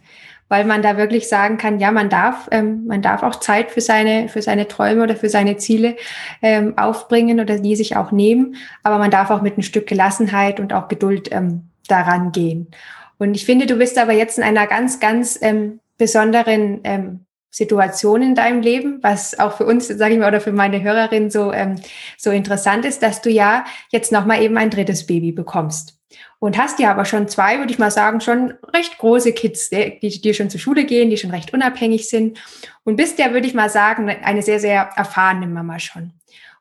weil 0.49 0.65
man 0.65 0.81
da 0.81 0.97
wirklich 0.97 1.29
sagen 1.29 1.59
kann, 1.59 1.79
ja, 1.79 1.91
man 1.91 2.09
darf, 2.09 2.49
ähm, 2.51 2.87
man 2.87 3.03
darf 3.03 3.21
auch 3.21 3.35
Zeit 3.35 3.69
für 3.69 3.79
seine, 3.79 4.29
für 4.29 4.41
seine 4.41 4.67
Träume 4.67 5.03
oder 5.03 5.15
für 5.15 5.29
seine 5.29 5.57
Ziele 5.57 5.95
ähm, 6.41 6.75
aufbringen 6.75 7.39
oder 7.39 7.59
die 7.59 7.75
sich 7.75 7.95
auch 7.95 8.11
nehmen, 8.11 8.55
aber 8.81 8.97
man 8.97 9.11
darf 9.11 9.29
auch 9.29 9.43
mit 9.43 9.59
ein 9.59 9.61
Stück 9.61 9.85
Gelassenheit 9.85 10.59
und 10.59 10.73
auch 10.73 10.87
Geduld 10.87 11.31
ähm, 11.31 11.69
daran 11.87 12.31
gehen. 12.31 12.71
Und 13.19 13.35
ich 13.35 13.45
finde, 13.45 13.67
du 13.67 13.75
bist 13.75 13.99
aber 13.99 14.13
jetzt 14.13 14.39
in 14.39 14.43
einer 14.43 14.65
ganz, 14.65 14.99
ganz 14.99 15.37
ähm, 15.39 15.81
besonderen 15.99 16.79
ähm, 16.83 17.25
Situation 17.51 18.21
in 18.21 18.33
deinem 18.33 18.61
Leben, 18.61 18.99
was 19.01 19.37
auch 19.37 19.57
für 19.57 19.65
uns, 19.65 19.87
sage 19.87 20.13
ich 20.13 20.19
mal, 20.19 20.29
oder 20.29 20.41
für 20.41 20.53
meine 20.53 20.81
Hörerin 20.81 21.29
so, 21.29 21.51
ähm, 21.51 21.75
so 22.17 22.31
interessant 22.31 22.85
ist, 22.85 23.03
dass 23.03 23.21
du 23.21 23.29
ja 23.29 23.65
jetzt 23.91 24.11
nochmal 24.11 24.41
eben 24.41 24.57
ein 24.57 24.69
drittes 24.69 25.05
Baby 25.05 25.33
bekommst. 25.33 25.97
Und 26.39 26.57
hast 26.57 26.79
ja 26.79 26.89
aber 26.89 27.05
schon 27.05 27.27
zwei, 27.27 27.59
würde 27.59 27.71
ich 27.71 27.77
mal 27.77 27.91
sagen, 27.91 28.19
schon 28.19 28.55
recht 28.73 28.97
große 28.97 29.33
Kids, 29.33 29.69
die, 29.69 29.99
die 29.99 30.33
schon 30.33 30.49
zur 30.49 30.59
Schule 30.59 30.85
gehen, 30.85 31.09
die 31.09 31.17
schon 31.17 31.29
recht 31.29 31.53
unabhängig 31.53 32.09
sind. 32.09 32.39
Und 32.83 32.95
bist 32.95 33.19
ja, 33.19 33.31
würde 33.31 33.45
ich 33.45 33.53
mal 33.53 33.69
sagen, 33.69 34.09
eine 34.09 34.41
sehr, 34.41 34.59
sehr 34.59 34.89
erfahrene 34.95 35.45
Mama 35.45 35.77
schon 35.77 36.13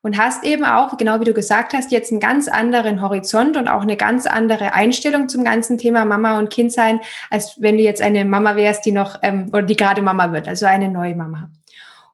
und 0.02 0.16
hast 0.16 0.44
eben 0.44 0.64
auch, 0.64 0.96
genau 0.96 1.20
wie 1.20 1.24
du 1.24 1.34
gesagt 1.34 1.72
hast, 1.74 1.92
jetzt 1.92 2.10
einen 2.10 2.20
ganz 2.20 2.48
anderen 2.48 3.02
Horizont 3.02 3.56
und 3.56 3.68
auch 3.68 3.82
eine 3.82 3.96
ganz 3.96 4.26
andere 4.26 4.72
Einstellung 4.72 5.28
zum 5.28 5.44
ganzen 5.44 5.78
Thema 5.78 6.04
Mama 6.04 6.38
und 6.38 6.50
Kind 6.50 6.72
sein, 6.72 7.00
als 7.28 7.60
wenn 7.60 7.76
du 7.76 7.82
jetzt 7.82 8.00
eine 8.00 8.24
Mama 8.24 8.56
wärst, 8.56 8.86
die 8.86 8.92
noch 8.92 9.18
ähm, 9.22 9.48
oder 9.52 9.62
die 9.62 9.76
gerade 9.76 10.02
Mama 10.02 10.32
wird, 10.32 10.48
also 10.48 10.66
eine 10.66 10.88
neue 10.88 11.14
Mama. 11.14 11.50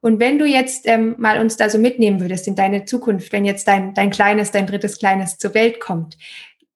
Und 0.01 0.21
wenn 0.21 0.39
du 0.39 0.45
jetzt 0.45 0.87
ähm, 0.87 1.15
mal 1.19 1.41
uns 1.41 1.57
da 1.57 1.69
so 1.69 1.79
mitnehmen 1.79 2.21
würdest 2.21 2.47
in 2.47 2.55
deine 2.55 2.85
Zukunft, 2.85 3.33
wenn 3.33 3.45
jetzt 3.45 3.67
dein, 3.67 3.95
dein 3.95 4.11
kleines, 4.11 4.51
dein 4.51 4.67
drittes 4.67 4.99
Kleines 4.99 5.39
zur 5.39 5.55
Welt 5.55 5.81
kommt, 5.81 6.17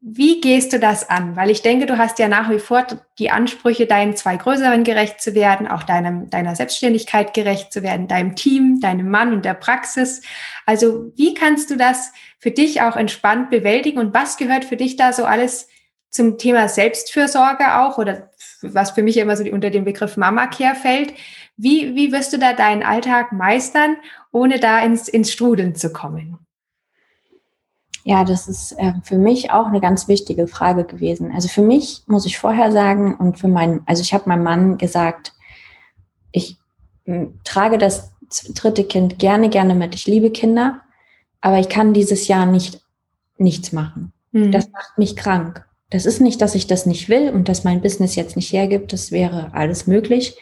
wie 0.03 0.41
gehst 0.41 0.73
du 0.73 0.79
das 0.79 1.11
an? 1.11 1.37
Weil 1.37 1.51
ich 1.51 1.61
denke, 1.61 1.85
du 1.85 1.99
hast 1.99 2.19
ja 2.19 2.27
nach 2.27 2.49
wie 2.51 2.59
vor 2.59 2.87
die 3.19 3.31
Ansprüche, 3.31 3.87
deinen 3.87 4.17
zwei 4.17 4.37
Größeren 4.37 4.83
gerecht 4.83 5.21
zu 5.21 5.35
werden, 5.35 5.69
auch 5.69 5.83
deinem, 5.83 6.31
deiner 6.31 6.57
Selbstständigkeit 6.57 7.35
gerecht 7.35 7.71
zu 7.71 7.83
werden, 7.83 8.09
deinem 8.09 8.35
Team, 8.35 8.81
deinem 8.81 9.11
Mann 9.11 9.35
und 9.35 9.45
der 9.45 9.53
Praxis. 9.53 10.23
Also 10.65 11.13
wie 11.17 11.35
kannst 11.35 11.71
du 11.71 11.77
das 11.77 12.13
für 12.39 12.51
dich 12.51 12.81
auch 12.81 12.97
entspannt 12.97 13.51
bewältigen 13.51 13.99
und 13.99 14.15
was 14.15 14.39
gehört 14.39 14.65
für 14.65 14.77
dich 14.77 14.97
da 14.97 15.13
so 15.13 15.27
alles 15.27 15.69
zum 16.09 16.39
Thema 16.39 16.69
Selbstfürsorge 16.69 17.77
auch 17.81 17.99
oder 17.99 18.31
was 18.63 18.93
für 18.93 19.03
mich 19.03 19.19
immer 19.19 19.37
so 19.37 19.45
unter 19.45 19.69
dem 19.69 19.85
Begriff 19.85 20.17
Mama 20.17 20.47
Care 20.47 20.77
fällt? 20.77 21.13
Wie, 21.59 21.95
wie 21.95 22.11
wirst 22.11 22.33
du 22.33 22.39
da 22.39 22.55
deinen 22.55 22.83
Alltag 22.83 23.33
meistern, 23.33 23.97
ohne 24.33 24.61
da 24.61 24.81
ins, 24.81 25.09
ins 25.09 25.31
Strudeln 25.31 25.75
zu 25.75 25.93
kommen? 25.93 26.39
Ja, 28.11 28.25
das 28.25 28.49
ist 28.49 28.73
äh, 28.73 28.95
für 29.05 29.19
mich 29.19 29.53
auch 29.53 29.67
eine 29.67 29.81
ganz 29.81 30.09
wichtige 30.09 30.49
Frage 30.49 30.83
gewesen. 30.83 31.31
Also 31.33 31.47
für 31.47 31.63
mich 31.63 32.03
muss 32.09 32.27
ich 32.27 32.39
vorher 32.39 32.73
sagen 32.73 33.15
und 33.15 33.39
für 33.39 33.47
meinen, 33.47 33.83
also 33.87 34.03
ich 34.03 34.13
habe 34.13 34.29
meinem 34.29 34.43
Mann 34.43 34.79
gesagt, 34.79 35.33
ich 36.33 36.59
hm, 37.05 37.39
trage 37.45 37.79
das 37.79 38.11
dritte 38.53 38.83
Kind 38.83 39.21
gerne, 39.21 39.49
gerne 39.49 39.77
mit. 39.77 39.95
Ich 39.95 40.09
liebe 40.09 40.33
Kinder, 40.33 40.81
aber 41.41 41.61
ich 41.61 41.69
kann 41.69 41.95
dieses 41.95 42.27
Jahr 42.27 42.47
nicht 42.47 42.81
nichts 43.39 43.71
machen. 43.71 44.13
Mhm. 44.33 44.51
Das 44.51 44.69
macht 44.73 44.99
mich 44.99 45.15
krank. 45.15 45.65
Das 45.91 46.05
ist 46.05 46.21
nicht, 46.21 46.43
dass 46.43 46.57
ich 46.57 46.67
das 46.67 46.87
nicht 46.87 47.09
will 47.09 47.31
und 47.31 47.49
dass 47.49 47.63
mein 47.63 47.81
Business 47.81 48.17
jetzt 48.17 48.35
nicht 48.35 48.53
hergibt. 48.53 48.93
Das 48.93 49.13
wäre 49.13 49.55
alles 49.55 49.87
möglich. 49.87 50.37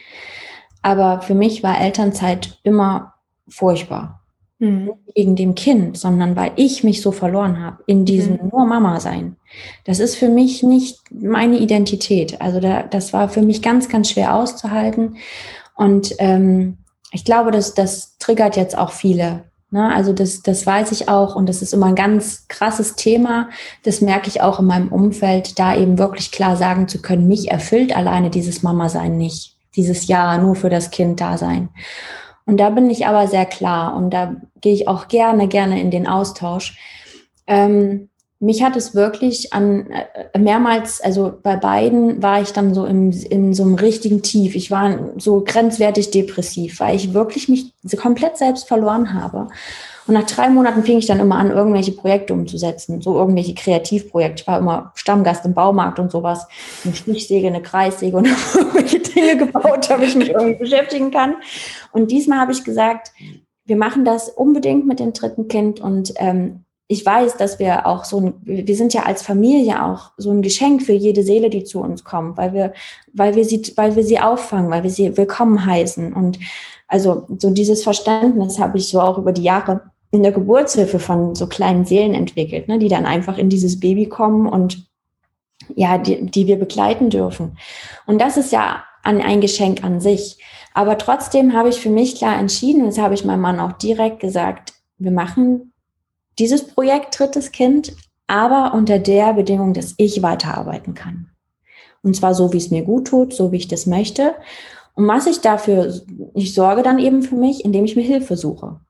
Aber 0.81 1.21
für 1.21 1.35
mich 1.35 1.63
war 1.63 1.79
Elternzeit 1.79 2.61
immer 2.63 3.13
furchtbar. 3.47 4.18
Mhm. 4.61 4.95
wegen 5.15 5.37
dem 5.37 5.55
Kind, 5.55 5.97
sondern 5.97 6.35
weil 6.35 6.51
ich 6.57 6.83
mich 6.83 7.01
so 7.01 7.13
verloren 7.13 7.63
habe 7.63 7.85
in 7.87 8.05
diesem 8.05 8.35
mhm. 8.35 8.49
nur 8.51 8.67
Mama 8.67 8.99
sein. 8.99 9.37
Das 9.85 10.01
ist 10.01 10.17
für 10.17 10.29
mich 10.29 10.65
nicht 10.65 10.99
meine 11.13 11.59
Identität. 11.59 12.41
Also 12.41 12.59
da, 12.59 12.83
das 12.83 13.13
war 13.13 13.29
für 13.29 13.43
mich 13.43 13.63
ganz, 13.63 13.89
ganz 13.89 14.11
schwer 14.11 14.35
auszuhalten. 14.35 15.17
Und 15.77 16.13
ähm, 16.19 16.79
ich 17.13 17.25
glaube, 17.25 17.53
dass 17.53 17.75
das 17.75 18.19
triggert 18.19 18.57
jetzt 18.57 18.77
auch 18.77 18.91
viele. 18.91 19.45
Ne? 19.71 19.95
Also 19.95 20.13
das, 20.13 20.43
das 20.43 20.67
weiß 20.67 20.93
ich 20.93 21.09
auch 21.09 21.37
und 21.37 21.49
das 21.49 21.63
ist 21.63 21.73
immer 21.73 21.87
ein 21.87 21.95
ganz 21.95 22.49
krasses 22.49 22.97
Thema. 22.97 23.51
Das 23.85 24.01
merke 24.01 24.29
ich 24.29 24.41
auch 24.41 24.59
in 24.59 24.67
meinem 24.67 24.89
Umfeld, 24.89 25.59
da 25.59 25.77
eben 25.77 25.99
wirklich 25.99 26.33
klar 26.33 26.57
sagen 26.57 26.89
zu 26.89 27.01
können, 27.01 27.29
mich 27.29 27.51
erfüllt 27.51 27.97
alleine 27.97 28.31
dieses 28.31 28.63
Mama-Sein 28.63 29.17
nicht. 29.17 29.55
Dieses 29.77 30.09
Ja 30.09 30.39
nur 30.39 30.57
für 30.57 30.71
das 30.71 30.91
Kind 30.91 31.21
da 31.21 31.39
sein. 31.39 31.69
Und 32.49 32.57
da 32.57 32.71
bin 32.71 32.89
ich 32.89 33.07
aber 33.07 33.29
sehr 33.29 33.45
klar 33.45 33.95
und 33.95 34.09
da 34.09 34.35
gehe 34.63 34.73
ich 34.73 34.89
auch 34.89 35.09
gerne, 35.09 35.49
gerne 35.49 35.83
in 35.83 35.91
den 35.91 36.07
Austausch. 36.07 36.79
Ähm, 37.47 38.09
mich 38.41 38.63
hat 38.63 38.75
es 38.75 38.95
wirklich 38.95 39.53
an 39.53 39.91
äh, 39.91 40.39
mehrmals, 40.39 41.03
also 41.03 41.31
bei 41.43 41.57
beiden 41.57 42.23
war 42.23 42.41
ich 42.41 42.55
dann 42.55 42.73
so 42.73 42.87
im, 42.87 43.11
in 43.11 43.53
so 43.53 43.65
einem 43.65 43.75
richtigen 43.75 44.23
Tief. 44.23 44.55
Ich 44.55 44.71
war 44.71 44.99
so 45.19 45.45
grenzwertig 45.45 46.11
depressiv, 46.11 46.81
weil 46.81 46.97
ich 46.97 47.13
wirklich 47.13 47.51
mich 47.51 47.75
komplett 47.99 48.39
selbst 48.39 48.67
verloren 48.67 49.13
habe. 49.13 49.49
Und 50.09 50.15
nach 50.15 50.25
drei 50.25 50.49
Monaten 50.49 50.83
fing 50.83 50.99
ich 50.99 51.07
dann 51.07 51.21
immer 51.21 51.37
an, 51.37 51.51
irgendwelche 51.51 51.93
Projekte 51.93 52.33
umzusetzen, 52.33 53.03
so 53.03 53.17
irgendwelche 53.17 53.55
Kreativprojekte. 53.55 54.41
Ich 54.43 54.49
war 54.49 54.59
immer 54.59 54.91
Stammgast 54.95 55.45
im 55.45 55.53
Baumarkt 55.53 55.99
und 55.99 56.11
sowas, 56.11 56.49
eine 56.83 56.95
Stichsäge, 56.95 57.47
eine 57.47 57.61
Kreissäge 57.61 58.17
und 58.17 58.27
irgendwelche 58.55 59.01
Dinge 59.01 59.37
gebaut, 59.37 59.91
damit 59.91 60.09
ich 60.09 60.17
mich 60.17 60.31
irgendwie 60.31 60.59
beschäftigen 60.59 61.11
kann. 61.11 61.35
Und 61.93 62.11
diesmal 62.11 62.41
habe 62.41 62.53
ich 62.53 62.65
gesagt, 62.65 63.13
wir 63.67 63.77
machen 63.77 64.07
das 64.07 64.31
unbedingt 64.31 64.87
mit 64.87 64.99
dem 64.99 65.13
dritten 65.13 65.47
Kind 65.47 65.79
und 65.79 66.15
ähm, 66.17 66.65
ich 66.91 67.05
weiß, 67.05 67.37
dass 67.37 67.59
wir 67.59 67.87
auch 67.87 68.05
so 68.05 68.19
ein, 68.19 68.35
wir 68.41 68.77
sind 68.77 68.95
ja 68.95 69.03
als 69.03 69.21
Familie 69.21 69.85
auch 69.85 70.13
so 70.17 70.31
ein 70.31 70.41
Geschenk 70.41 70.83
für 70.83 70.95
jede 70.95 71.23
Seele, 71.23 71.51
die 71.51 71.65
zu 71.65 71.81
uns 71.81 72.03
kommt, 72.03 72.39
weil 72.39 72.55
wir, 72.55 72.73
weil 73.13 73.37
wir 73.37 73.45
sie, 73.45 73.63
weil 73.77 73.95
wir 73.95 74.05
sie 74.05 74.19
auffangen, 74.19 74.71
weil 74.71 74.85
wir 74.85 74.91
sie 74.91 75.15
willkommen 75.19 75.67
heißen. 75.67 76.15
Und 76.15 76.39
also 76.87 77.27
so 77.37 77.51
dieses 77.51 77.83
Verständnis 77.83 78.59
habe 78.59 78.79
ich 78.79 78.89
so 78.89 79.03
auch 79.03 79.19
über 79.19 79.33
die 79.33 79.43
Jahre 79.43 79.83
in 80.11 80.23
der 80.23 80.33
Geburtshilfe 80.33 80.99
von 80.99 81.35
so 81.35 81.47
kleinen 81.47 81.85
Seelen 81.85 82.15
entwickelt, 82.15 82.69
ne, 82.69 82.79
die 82.79 82.89
dann 82.89 83.07
einfach 83.07 83.39
in 83.39 83.49
dieses 83.49 83.79
Baby 83.79 84.07
kommen 84.07 84.47
und 84.47 84.87
ja, 85.75 85.99
die, 85.99 86.25
die 86.27 86.47
wir 86.47 86.59
begleiten 86.59 87.11
dürfen. 87.11 87.59
Und 88.07 88.21
das 88.21 88.37
ist 88.37 88.53
ja 88.53 88.85
an 89.03 89.21
ein 89.21 89.41
Geschenk 89.41 89.85
an 89.85 90.01
sich. 90.01 90.39
Aber 90.75 90.99
trotzdem 90.99 91.55
habe 91.55 91.69
ich 91.69 91.81
für 91.81 91.91
mich 91.91 92.17
klar 92.17 92.39
entschieden, 92.39 92.83
und 92.83 92.89
das 92.89 92.99
habe 92.99 93.15
ich 93.15 93.25
meinem 93.25 93.41
Mann 93.41 93.61
auch 93.61 93.73
direkt 93.73 94.21
gesagt, 94.21 94.75
wir 94.99 95.11
machen 95.11 95.73
dieses 96.39 96.67
Projekt 96.67 97.19
drittes 97.19 97.53
Kind, 97.53 97.95
aber 98.27 98.75
unter 98.75 98.99
der 98.99 99.35
Bedingung, 99.35 99.75
dass 99.75 99.95
ich 99.97 100.23
weiterarbeiten 100.23 100.95
kann. 100.95 101.31
Und 102.03 102.15
zwar 102.15 102.35
so, 102.35 102.53
wie 102.53 102.59
es 102.59 102.71
mir 102.71 102.83
gut 102.83 103.09
tut, 103.09 103.35
so 103.35 103.51
wie 103.51 103.57
ich 103.57 103.69
das 103.69 103.87
möchte. 103.87 104.35
Und 104.95 105.07
was 105.09 105.27
ich 105.27 105.41
dafür, 105.41 106.01
ich 106.35 106.55
sorge 106.55 106.83
dann 106.83 106.99
eben 106.99 107.23
für 107.23 107.37
mich, 107.37 107.65
indem 107.65 107.85
ich 107.85 107.97
mir 107.97 108.03
Hilfe 108.03 108.37
suche. 108.37 108.81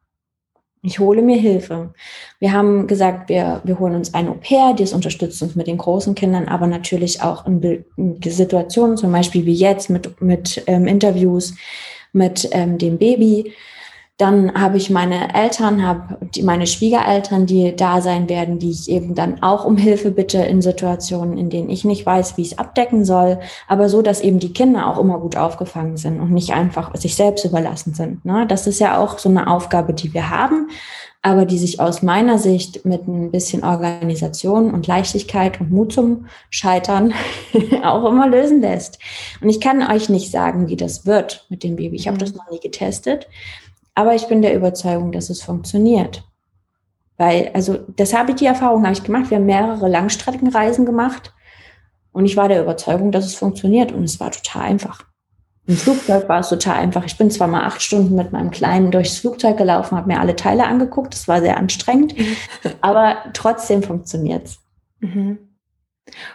Ich 0.82 0.98
hole 0.98 1.22
mir 1.22 1.36
Hilfe. 1.36 1.92
Wir 2.38 2.52
haben 2.52 2.86
gesagt, 2.86 3.28
wir, 3.28 3.60
wir 3.64 3.78
holen 3.78 3.96
uns 3.96 4.14
ein 4.14 4.28
Au-pair, 4.28 4.74
das 4.78 4.92
unterstützt 4.92 5.42
uns 5.42 5.56
mit 5.56 5.66
den 5.66 5.78
großen 5.78 6.14
Kindern, 6.14 6.46
aber 6.46 6.66
natürlich 6.66 7.20
auch 7.22 7.46
in, 7.46 7.84
in 7.96 8.20
Situationen, 8.22 8.96
zum 8.96 9.10
Beispiel 9.10 9.44
wie 9.44 9.54
jetzt 9.54 9.90
mit, 9.90 10.20
mit 10.20 10.62
ähm, 10.66 10.86
Interviews 10.86 11.54
mit 12.12 12.48
ähm, 12.52 12.78
dem 12.78 12.98
Baby, 12.98 13.52
dann 14.18 14.60
habe 14.60 14.78
ich 14.78 14.90
meine 14.90 15.32
Eltern, 15.32 15.86
habe 15.86 16.18
die, 16.34 16.42
meine 16.42 16.66
Schwiegereltern, 16.66 17.46
die 17.46 17.74
da 17.76 18.00
sein 18.00 18.28
werden, 18.28 18.58
die 18.58 18.70
ich 18.70 18.90
eben 18.90 19.14
dann 19.14 19.44
auch 19.44 19.64
um 19.64 19.76
Hilfe 19.76 20.10
bitte 20.10 20.38
in 20.38 20.60
Situationen, 20.60 21.38
in 21.38 21.50
denen 21.50 21.70
ich 21.70 21.84
nicht 21.84 22.04
weiß, 22.04 22.36
wie 22.36 22.42
ich 22.42 22.52
es 22.52 22.58
abdecken 22.58 23.04
soll, 23.04 23.38
aber 23.68 23.88
so, 23.88 24.02
dass 24.02 24.20
eben 24.20 24.40
die 24.40 24.52
Kinder 24.52 24.88
auch 24.88 24.98
immer 24.98 25.20
gut 25.20 25.36
aufgefangen 25.36 25.96
sind 25.96 26.18
und 26.18 26.32
nicht 26.32 26.52
einfach 26.52 26.96
sich 26.96 27.14
selbst 27.14 27.44
überlassen 27.44 27.94
sind. 27.94 28.24
Ne? 28.24 28.44
Das 28.48 28.66
ist 28.66 28.80
ja 28.80 28.98
auch 28.98 29.18
so 29.18 29.28
eine 29.28 29.46
Aufgabe, 29.46 29.94
die 29.94 30.12
wir 30.12 30.30
haben, 30.30 30.68
aber 31.22 31.44
die 31.44 31.58
sich 31.58 31.78
aus 31.78 32.02
meiner 32.02 32.38
Sicht 32.38 32.84
mit 32.84 33.06
ein 33.06 33.30
bisschen 33.30 33.62
Organisation 33.62 34.74
und 34.74 34.88
Leichtigkeit 34.88 35.60
und 35.60 35.70
Mut 35.70 35.92
zum 35.92 36.26
Scheitern 36.50 37.14
auch 37.84 38.04
immer 38.04 38.28
lösen 38.28 38.60
lässt. 38.62 38.98
Und 39.40 39.48
ich 39.48 39.60
kann 39.60 39.80
euch 39.88 40.08
nicht 40.08 40.32
sagen, 40.32 40.66
wie 40.66 40.76
das 40.76 41.06
wird 41.06 41.46
mit 41.50 41.62
dem 41.62 41.76
Baby. 41.76 41.94
Ich 41.94 42.08
habe 42.08 42.16
mhm. 42.16 42.20
das 42.20 42.34
noch 42.34 42.50
nie 42.50 42.58
getestet. 42.58 43.28
Aber 43.98 44.14
ich 44.14 44.28
bin 44.28 44.42
der 44.42 44.54
Überzeugung, 44.54 45.10
dass 45.10 45.28
es 45.28 45.42
funktioniert. 45.42 46.22
Weil, 47.16 47.50
also, 47.52 47.78
das 47.96 48.14
habe 48.14 48.30
ich, 48.30 48.36
die 48.36 48.46
Erfahrung 48.46 48.84
habe 48.84 48.92
ich 48.92 49.02
gemacht. 49.02 49.30
Wir 49.30 49.38
haben 49.38 49.46
mehrere 49.46 49.88
Langstreckenreisen 49.88 50.86
gemacht. 50.86 51.34
Und 52.12 52.24
ich 52.24 52.36
war 52.36 52.46
der 52.46 52.62
Überzeugung, 52.62 53.10
dass 53.10 53.26
es 53.26 53.34
funktioniert. 53.34 53.90
Und 53.90 54.04
es 54.04 54.20
war 54.20 54.30
total 54.30 54.62
einfach. 54.62 55.04
Im 55.66 55.76
Flugzeug 55.76 56.28
war 56.28 56.38
es 56.38 56.48
total 56.48 56.76
einfach. 56.76 57.06
Ich 57.06 57.18
bin 57.18 57.28
zwar 57.32 57.48
mal 57.48 57.64
acht 57.64 57.82
Stunden 57.82 58.14
mit 58.14 58.30
meinem 58.30 58.52
Kleinen 58.52 58.92
durchs 58.92 59.18
Flugzeug 59.18 59.56
gelaufen, 59.56 59.96
habe 59.96 60.06
mir 60.06 60.20
alle 60.20 60.36
Teile 60.36 60.68
angeguckt. 60.68 61.12
Das 61.12 61.26
war 61.26 61.40
sehr 61.40 61.56
anstrengend. 61.56 62.14
aber 62.80 63.16
trotzdem 63.32 63.82
funktioniert 63.82 64.46
es. 64.46 64.60
Mhm. 65.00 65.38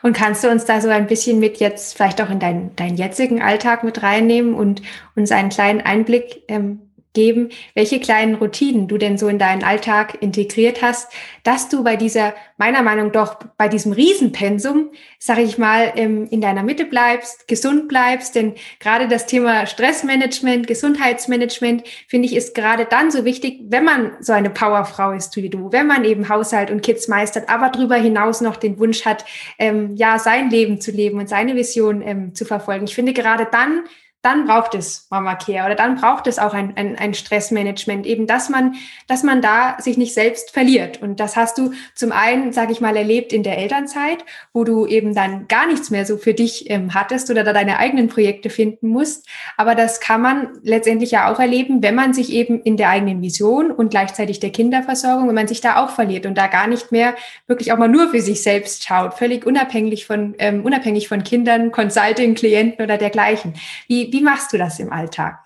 Und 0.01 0.11
kannst 0.11 0.43
du 0.43 0.49
uns 0.49 0.65
da 0.65 0.81
so 0.81 0.89
ein 0.89 1.07
bisschen 1.07 1.39
mit 1.39 1.61
jetzt 1.61 1.95
vielleicht 1.95 2.21
auch 2.21 2.29
in 2.29 2.41
deinen, 2.41 2.75
deinen 2.75 2.97
jetzigen 2.97 3.41
Alltag 3.41 3.85
mit 3.85 4.03
reinnehmen 4.03 4.53
und 4.53 4.81
uns 5.15 5.31
einen 5.31 5.47
kleinen 5.47 5.79
Einblick 5.79 6.43
ähm, 6.49 6.89
geben, 7.13 7.49
welche 7.75 7.99
kleinen 7.99 8.35
Routinen 8.35 8.87
du 8.87 8.97
denn 8.97 9.17
so 9.17 9.27
in 9.27 9.39
deinen 9.39 9.63
Alltag 9.63 10.17
integriert 10.21 10.81
hast, 10.81 11.11
dass 11.43 11.69
du 11.69 11.83
bei 11.83 11.95
dieser, 11.95 12.33
meiner 12.57 12.81
Meinung 12.81 13.11
doch, 13.11 13.35
bei 13.57 13.67
diesem 13.67 13.93
Riesenpensum, 13.93 14.91
sage 15.19 15.41
ich 15.41 15.57
mal, 15.57 15.93
in 15.95 16.41
deiner 16.41 16.63
Mitte 16.63 16.85
bleibst, 16.85 17.47
gesund 17.47 17.87
bleibst. 17.87 18.35
Denn 18.35 18.53
gerade 18.79 19.07
das 19.07 19.27
Thema 19.27 19.65
Stressmanagement, 19.65 20.67
Gesundheitsmanagement, 20.67 21.83
finde 22.07 22.27
ich, 22.27 22.35
ist 22.35 22.55
gerade 22.55 22.85
dann 22.85 23.11
so 23.11 23.25
wichtig, 23.25 23.61
wenn 23.67 23.85
man 23.85 24.11
so 24.19 24.33
eine 24.33 24.49
Powerfrau 24.49 25.11
ist 25.11 25.35
wie 25.35 25.49
du, 25.49 25.71
wenn 25.71 25.87
man 25.87 26.05
eben 26.05 26.29
Haushalt 26.29 26.71
und 26.71 26.81
Kids 26.81 27.07
meistert, 27.07 27.49
aber 27.49 27.69
darüber 27.69 27.95
hinaus 27.95 28.41
noch 28.41 28.55
den 28.55 28.79
Wunsch 28.79 29.05
hat, 29.05 29.25
ähm, 29.59 29.95
ja, 29.95 30.17
sein 30.19 30.49
Leben 30.49 30.81
zu 30.81 30.91
leben 30.91 31.19
und 31.19 31.29
seine 31.29 31.55
Vision 31.55 32.01
ähm, 32.01 32.33
zu 32.33 32.45
verfolgen. 32.45 32.85
Ich 32.85 32.95
finde, 32.95 33.13
gerade 33.13 33.47
dann 33.51 33.83
dann 34.23 34.47
braucht 34.47 34.73
es 34.73 35.05
Mama 35.09 35.35
Care 35.35 35.65
oder 35.65 35.75
dann 35.75 35.97
braucht 35.97 36.27
es 36.27 36.39
auch 36.39 36.53
ein, 36.53 36.77
ein, 36.77 36.97
ein 36.97 37.13
Stressmanagement, 37.13 38.05
eben 38.05 38.25
dass 38.25 38.49
man, 38.49 38.75
dass 39.07 39.21
man 39.21 39.41
da 39.41 39.75
sich 39.79 39.97
nicht 39.97 40.13
selbst 40.13 40.51
verliert. 40.51 41.01
Und 41.01 41.19
das 41.19 41.35
hast 41.35 41.57
du 41.57 41.73
zum 41.93 42.13
einen, 42.13 42.53
sage 42.53 42.71
ich 42.71 42.79
mal, 42.79 42.95
erlebt 42.95 43.33
in 43.33 43.43
der 43.43 43.57
Elternzeit, 43.57 44.23
wo 44.53 44.63
du 44.63 44.87
eben 44.87 45.13
dann 45.13 45.49
gar 45.49 45.67
nichts 45.67 45.89
mehr 45.89 46.05
so 46.05 46.15
für 46.15 46.33
dich 46.33 46.69
ähm, 46.69 46.93
hattest 46.93 47.29
oder 47.29 47.43
da 47.43 47.51
deine 47.51 47.79
eigenen 47.79 48.07
Projekte 48.07 48.49
finden 48.49 48.87
musst. 48.87 49.27
Aber 49.57 49.75
das 49.75 49.99
kann 49.99 50.21
man 50.21 50.57
letztendlich 50.63 51.11
ja 51.11 51.29
auch 51.29 51.39
erleben, 51.41 51.83
wenn 51.83 51.95
man 51.95 52.13
sich 52.13 52.31
eben 52.31 52.61
in 52.61 52.77
der 52.77 52.89
eigenen 52.89 53.21
Vision 53.21 53.71
und 53.71 53.89
gleichzeitig 53.89 54.39
der 54.39 54.51
Kinderversorgung, 54.51 55.27
wenn 55.27 55.35
man 55.35 55.49
sich 55.49 55.59
da 55.59 55.83
auch 55.83 55.89
verliert 55.89 56.25
und 56.25 56.37
da 56.37 56.47
gar 56.47 56.67
nicht 56.67 56.93
mehr 56.93 57.15
wirklich 57.47 57.73
auch 57.73 57.77
mal 57.77 57.89
nur 57.89 58.07
für 58.11 58.21
sich 58.21 58.41
selbst 58.41 58.85
schaut, 58.85 59.15
völlig 59.15 59.45
unabhängig 59.45 60.05
von, 60.05 60.33
ähm, 60.37 60.63
unabhängig 60.63 61.09
von 61.09 61.25
Kindern, 61.25 61.73
Consulting, 61.73 62.35
Klienten 62.35 62.85
oder 62.85 62.97
dergleichen. 62.97 63.55
Wie, 63.89 64.12
wie 64.13 64.21
machst 64.21 64.53
du 64.53 64.57
das 64.57 64.79
im 64.79 64.93
Alltag? 64.93 65.39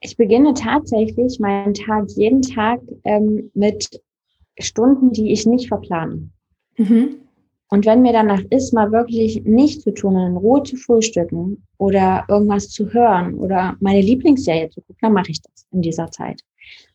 Ich 0.00 0.16
beginne 0.16 0.52
tatsächlich 0.52 1.40
meinen 1.40 1.72
Tag 1.72 2.10
jeden 2.10 2.42
Tag 2.42 2.80
ähm, 3.04 3.50
mit 3.54 4.02
Stunden, 4.58 5.12
die 5.12 5.32
ich 5.32 5.46
nicht 5.46 5.68
verplane. 5.68 6.28
Mhm. 6.76 7.20
Und 7.70 7.86
wenn 7.86 8.02
mir 8.02 8.12
danach 8.12 8.42
ist, 8.50 8.74
mal 8.74 8.92
wirklich 8.92 9.42
nichts 9.44 9.84
zu 9.84 9.94
tun, 9.94 10.16
in 10.16 10.36
Ruhe 10.36 10.62
zu 10.62 10.76
frühstücken 10.76 11.66
oder 11.78 12.24
irgendwas 12.28 12.68
zu 12.68 12.92
hören 12.92 13.34
oder 13.34 13.76
meine 13.80 14.02
Lieblingsserie 14.02 14.68
zu 14.68 14.80
gucken, 14.82 14.98
dann 15.00 15.12
mache 15.12 15.30
ich 15.30 15.40
das 15.40 15.66
in 15.70 15.80
dieser 15.80 16.10
Zeit. 16.10 16.42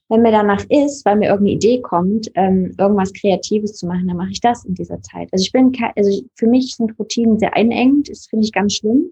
Wenn 0.09 0.22
mir 0.22 0.32
danach 0.32 0.63
ist, 0.70 1.05
weil 1.05 1.17
mir 1.17 1.30
irgendeine 1.30 1.55
Idee 1.55 1.82
kommt, 1.82 2.30
ähm, 2.36 2.74
irgendwas 2.78 3.13
Kreatives 3.13 3.74
zu 3.74 3.88
machen, 3.88 4.07
dann 4.07 4.17
mache 4.17 4.32
ich 4.32 4.41
das 4.41 4.65
in 4.65 4.74
dieser 4.74 5.01
Zeit. 5.01 5.30
Also 5.32 5.43
ich 5.43 5.51
bin, 5.51 5.72
also 5.95 6.22
für 6.36 6.47
mich 6.47 6.76
sind 6.76 6.97
Routinen 6.99 7.39
sehr 7.39 7.55
einengend, 7.55 8.09
das 8.09 8.28
finde 8.28 8.45
ich 8.45 8.51
ganz 8.51 8.74
schlimm. 8.74 9.11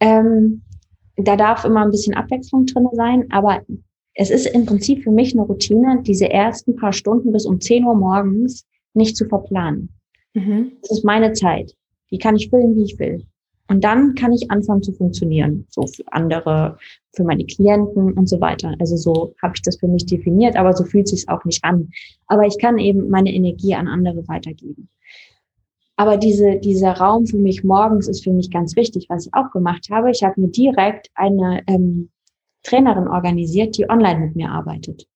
Ähm, 0.00 0.62
da 1.16 1.36
darf 1.36 1.64
immer 1.64 1.84
ein 1.84 1.90
bisschen 1.90 2.14
Abwechslung 2.14 2.66
drin 2.66 2.88
sein, 2.92 3.26
aber 3.30 3.62
es 4.14 4.30
ist 4.30 4.46
im 4.46 4.66
Prinzip 4.66 5.02
für 5.02 5.10
mich 5.10 5.32
eine 5.32 5.42
Routine, 5.42 6.02
diese 6.02 6.30
ersten 6.30 6.76
paar 6.76 6.92
Stunden 6.92 7.32
bis 7.32 7.46
um 7.46 7.60
10 7.60 7.84
Uhr 7.84 7.94
morgens 7.94 8.66
nicht 8.94 9.16
zu 9.16 9.26
verplanen. 9.26 9.90
Mhm. 10.34 10.72
Das 10.82 10.98
ist 10.98 11.04
meine 11.04 11.32
Zeit. 11.32 11.74
Die 12.10 12.18
kann 12.18 12.36
ich 12.36 12.50
füllen, 12.50 12.76
wie 12.76 12.84
ich 12.84 12.98
will. 12.98 13.26
Und 13.68 13.82
dann 13.82 14.14
kann 14.14 14.32
ich 14.32 14.50
anfangen 14.50 14.82
zu 14.82 14.92
funktionieren. 14.92 15.66
So 15.70 15.86
für 15.86 16.04
andere, 16.12 16.78
für 17.14 17.24
meine 17.24 17.44
Klienten 17.44 18.12
und 18.12 18.28
so 18.28 18.40
weiter. 18.40 18.74
Also 18.78 18.96
so 18.96 19.34
habe 19.42 19.54
ich 19.56 19.62
das 19.62 19.78
für 19.78 19.88
mich 19.88 20.04
definiert, 20.06 20.56
aber 20.56 20.74
so 20.74 20.84
fühlt 20.84 21.08
sich 21.08 21.28
auch 21.28 21.44
nicht 21.44 21.64
an. 21.64 21.90
Aber 22.26 22.46
ich 22.46 22.58
kann 22.58 22.78
eben 22.78 23.08
meine 23.08 23.32
Energie 23.32 23.74
an 23.74 23.88
andere 23.88 24.28
weitergeben. 24.28 24.88
Aber 25.96 26.16
diese, 26.16 26.56
dieser 26.56 26.92
Raum 26.92 27.26
für 27.26 27.38
mich 27.38 27.62
morgens 27.62 28.08
ist 28.08 28.24
für 28.24 28.32
mich 28.32 28.50
ganz 28.50 28.74
wichtig, 28.74 29.06
was 29.08 29.26
ich 29.26 29.34
auch 29.34 29.50
gemacht 29.52 29.88
habe. 29.90 30.10
Ich 30.10 30.22
habe 30.22 30.40
mir 30.40 30.48
direkt 30.48 31.08
eine 31.14 31.62
ähm, 31.68 32.10
Trainerin 32.64 33.06
organisiert, 33.06 33.76
die 33.78 33.88
online 33.88 34.20
mit 34.20 34.36
mir 34.36 34.50
arbeitet. 34.50 35.06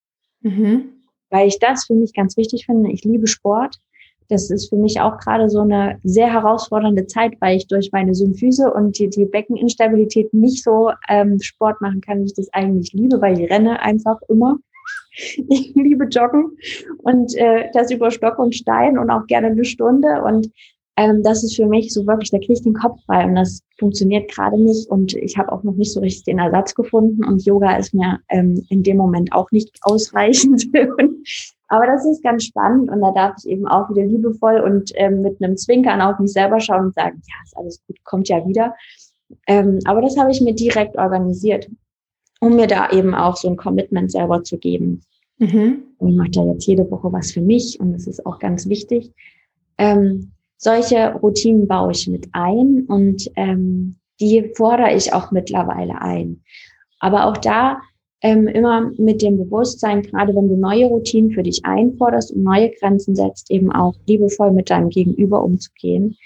Mhm. 0.42 0.92
Weil 1.30 1.48
ich 1.48 1.58
das 1.58 1.86
für 1.86 1.94
mich 1.94 2.12
ganz 2.14 2.36
wichtig 2.36 2.66
finde. 2.66 2.92
Ich 2.92 3.04
liebe 3.04 3.26
Sport. 3.26 3.76
Das 4.28 4.50
ist 4.50 4.68
für 4.68 4.76
mich 4.76 5.00
auch 5.00 5.18
gerade 5.18 5.48
so 5.48 5.60
eine 5.60 5.98
sehr 6.04 6.30
herausfordernde 6.30 7.06
Zeit, 7.06 7.32
weil 7.40 7.56
ich 7.56 7.66
durch 7.66 7.90
meine 7.92 8.14
Symphyse 8.14 8.72
und 8.72 8.98
die, 8.98 9.08
die 9.08 9.24
Beckeninstabilität 9.24 10.32
nicht 10.34 10.62
so 10.62 10.90
ähm, 11.08 11.40
Sport 11.40 11.80
machen 11.80 12.02
kann, 12.02 12.20
wie 12.20 12.26
ich 12.26 12.34
das 12.34 12.52
eigentlich 12.52 12.92
liebe, 12.92 13.20
weil 13.22 13.40
ich 13.40 13.50
renne 13.50 13.80
einfach 13.80 14.20
immer. 14.28 14.58
Ich 15.48 15.74
liebe 15.74 16.04
Joggen 16.04 16.56
und 16.98 17.34
äh, 17.36 17.70
das 17.72 17.90
über 17.90 18.12
Stock 18.12 18.38
und 18.38 18.54
Stein 18.54 18.98
und 18.98 19.10
auch 19.10 19.26
gerne 19.26 19.48
eine 19.48 19.64
Stunde. 19.64 20.22
Und 20.22 20.48
ähm, 20.96 21.22
das 21.22 21.42
ist 21.42 21.56
für 21.56 21.66
mich 21.66 21.92
so 21.92 22.06
wirklich, 22.06 22.30
da 22.30 22.38
kriege 22.38 22.52
ich 22.52 22.62
den 22.62 22.74
Kopf 22.74 23.00
frei 23.06 23.24
und 23.24 23.34
das 23.34 23.62
funktioniert 23.78 24.30
gerade 24.30 24.60
nicht. 24.60 24.88
Und 24.88 25.14
ich 25.14 25.36
habe 25.36 25.52
auch 25.52 25.62
noch 25.62 25.74
nicht 25.74 25.92
so 25.92 26.00
richtig 26.00 26.24
den 26.24 26.38
Ersatz 26.38 26.74
gefunden 26.74 27.24
und 27.24 27.44
Yoga 27.44 27.76
ist 27.76 27.94
mir 27.94 28.18
ähm, 28.28 28.64
in 28.68 28.82
dem 28.82 28.96
Moment 28.96 29.32
auch 29.32 29.50
nicht 29.50 29.76
ausreichend. 29.82 30.66
Aber 31.68 31.86
das 31.86 32.06
ist 32.06 32.22
ganz 32.22 32.44
spannend 32.44 32.90
und 32.90 33.00
da 33.00 33.12
darf 33.12 33.36
ich 33.38 33.50
eben 33.50 33.66
auch 33.68 33.90
wieder 33.90 34.04
liebevoll 34.04 34.60
und 34.60 34.90
ähm, 34.94 35.22
mit 35.22 35.42
einem 35.42 35.56
Zwinkern 35.56 36.00
auf 36.00 36.18
mich 36.18 36.32
selber 36.32 36.60
schauen 36.60 36.86
und 36.86 36.94
sagen, 36.94 37.22
ja, 37.26 37.34
ist 37.44 37.56
alles 37.56 37.82
gut, 37.86 37.96
kommt 38.04 38.28
ja 38.28 38.46
wieder. 38.46 38.74
Ähm, 39.46 39.78
aber 39.84 40.00
das 40.00 40.16
habe 40.16 40.30
ich 40.30 40.40
mir 40.40 40.54
direkt 40.54 40.96
organisiert 40.96 41.68
um 42.40 42.56
mir 42.56 42.66
da 42.66 42.90
eben 42.90 43.14
auch 43.14 43.36
so 43.36 43.48
ein 43.48 43.56
Commitment 43.56 44.10
selber 44.10 44.42
zu 44.44 44.58
geben. 44.58 45.02
Mhm. 45.38 45.82
Ich 46.00 46.16
mache 46.16 46.30
da 46.30 46.44
jetzt 46.44 46.66
jede 46.66 46.90
Woche 46.90 47.12
was 47.12 47.32
für 47.32 47.40
mich 47.40 47.78
und 47.80 47.92
das 47.92 48.06
ist 48.06 48.24
auch 48.26 48.38
ganz 48.38 48.68
wichtig. 48.68 49.12
Ähm, 49.78 50.32
solche 50.56 51.14
Routinen 51.14 51.68
baue 51.68 51.92
ich 51.92 52.08
mit 52.08 52.28
ein 52.32 52.84
und 52.88 53.30
ähm, 53.36 53.96
die 54.20 54.52
fordere 54.56 54.94
ich 54.94 55.12
auch 55.12 55.30
mittlerweile 55.30 56.00
ein. 56.00 56.42
Aber 56.98 57.26
auch 57.26 57.36
da 57.36 57.80
ähm, 58.20 58.48
immer 58.48 58.90
mit 58.98 59.22
dem 59.22 59.38
Bewusstsein, 59.38 60.02
gerade 60.02 60.34
wenn 60.34 60.48
du 60.48 60.56
neue 60.56 60.86
Routinen 60.86 61.30
für 61.30 61.44
dich 61.44 61.64
einforderst 61.64 62.32
und 62.32 62.42
neue 62.42 62.70
Grenzen 62.70 63.14
setzt, 63.14 63.50
eben 63.50 63.70
auch 63.70 63.94
liebevoll 64.06 64.50
mit 64.50 64.70
deinem 64.70 64.88
Gegenüber 64.88 65.44
umzugehen, 65.44 66.16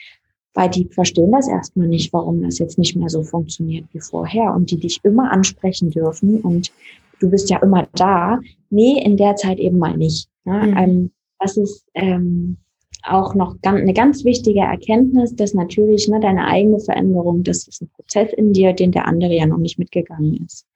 weil 0.55 0.68
die 0.68 0.86
verstehen 0.86 1.32
das 1.32 1.48
erstmal 1.48 1.88
nicht, 1.88 2.12
warum 2.12 2.42
das 2.42 2.59
jetzt 2.59 2.78
nicht 2.78 2.96
mehr 2.96 3.09
so 3.09 3.22
funktioniert 3.22 3.86
wie 3.92 4.00
vorher 4.00 4.55
und 4.55 4.70
die 4.70 4.78
dich 4.78 5.00
immer 5.03 5.30
ansprechen 5.30 5.90
dürfen 5.90 6.40
und 6.40 6.72
du 7.20 7.30
bist 7.30 7.48
ja 7.50 7.59
immer 7.59 7.88
da. 7.94 8.40
Nee, 8.70 9.00
in 9.03 9.16
der 9.16 9.36
Zeit 9.36 9.59
eben 9.59 9.78
mal 9.78 9.96
nicht. 9.96 10.28
Ne? 10.44 10.66
Mhm. 10.66 10.76
Ähm, 10.76 11.11
das 11.38 11.57
ist 11.57 11.84
ähm, 11.94 12.59
auch 13.05 13.34
noch 13.34 13.57
eine 13.62 13.94
ganz 13.94 14.24
wichtige 14.24 14.61
Erkenntnis, 14.61 15.34
dass 15.34 15.55
natürlich 15.55 16.09
ne, 16.09 16.20
deine 16.20 16.46
eigene 16.46 16.78
Veränderung, 16.78 17.42
das 17.42 17.66
ist 17.66 17.82
ein 17.82 17.90
Prozess 17.90 18.32
in 18.32 18.53
dir, 18.53 18.72
den 18.72 18.92
der 18.92 19.07
andere 19.07 19.34
ja 19.34 19.46
noch 19.46 19.59
nicht 19.59 19.78
mitgegangen 19.78 20.44
ist. 20.44 20.66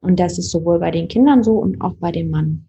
Und 0.00 0.20
das 0.20 0.38
ist 0.38 0.50
sowohl 0.50 0.78
bei 0.78 0.90
den 0.90 1.08
Kindern 1.08 1.42
so 1.42 1.54
und 1.58 1.80
auch 1.80 1.94
bei 1.94 2.12
dem 2.12 2.30
Mann. 2.30 2.68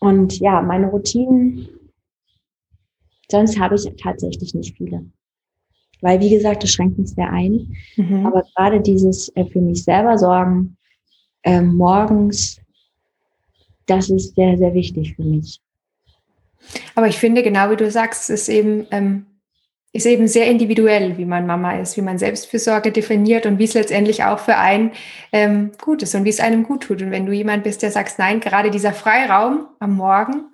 Und 0.00 0.38
ja, 0.38 0.62
meine 0.62 0.88
Routinen, 0.88 1.68
sonst 3.30 3.58
habe 3.58 3.74
ich 3.74 3.88
tatsächlich 4.00 4.54
nicht 4.54 4.76
viele. 4.76 5.04
Weil, 6.00 6.20
wie 6.20 6.30
gesagt, 6.30 6.62
das 6.62 6.70
schränkt 6.70 6.98
mich 6.98 7.10
sehr 7.10 7.30
ein. 7.30 7.74
Mhm. 7.96 8.26
Aber 8.26 8.42
gerade 8.54 8.80
dieses 8.80 9.28
äh, 9.36 9.46
für 9.46 9.60
mich 9.60 9.84
selber 9.84 10.18
sorgen, 10.18 10.76
äh, 11.42 11.62
morgens, 11.62 12.60
das 13.86 14.10
ist 14.10 14.34
sehr, 14.34 14.56
sehr 14.58 14.74
wichtig 14.74 15.14
für 15.14 15.24
mich. 15.24 15.60
Aber 16.94 17.08
ich 17.08 17.18
finde, 17.18 17.42
genau 17.42 17.70
wie 17.70 17.76
du 17.76 17.90
sagst, 17.90 18.30
ist 18.30 18.48
eben, 18.48 18.86
ähm, 18.90 19.26
ist 19.94 20.06
eben 20.06 20.26
sehr 20.26 20.48
individuell, 20.48 21.16
wie 21.18 21.24
man 21.24 21.46
Mama 21.46 21.78
ist, 21.78 21.96
wie 21.96 22.02
man 22.02 22.18
Selbstfürsorge 22.18 22.90
definiert 22.90 23.46
und 23.46 23.60
wie 23.60 23.64
es 23.64 23.74
letztendlich 23.74 24.24
auch 24.24 24.40
für 24.40 24.56
einen 24.56 24.90
ähm, 25.32 25.70
gut 25.80 26.02
ist 26.02 26.16
und 26.16 26.24
wie 26.24 26.30
es 26.30 26.40
einem 26.40 26.64
gut 26.64 26.82
tut. 26.82 27.00
Und 27.00 27.12
wenn 27.12 27.26
du 27.26 27.32
jemand 27.32 27.62
bist, 27.62 27.80
der 27.80 27.92
sagst, 27.92 28.18
nein, 28.18 28.40
gerade 28.40 28.72
dieser 28.72 28.92
Freiraum 28.92 29.68
am 29.78 29.94
Morgen, 29.94 30.46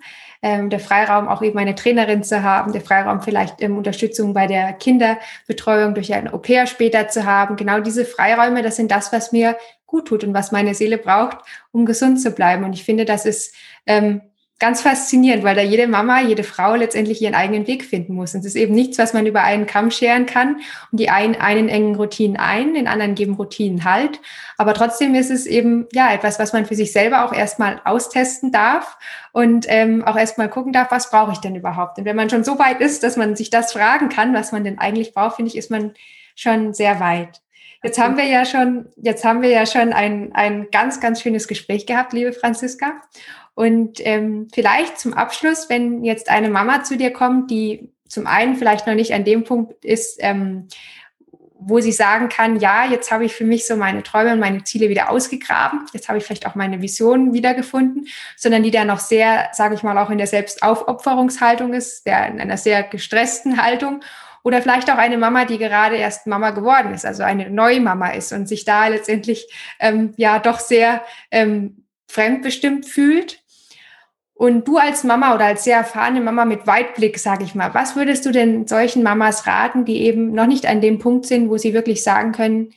ähm, 0.43 0.69
der 0.69 0.79
Freiraum 0.79 1.27
auch 1.27 1.41
eben 1.41 1.57
eine 1.57 1.73
Trainerin 1.73 2.23
zu 2.23 2.43
haben, 2.43 2.71
der 2.71 2.81
Freiraum 2.81 3.23
vielleicht 3.23 3.63
ähm, 3.63 3.77
Unterstützung 3.77 4.35
bei 4.35 4.45
der 4.45 4.73
Kinderbetreuung 4.73 5.95
durch 5.95 6.13
ein 6.13 6.31
Au-pair 6.31 6.67
später 6.67 7.07
zu 7.07 7.25
haben. 7.25 7.55
Genau 7.55 7.79
diese 7.79 8.05
Freiräume, 8.05 8.61
das 8.61 8.75
sind 8.75 8.91
das, 8.91 9.11
was 9.11 9.31
mir 9.31 9.57
gut 9.87 10.07
tut 10.07 10.23
und 10.23 10.35
was 10.35 10.51
meine 10.51 10.75
Seele 10.75 10.99
braucht, 10.99 11.39
um 11.71 11.87
gesund 11.87 12.21
zu 12.21 12.29
bleiben. 12.29 12.63
Und 12.63 12.73
ich 12.73 12.83
finde, 12.83 13.05
das 13.05 13.25
ist 13.25 13.55
ähm, 13.87 14.21
ganz 14.61 14.83
faszinierend, 14.83 15.43
weil 15.43 15.55
da 15.55 15.63
jede 15.63 15.87
Mama, 15.87 16.21
jede 16.21 16.43
Frau 16.43 16.75
letztendlich 16.75 17.19
ihren 17.19 17.33
eigenen 17.33 17.65
Weg 17.65 17.83
finden 17.83 18.13
muss. 18.13 18.35
Und 18.35 18.41
es 18.41 18.45
ist 18.45 18.55
eben 18.55 18.75
nichts, 18.75 18.99
was 18.99 19.11
man 19.11 19.25
über 19.25 19.41
einen 19.41 19.65
Kamm 19.65 19.89
scheren 19.89 20.27
kann. 20.27 20.57
Und 20.91 20.99
die 20.99 21.09
einen, 21.09 21.35
einen 21.35 21.67
engen 21.67 21.95
Routinen 21.95 22.37
ein, 22.37 22.75
den 22.75 22.87
anderen 22.87 23.15
geben 23.15 23.33
Routinen 23.33 23.83
halt. 23.83 24.21
Aber 24.57 24.75
trotzdem 24.75 25.15
ist 25.15 25.31
es 25.31 25.47
eben 25.47 25.87
ja 25.93 26.13
etwas, 26.13 26.37
was 26.37 26.53
man 26.53 26.67
für 26.67 26.75
sich 26.75 26.91
selber 26.91 27.25
auch 27.25 27.33
erstmal 27.33 27.81
austesten 27.85 28.51
darf 28.51 28.99
und 29.31 29.65
ähm, 29.67 30.03
auch 30.03 30.15
erstmal 30.15 30.47
gucken 30.47 30.73
darf, 30.73 30.91
was 30.91 31.09
brauche 31.09 31.31
ich 31.31 31.39
denn 31.39 31.55
überhaupt. 31.55 31.97
Und 31.97 32.05
wenn 32.05 32.15
man 32.15 32.29
schon 32.29 32.43
so 32.43 32.59
weit 32.59 32.81
ist, 32.81 33.01
dass 33.01 33.17
man 33.17 33.35
sich 33.35 33.49
das 33.49 33.73
fragen 33.73 34.09
kann, 34.09 34.35
was 34.35 34.51
man 34.51 34.63
denn 34.63 34.77
eigentlich 34.77 35.15
braucht, 35.15 35.37
finde 35.37 35.49
ich, 35.49 35.57
ist 35.57 35.71
man 35.71 35.93
schon 36.35 36.75
sehr 36.75 36.99
weit. 36.99 37.41
Jetzt 37.83 37.97
haben 37.97 38.15
wir 38.15 38.25
ja 38.25 38.45
schon, 38.45 38.89
jetzt 38.95 39.25
haben 39.25 39.41
wir 39.41 39.49
ja 39.49 39.65
schon 39.65 39.91
ein, 39.91 40.33
ein 40.33 40.67
ganz, 40.71 40.99
ganz 40.99 41.19
schönes 41.19 41.47
Gespräch 41.47 41.87
gehabt, 41.87 42.13
liebe 42.13 42.31
Franziska. 42.31 43.01
Und 43.53 43.99
ähm, 44.05 44.47
vielleicht 44.53 44.99
zum 44.99 45.13
Abschluss, 45.13 45.69
wenn 45.69 46.03
jetzt 46.03 46.29
eine 46.29 46.49
Mama 46.49 46.83
zu 46.83 46.97
dir 46.97 47.11
kommt, 47.11 47.51
die 47.51 47.91
zum 48.07 48.27
einen 48.27 48.55
vielleicht 48.55 48.87
noch 48.87 48.95
nicht 48.95 49.13
an 49.13 49.23
dem 49.23 49.43
Punkt 49.43 49.85
ist, 49.85 50.17
ähm, 50.19 50.67
wo 51.63 51.79
sie 51.79 51.91
sagen 51.91 52.27
kann, 52.27 52.59
ja, 52.59 52.85
jetzt 52.85 53.11
habe 53.11 53.23
ich 53.23 53.33
für 53.33 53.43
mich 53.43 53.67
so 53.67 53.75
meine 53.75 54.01
Träume 54.01 54.33
und 54.33 54.39
meine 54.39 54.63
Ziele 54.63 54.89
wieder 54.89 55.11
ausgegraben, 55.11 55.85
jetzt 55.93 56.09
habe 56.09 56.17
ich 56.17 56.23
vielleicht 56.23 56.47
auch 56.47 56.55
meine 56.55 56.81
Visionen 56.81 57.33
wiedergefunden, 57.33 58.07
sondern 58.35 58.63
die 58.63 58.71
da 58.71 58.83
noch 58.83 58.99
sehr, 58.99 59.49
sage 59.53 59.75
ich 59.75 59.83
mal, 59.83 59.97
auch 59.99 60.09
in 60.09 60.17
der 60.17 60.27
Selbstaufopferungshaltung 60.27 61.73
ist, 61.73 62.07
der 62.07 62.27
in 62.27 62.41
einer 62.41 62.57
sehr 62.57 62.81
gestressten 62.83 63.61
Haltung. 63.61 64.01
Oder 64.43 64.63
vielleicht 64.63 64.89
auch 64.89 64.97
eine 64.97 65.19
Mama, 65.19 65.45
die 65.45 65.59
gerade 65.59 65.97
erst 65.97 66.25
Mama 66.25 66.49
geworden 66.49 66.95
ist, 66.95 67.05
also 67.05 67.21
eine 67.21 67.51
Neumama 67.51 68.09
ist 68.09 68.33
und 68.33 68.47
sich 68.47 68.65
da 68.65 68.87
letztendlich 68.87 69.47
ähm, 69.79 70.15
ja 70.17 70.39
doch 70.39 70.59
sehr 70.59 71.03
ähm, 71.29 71.85
fremdbestimmt 72.07 72.87
fühlt. 72.87 73.40
Und 74.41 74.67
du 74.67 74.77
als 74.77 75.03
Mama 75.03 75.35
oder 75.35 75.45
als 75.45 75.65
sehr 75.65 75.77
erfahrene 75.77 76.19
Mama 76.19 76.45
mit 76.45 76.65
Weitblick, 76.65 77.19
sage 77.19 77.43
ich 77.43 77.53
mal, 77.53 77.75
was 77.75 77.95
würdest 77.95 78.25
du 78.25 78.31
denn 78.31 78.65
solchen 78.65 79.03
Mamas 79.03 79.45
raten, 79.45 79.85
die 79.85 80.01
eben 80.01 80.31
noch 80.33 80.47
nicht 80.47 80.65
an 80.65 80.81
dem 80.81 80.97
Punkt 80.97 81.27
sind, 81.27 81.47
wo 81.47 81.57
sie 81.57 81.75
wirklich 81.75 82.01
sagen 82.01 82.31
können, 82.31 82.71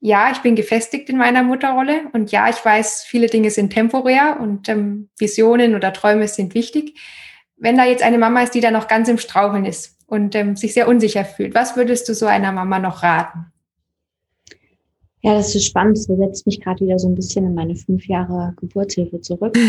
ja, 0.00 0.30
ich 0.32 0.38
bin 0.38 0.56
gefestigt 0.56 1.10
in 1.10 1.18
meiner 1.18 1.42
Mutterrolle 1.42 2.04
und 2.14 2.32
ja, 2.32 2.48
ich 2.48 2.64
weiß, 2.64 3.04
viele 3.06 3.26
Dinge 3.26 3.50
sind 3.50 3.70
temporär 3.70 4.38
und 4.40 4.70
ähm, 4.70 5.10
Visionen 5.18 5.74
oder 5.74 5.92
Träume 5.92 6.26
sind 6.26 6.54
wichtig. 6.54 6.98
Wenn 7.58 7.76
da 7.76 7.84
jetzt 7.84 8.02
eine 8.02 8.16
Mama 8.16 8.42
ist, 8.42 8.54
die 8.54 8.62
da 8.62 8.70
noch 8.70 8.88
ganz 8.88 9.06
im 9.10 9.18
Straucheln 9.18 9.66
ist 9.66 9.98
und 10.06 10.34
ähm, 10.34 10.56
sich 10.56 10.72
sehr 10.72 10.88
unsicher 10.88 11.26
fühlt, 11.26 11.54
was 11.54 11.76
würdest 11.76 12.08
du 12.08 12.14
so 12.14 12.24
einer 12.24 12.50
Mama 12.50 12.78
noch 12.78 13.02
raten? 13.02 13.52
Ja, 15.20 15.34
das 15.34 15.54
ist 15.54 15.66
spannend. 15.66 15.98
Das 15.98 16.04
setzt 16.04 16.46
mich 16.46 16.62
gerade 16.62 16.82
wieder 16.82 16.98
so 16.98 17.08
ein 17.08 17.14
bisschen 17.14 17.44
in 17.44 17.52
meine 17.52 17.76
fünf 17.76 18.06
Jahre 18.06 18.54
Geburtshilfe 18.58 19.20
zurück. 19.20 19.54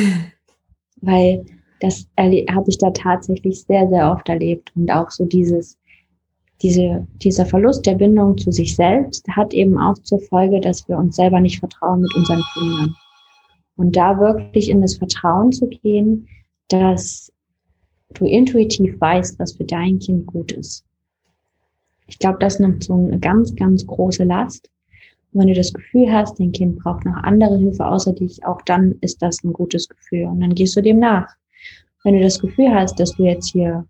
weil 1.02 1.46
das 1.80 2.08
habe 2.18 2.66
ich 2.68 2.78
da 2.78 2.92
tatsächlich 2.92 3.62
sehr, 3.64 3.88
sehr 3.90 4.12
oft 4.12 4.28
erlebt. 4.30 4.72
Und 4.76 4.92
auch 4.92 5.12
so 5.12 5.26
dieses, 5.26 5.78
diese, 6.62 7.06
dieser 7.18 7.46
Verlust 7.46 7.86
der 7.86 7.96
Bindung 7.96 8.38
zu 8.38 8.52
sich 8.52 8.76
selbst 8.76 9.28
hat 9.30 9.54
eben 9.54 9.78
auch 9.78 9.98
zur 10.00 10.20
Folge, 10.20 10.60
dass 10.62 10.88
wir 10.88 10.98
uns 10.98 11.16
selber 11.16 11.40
nicht 11.40 11.60
vertrauen 11.60 12.02
mit 12.02 12.16
unseren 12.16 12.42
Kindern. 12.54 12.96
Und 13.76 13.96
da 13.96 14.18
wirklich 14.20 14.70
in 14.70 14.82
das 14.82 14.96
Vertrauen 14.96 15.52
zu 15.52 15.68
gehen, 15.68 16.28
dass 16.70 17.32
du 18.14 18.26
intuitiv 18.26 19.00
weißt, 19.00 19.38
was 19.38 19.54
für 19.54 19.66
dein 19.66 20.00
Kind 20.00 20.26
gut 20.28 20.54
ist. 20.54 20.86
Ich 22.08 22.20
glaube, 22.20 22.38
das 22.40 22.60
nimmt 22.60 22.84
so 22.84 22.94
eine 22.94 23.20
ganz, 23.20 23.56
ganz 23.56 23.86
große 23.86 24.24
Last. 24.24 24.70
Und 25.36 25.42
wenn 25.42 25.48
du 25.50 25.54
das 25.54 25.74
Gefühl 25.74 26.10
hast, 26.14 26.40
dein 26.40 26.54
Kind 26.54 26.80
braucht 26.80 27.04
noch 27.04 27.18
andere 27.18 27.58
Hilfe 27.58 27.86
außer 27.86 28.14
dich, 28.14 28.46
auch 28.46 28.62
dann 28.62 28.96
ist 29.02 29.22
das 29.22 29.44
ein 29.44 29.52
gutes 29.52 29.90
Gefühl. 29.90 30.28
Und 30.28 30.40
dann 30.40 30.56
gehst 30.56 30.78
du 30.78 30.82
dem 30.82 31.00
nach. 31.00 31.28
Wenn 32.06 32.14
du 32.14 32.22
das 32.22 32.40
Gefühl 32.40 32.74
hast, 32.74 32.98
dass 33.02 33.12
du 33.18 33.24
jetzt 33.24 33.52
hier 33.52 33.86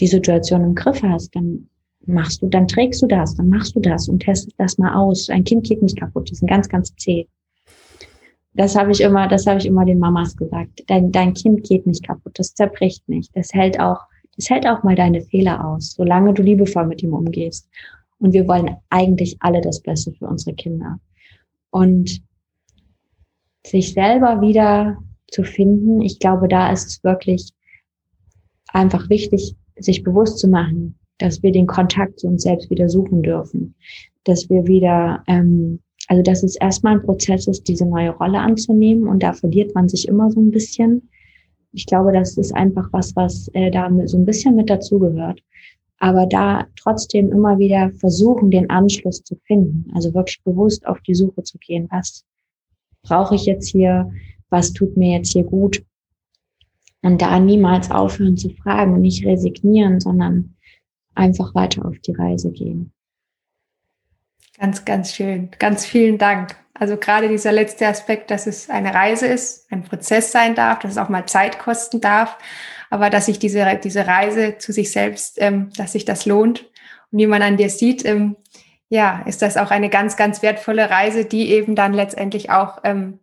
die 0.00 0.06
Situation 0.06 0.64
im 0.64 0.74
Griff 0.74 1.02
hast, 1.02 1.36
dann 1.36 1.68
machst 2.06 2.40
du, 2.40 2.48
dann 2.48 2.66
trägst 2.66 3.02
du 3.02 3.06
das, 3.06 3.34
dann 3.36 3.50
machst 3.50 3.76
du 3.76 3.80
das 3.80 4.08
und 4.08 4.20
testest 4.20 4.58
das 4.58 4.78
mal 4.78 4.94
aus. 4.94 5.28
Ein 5.28 5.44
Kind 5.44 5.66
geht 5.66 5.82
nicht 5.82 5.98
kaputt, 5.98 6.30
die 6.30 6.34
sind 6.34 6.48
ganz, 6.48 6.66
ganz 6.66 6.96
zäh. 6.96 7.26
Das 8.54 8.74
habe 8.74 8.90
ich 8.90 9.02
immer, 9.02 9.28
das 9.28 9.46
habe 9.46 9.58
ich 9.58 9.66
immer 9.66 9.84
den 9.84 9.98
Mamas 9.98 10.34
gesagt. 10.34 10.82
Dein, 10.86 11.12
dein 11.12 11.34
Kind 11.34 11.62
geht 11.64 11.86
nicht 11.86 12.06
kaputt, 12.06 12.38
das 12.38 12.54
zerbricht 12.54 13.06
nicht. 13.06 13.36
Das 13.36 13.52
hält 13.52 13.78
auch, 13.78 14.00
das 14.36 14.48
hält 14.48 14.66
auch 14.66 14.82
mal 14.82 14.94
deine 14.94 15.20
Fehler 15.20 15.62
aus, 15.62 15.92
solange 15.92 16.32
du 16.32 16.42
liebevoll 16.42 16.86
mit 16.86 17.02
ihm 17.02 17.12
umgehst. 17.12 17.68
Und 18.18 18.32
wir 18.32 18.48
wollen 18.48 18.76
eigentlich 18.90 19.36
alle 19.40 19.60
das 19.60 19.80
Beste 19.80 20.12
für 20.12 20.26
unsere 20.26 20.54
Kinder. 20.54 20.98
Und 21.70 22.22
sich 23.66 23.92
selber 23.92 24.40
wieder 24.40 24.98
zu 25.28 25.42
finden, 25.42 26.00
ich 26.00 26.18
glaube, 26.18 26.48
da 26.48 26.72
ist 26.72 26.86
es 26.86 27.04
wirklich 27.04 27.52
einfach 28.68 29.10
wichtig, 29.10 29.56
sich 29.76 30.02
bewusst 30.02 30.38
zu 30.38 30.48
machen, 30.48 30.98
dass 31.18 31.42
wir 31.42 31.52
den 31.52 31.66
Kontakt 31.66 32.20
zu 32.20 32.28
uns 32.28 32.42
selbst 32.42 32.70
wieder 32.70 32.88
suchen 32.88 33.22
dürfen, 33.22 33.74
dass 34.24 34.48
wir 34.48 34.66
wieder, 34.66 35.22
ähm, 35.26 35.80
also 36.08 36.22
dass 36.22 36.42
es 36.42 36.56
erstmal 36.56 36.94
ein 36.94 37.02
Prozess 37.02 37.46
ist, 37.46 37.66
diese 37.68 37.86
neue 37.86 38.10
Rolle 38.10 38.38
anzunehmen 38.38 39.08
und 39.08 39.22
da 39.22 39.32
verliert 39.32 39.74
man 39.74 39.88
sich 39.88 40.08
immer 40.08 40.30
so 40.30 40.40
ein 40.40 40.50
bisschen. 40.50 41.08
Ich 41.72 41.86
glaube, 41.86 42.12
das 42.12 42.36
ist 42.36 42.54
einfach 42.54 42.88
was, 42.92 43.14
was 43.16 43.48
äh, 43.54 43.70
da 43.70 43.90
so 44.06 44.16
ein 44.16 44.24
bisschen 44.24 44.56
mit 44.56 44.70
dazugehört 44.70 45.42
aber 45.98 46.26
da 46.26 46.66
trotzdem 46.76 47.32
immer 47.32 47.58
wieder 47.58 47.90
versuchen, 47.92 48.50
den 48.50 48.70
Anschluss 48.70 49.22
zu 49.22 49.36
finden. 49.46 49.90
Also 49.94 50.12
wirklich 50.14 50.42
bewusst 50.42 50.86
auf 50.86 51.00
die 51.00 51.14
Suche 51.14 51.42
zu 51.42 51.58
gehen. 51.58 51.88
Was 51.90 52.24
brauche 53.02 53.34
ich 53.34 53.46
jetzt 53.46 53.68
hier? 53.68 54.10
Was 54.50 54.72
tut 54.72 54.96
mir 54.96 55.18
jetzt 55.18 55.32
hier 55.32 55.44
gut? 55.44 55.84
Und 57.02 57.22
da 57.22 57.38
niemals 57.40 57.90
aufhören 57.90 58.36
zu 58.36 58.50
fragen 58.50 58.94
und 58.94 59.00
nicht 59.02 59.24
resignieren, 59.24 60.00
sondern 60.00 60.56
einfach 61.14 61.54
weiter 61.54 61.86
auf 61.86 61.98
die 62.00 62.12
Reise 62.12 62.50
gehen. 62.50 62.92
Ganz, 64.58 64.84
ganz 64.84 65.14
schön. 65.14 65.50
Ganz 65.58 65.86
vielen 65.86 66.18
Dank. 66.18 66.56
Also 66.74 66.96
gerade 66.96 67.28
dieser 67.28 67.52
letzte 67.52 67.86
Aspekt, 67.86 68.30
dass 68.30 68.46
es 68.46 68.68
eine 68.68 68.92
Reise 68.92 69.26
ist, 69.26 69.70
ein 69.72 69.82
Prozess 69.82 70.32
sein 70.32 70.54
darf, 70.54 70.80
dass 70.80 70.92
es 70.92 70.98
auch 70.98 71.08
mal 71.08 71.26
Zeit 71.26 71.58
kosten 71.58 72.00
darf 72.00 72.36
aber 72.90 73.10
dass 73.10 73.26
sich 73.26 73.38
diese, 73.38 73.80
diese 73.82 74.06
Reise 74.06 74.58
zu 74.58 74.72
sich 74.72 74.90
selbst, 74.90 75.36
ähm, 75.40 75.70
dass 75.76 75.92
sich 75.92 76.04
das 76.04 76.26
lohnt. 76.26 76.70
Und 77.10 77.18
wie 77.18 77.26
man 77.26 77.42
an 77.42 77.56
dir 77.56 77.70
sieht, 77.70 78.04
ähm, 78.04 78.36
ja, 78.88 79.22
ist 79.26 79.42
das 79.42 79.56
auch 79.56 79.70
eine 79.70 79.88
ganz, 79.88 80.16
ganz 80.16 80.42
wertvolle 80.42 80.90
Reise, 80.90 81.24
die 81.24 81.50
eben 81.50 81.74
dann 81.74 81.92
letztendlich 81.92 82.50
auch 82.50 82.78
ähm, 82.84 83.20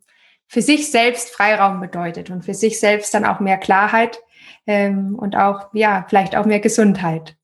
für 0.47 0.61
sich 0.61 0.91
selbst 0.91 1.30
Freiraum 1.30 1.80
bedeutet 1.80 2.30
und 2.30 2.43
für 2.43 2.53
sich 2.53 2.80
selbst 2.80 3.14
dann 3.14 3.26
auch 3.26 3.39
mehr 3.39 3.57
Klarheit 3.57 4.20
ähm, 4.68 5.16
und 5.16 5.36
auch, 5.36 5.70
ja, 5.74 6.05
vielleicht 6.07 6.36
auch 6.36 6.45
mehr 6.45 6.59
Gesundheit. 6.59 7.36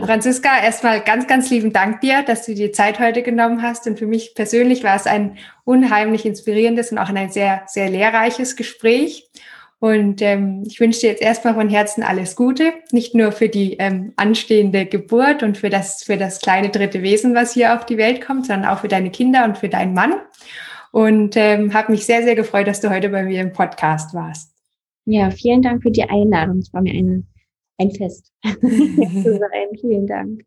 Franziska, 0.00 0.62
erstmal 0.62 1.02
ganz, 1.02 1.26
ganz 1.26 1.50
lieben 1.50 1.72
Dank 1.72 2.00
dir, 2.00 2.22
dass 2.22 2.46
du 2.46 2.54
die 2.54 2.72
Zeit 2.72 2.98
heute 2.98 3.22
genommen 3.22 3.60
hast. 3.60 3.86
Und 3.86 3.98
für 3.98 4.06
mich 4.06 4.34
persönlich 4.34 4.82
war 4.84 4.96
es 4.96 5.06
ein 5.06 5.36
unheimlich 5.64 6.24
inspirierendes 6.24 6.92
und 6.92 6.98
auch 6.98 7.10
ein 7.10 7.30
sehr, 7.30 7.62
sehr 7.66 7.90
lehrreiches 7.90 8.56
Gespräch. 8.56 9.28
Und 9.82 10.22
ähm, 10.22 10.62
ich 10.64 10.78
wünsche 10.78 11.00
dir 11.00 11.08
jetzt 11.08 11.22
erstmal 11.22 11.54
von 11.54 11.68
Herzen 11.68 12.04
alles 12.04 12.36
Gute, 12.36 12.72
nicht 12.92 13.16
nur 13.16 13.32
für 13.32 13.48
die 13.48 13.78
ähm, 13.78 14.12
anstehende 14.14 14.86
Geburt 14.86 15.42
und 15.42 15.58
für 15.58 15.70
das, 15.70 16.04
für 16.04 16.16
das 16.16 16.40
kleine 16.40 16.68
dritte 16.68 17.02
Wesen, 17.02 17.34
was 17.34 17.52
hier 17.52 17.74
auf 17.74 17.84
die 17.84 17.96
Welt 17.96 18.24
kommt, 18.24 18.46
sondern 18.46 18.70
auch 18.70 18.78
für 18.78 18.86
deine 18.86 19.10
Kinder 19.10 19.44
und 19.44 19.58
für 19.58 19.68
deinen 19.68 19.92
Mann. 19.92 20.14
Und 20.92 21.36
ähm, 21.36 21.74
habe 21.74 21.90
mich 21.90 22.06
sehr, 22.06 22.22
sehr 22.22 22.36
gefreut, 22.36 22.68
dass 22.68 22.80
du 22.80 22.90
heute 22.90 23.08
bei 23.08 23.24
mir 23.24 23.40
im 23.40 23.52
Podcast 23.52 24.14
warst. 24.14 24.52
Ja, 25.04 25.32
vielen 25.32 25.62
Dank 25.62 25.82
für 25.82 25.90
die 25.90 26.04
Einladung. 26.04 26.58
Es 26.58 26.72
war 26.72 26.82
mir 26.82 26.94
ein, 26.94 27.26
ein 27.78 27.90
Fest 27.90 28.30
zu 28.44 28.60
sein. 28.60 29.78
Vielen 29.80 30.06
Dank. 30.06 30.44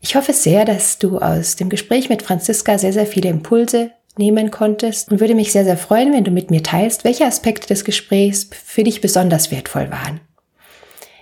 Ich 0.00 0.16
hoffe 0.16 0.32
sehr, 0.32 0.64
dass 0.64 0.98
du 0.98 1.18
aus 1.18 1.54
dem 1.54 1.68
Gespräch 1.68 2.08
mit 2.08 2.22
Franziska 2.22 2.78
sehr, 2.78 2.92
sehr 2.92 3.06
viele 3.06 3.30
Impulse 3.30 3.92
nehmen 4.18 4.50
konntest 4.50 5.10
und 5.10 5.20
würde 5.20 5.34
mich 5.34 5.52
sehr, 5.52 5.64
sehr 5.64 5.76
freuen, 5.76 6.12
wenn 6.12 6.24
du 6.24 6.30
mit 6.30 6.50
mir 6.50 6.62
teilst, 6.62 7.04
welche 7.04 7.26
Aspekte 7.26 7.68
des 7.68 7.84
Gesprächs 7.84 8.48
für 8.50 8.84
dich 8.84 9.00
besonders 9.00 9.50
wertvoll 9.50 9.90
waren. 9.90 10.20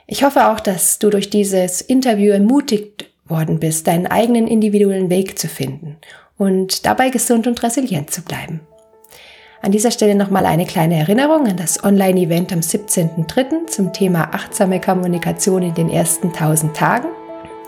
Ich 0.07 0.25
hoffe 0.25 0.49
auch, 0.49 0.59
dass 0.59 0.99
du 0.99 1.09
durch 1.09 1.31
dieses 1.31 1.81
Interview 1.81 2.33
ermutigt 2.33 3.11
worden 3.27 3.61
bist, 3.61 3.87
deinen 3.87 4.09
eigenen 4.09 4.49
individuellen 4.49 5.09
Weg 5.09 5.39
zu 5.39 5.47
finden 5.47 5.99
und 6.37 6.85
dabei 6.85 7.11
gesund 7.11 7.47
und 7.47 7.63
resilient 7.63 8.11
zu 8.11 8.23
bleiben. 8.23 8.61
An 9.63 9.73
dieser 9.73 9.91
Stelle 9.91 10.15
nochmal 10.15 10.47
eine 10.47 10.65
kleine 10.65 10.99
Erinnerung 10.99 11.47
an 11.47 11.57
das 11.57 11.85
Online-Event 11.85 12.53
am 12.53 12.61
17.03. 12.61 13.67
zum 13.67 13.93
Thema 13.93 14.31
achtsame 14.33 14.81
Kommunikation 14.81 15.63
in 15.63 15.75
den 15.75 15.91
ersten 15.91 16.29
1000 16.29 16.75
Tagen. 16.75 17.09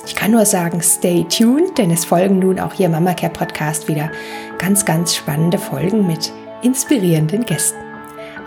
Ich 0.05 0.15
kann 0.15 0.33
nur 0.33 0.45
sagen, 0.45 0.83
stay 0.83 1.25
tuned, 1.25 1.79
denn 1.79 1.91
es 1.91 2.05
folgen 2.05 2.41
nun 2.41 2.59
auch 2.59 2.73
hier 2.73 2.89
Mama 2.89 3.15
Care 3.15 3.33
Podcast 3.33 3.89
wieder 3.89 4.11
ganz, 4.59 4.85
ganz 4.85 5.15
spannende 5.15 5.59
Folgen 5.59 6.07
mit 6.07 6.33
inspirierenden 6.63 7.45
Gästen. 7.45 7.79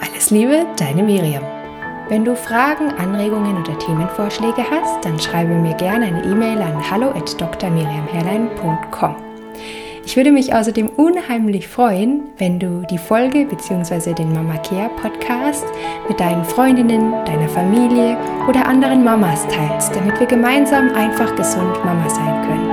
Alles 0.01 0.31
Liebe, 0.31 0.65
deine 0.77 1.03
Miriam. 1.03 1.43
Wenn 2.09 2.23
du 2.23 2.35
Fragen, 2.35 2.91
Anregungen 2.99 3.57
oder 3.57 3.79
Themenvorschläge 3.79 4.63
hast, 4.69 5.03
dann 5.03 5.19
schreibe 5.19 5.55
mir 5.55 5.73
gerne 5.75 6.05
eine 6.05 6.23
E-Mail 6.23 6.61
an 6.61 6.91
hallo@drmiriamherlein.com. 6.91 9.24
Ich 10.05 10.15
würde 10.15 10.31
mich 10.31 10.53
außerdem 10.53 10.87
unheimlich 10.87 11.67
freuen, 11.67 12.25
wenn 12.37 12.59
du 12.59 12.85
die 12.91 12.99
Folge 12.99 13.45
bzw. 13.45 14.13
den 14.13 14.31
Mama 14.33 14.55
Care 14.57 14.91
Podcast 15.01 15.65
mit 16.07 16.19
deinen 16.19 16.45
Freundinnen, 16.45 17.11
deiner 17.25 17.49
Familie 17.49 18.15
oder 18.47 18.67
anderen 18.67 19.03
Mamas 19.03 19.47
teilst, 19.47 19.95
damit 19.95 20.19
wir 20.19 20.27
gemeinsam 20.27 20.93
einfach 20.93 21.35
gesund 21.35 21.83
Mama 21.83 22.07
sein 22.07 22.43
können. 22.43 22.69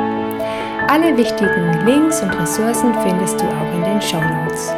Alle 0.88 1.16
wichtigen 1.16 1.86
Links 1.86 2.22
und 2.22 2.38
Ressourcen 2.38 2.92
findest 3.02 3.40
du 3.40 3.46
auch 3.46 3.74
in 3.76 3.82
den 3.82 4.02
Show 4.02 4.20
Notes. 4.20 4.70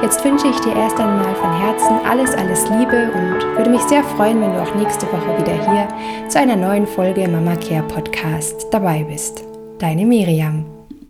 Jetzt 0.00 0.24
wünsche 0.24 0.48
ich 0.48 0.58
dir 0.60 0.74
erst 0.74 0.98
einmal 0.98 1.34
von 1.34 1.52
Herzen 1.60 2.00
alles, 2.08 2.34
alles 2.34 2.68
Liebe 2.70 3.12
und 3.14 3.56
würde 3.58 3.70
mich 3.70 3.82
sehr 3.82 4.02
freuen, 4.02 4.40
wenn 4.40 4.52
du 4.52 4.62
auch 4.62 4.74
nächste 4.74 5.06
Woche 5.06 5.38
wieder 5.38 5.52
hier 5.70 5.86
zu 6.28 6.38
einer 6.38 6.56
neuen 6.56 6.86
Folge 6.86 7.28
Mama 7.28 7.54
Care 7.56 7.84
Podcast 7.86 8.66
dabei 8.70 9.04
bist. 9.04 9.44
Deine 9.78 10.06
Miriam. 10.06 10.71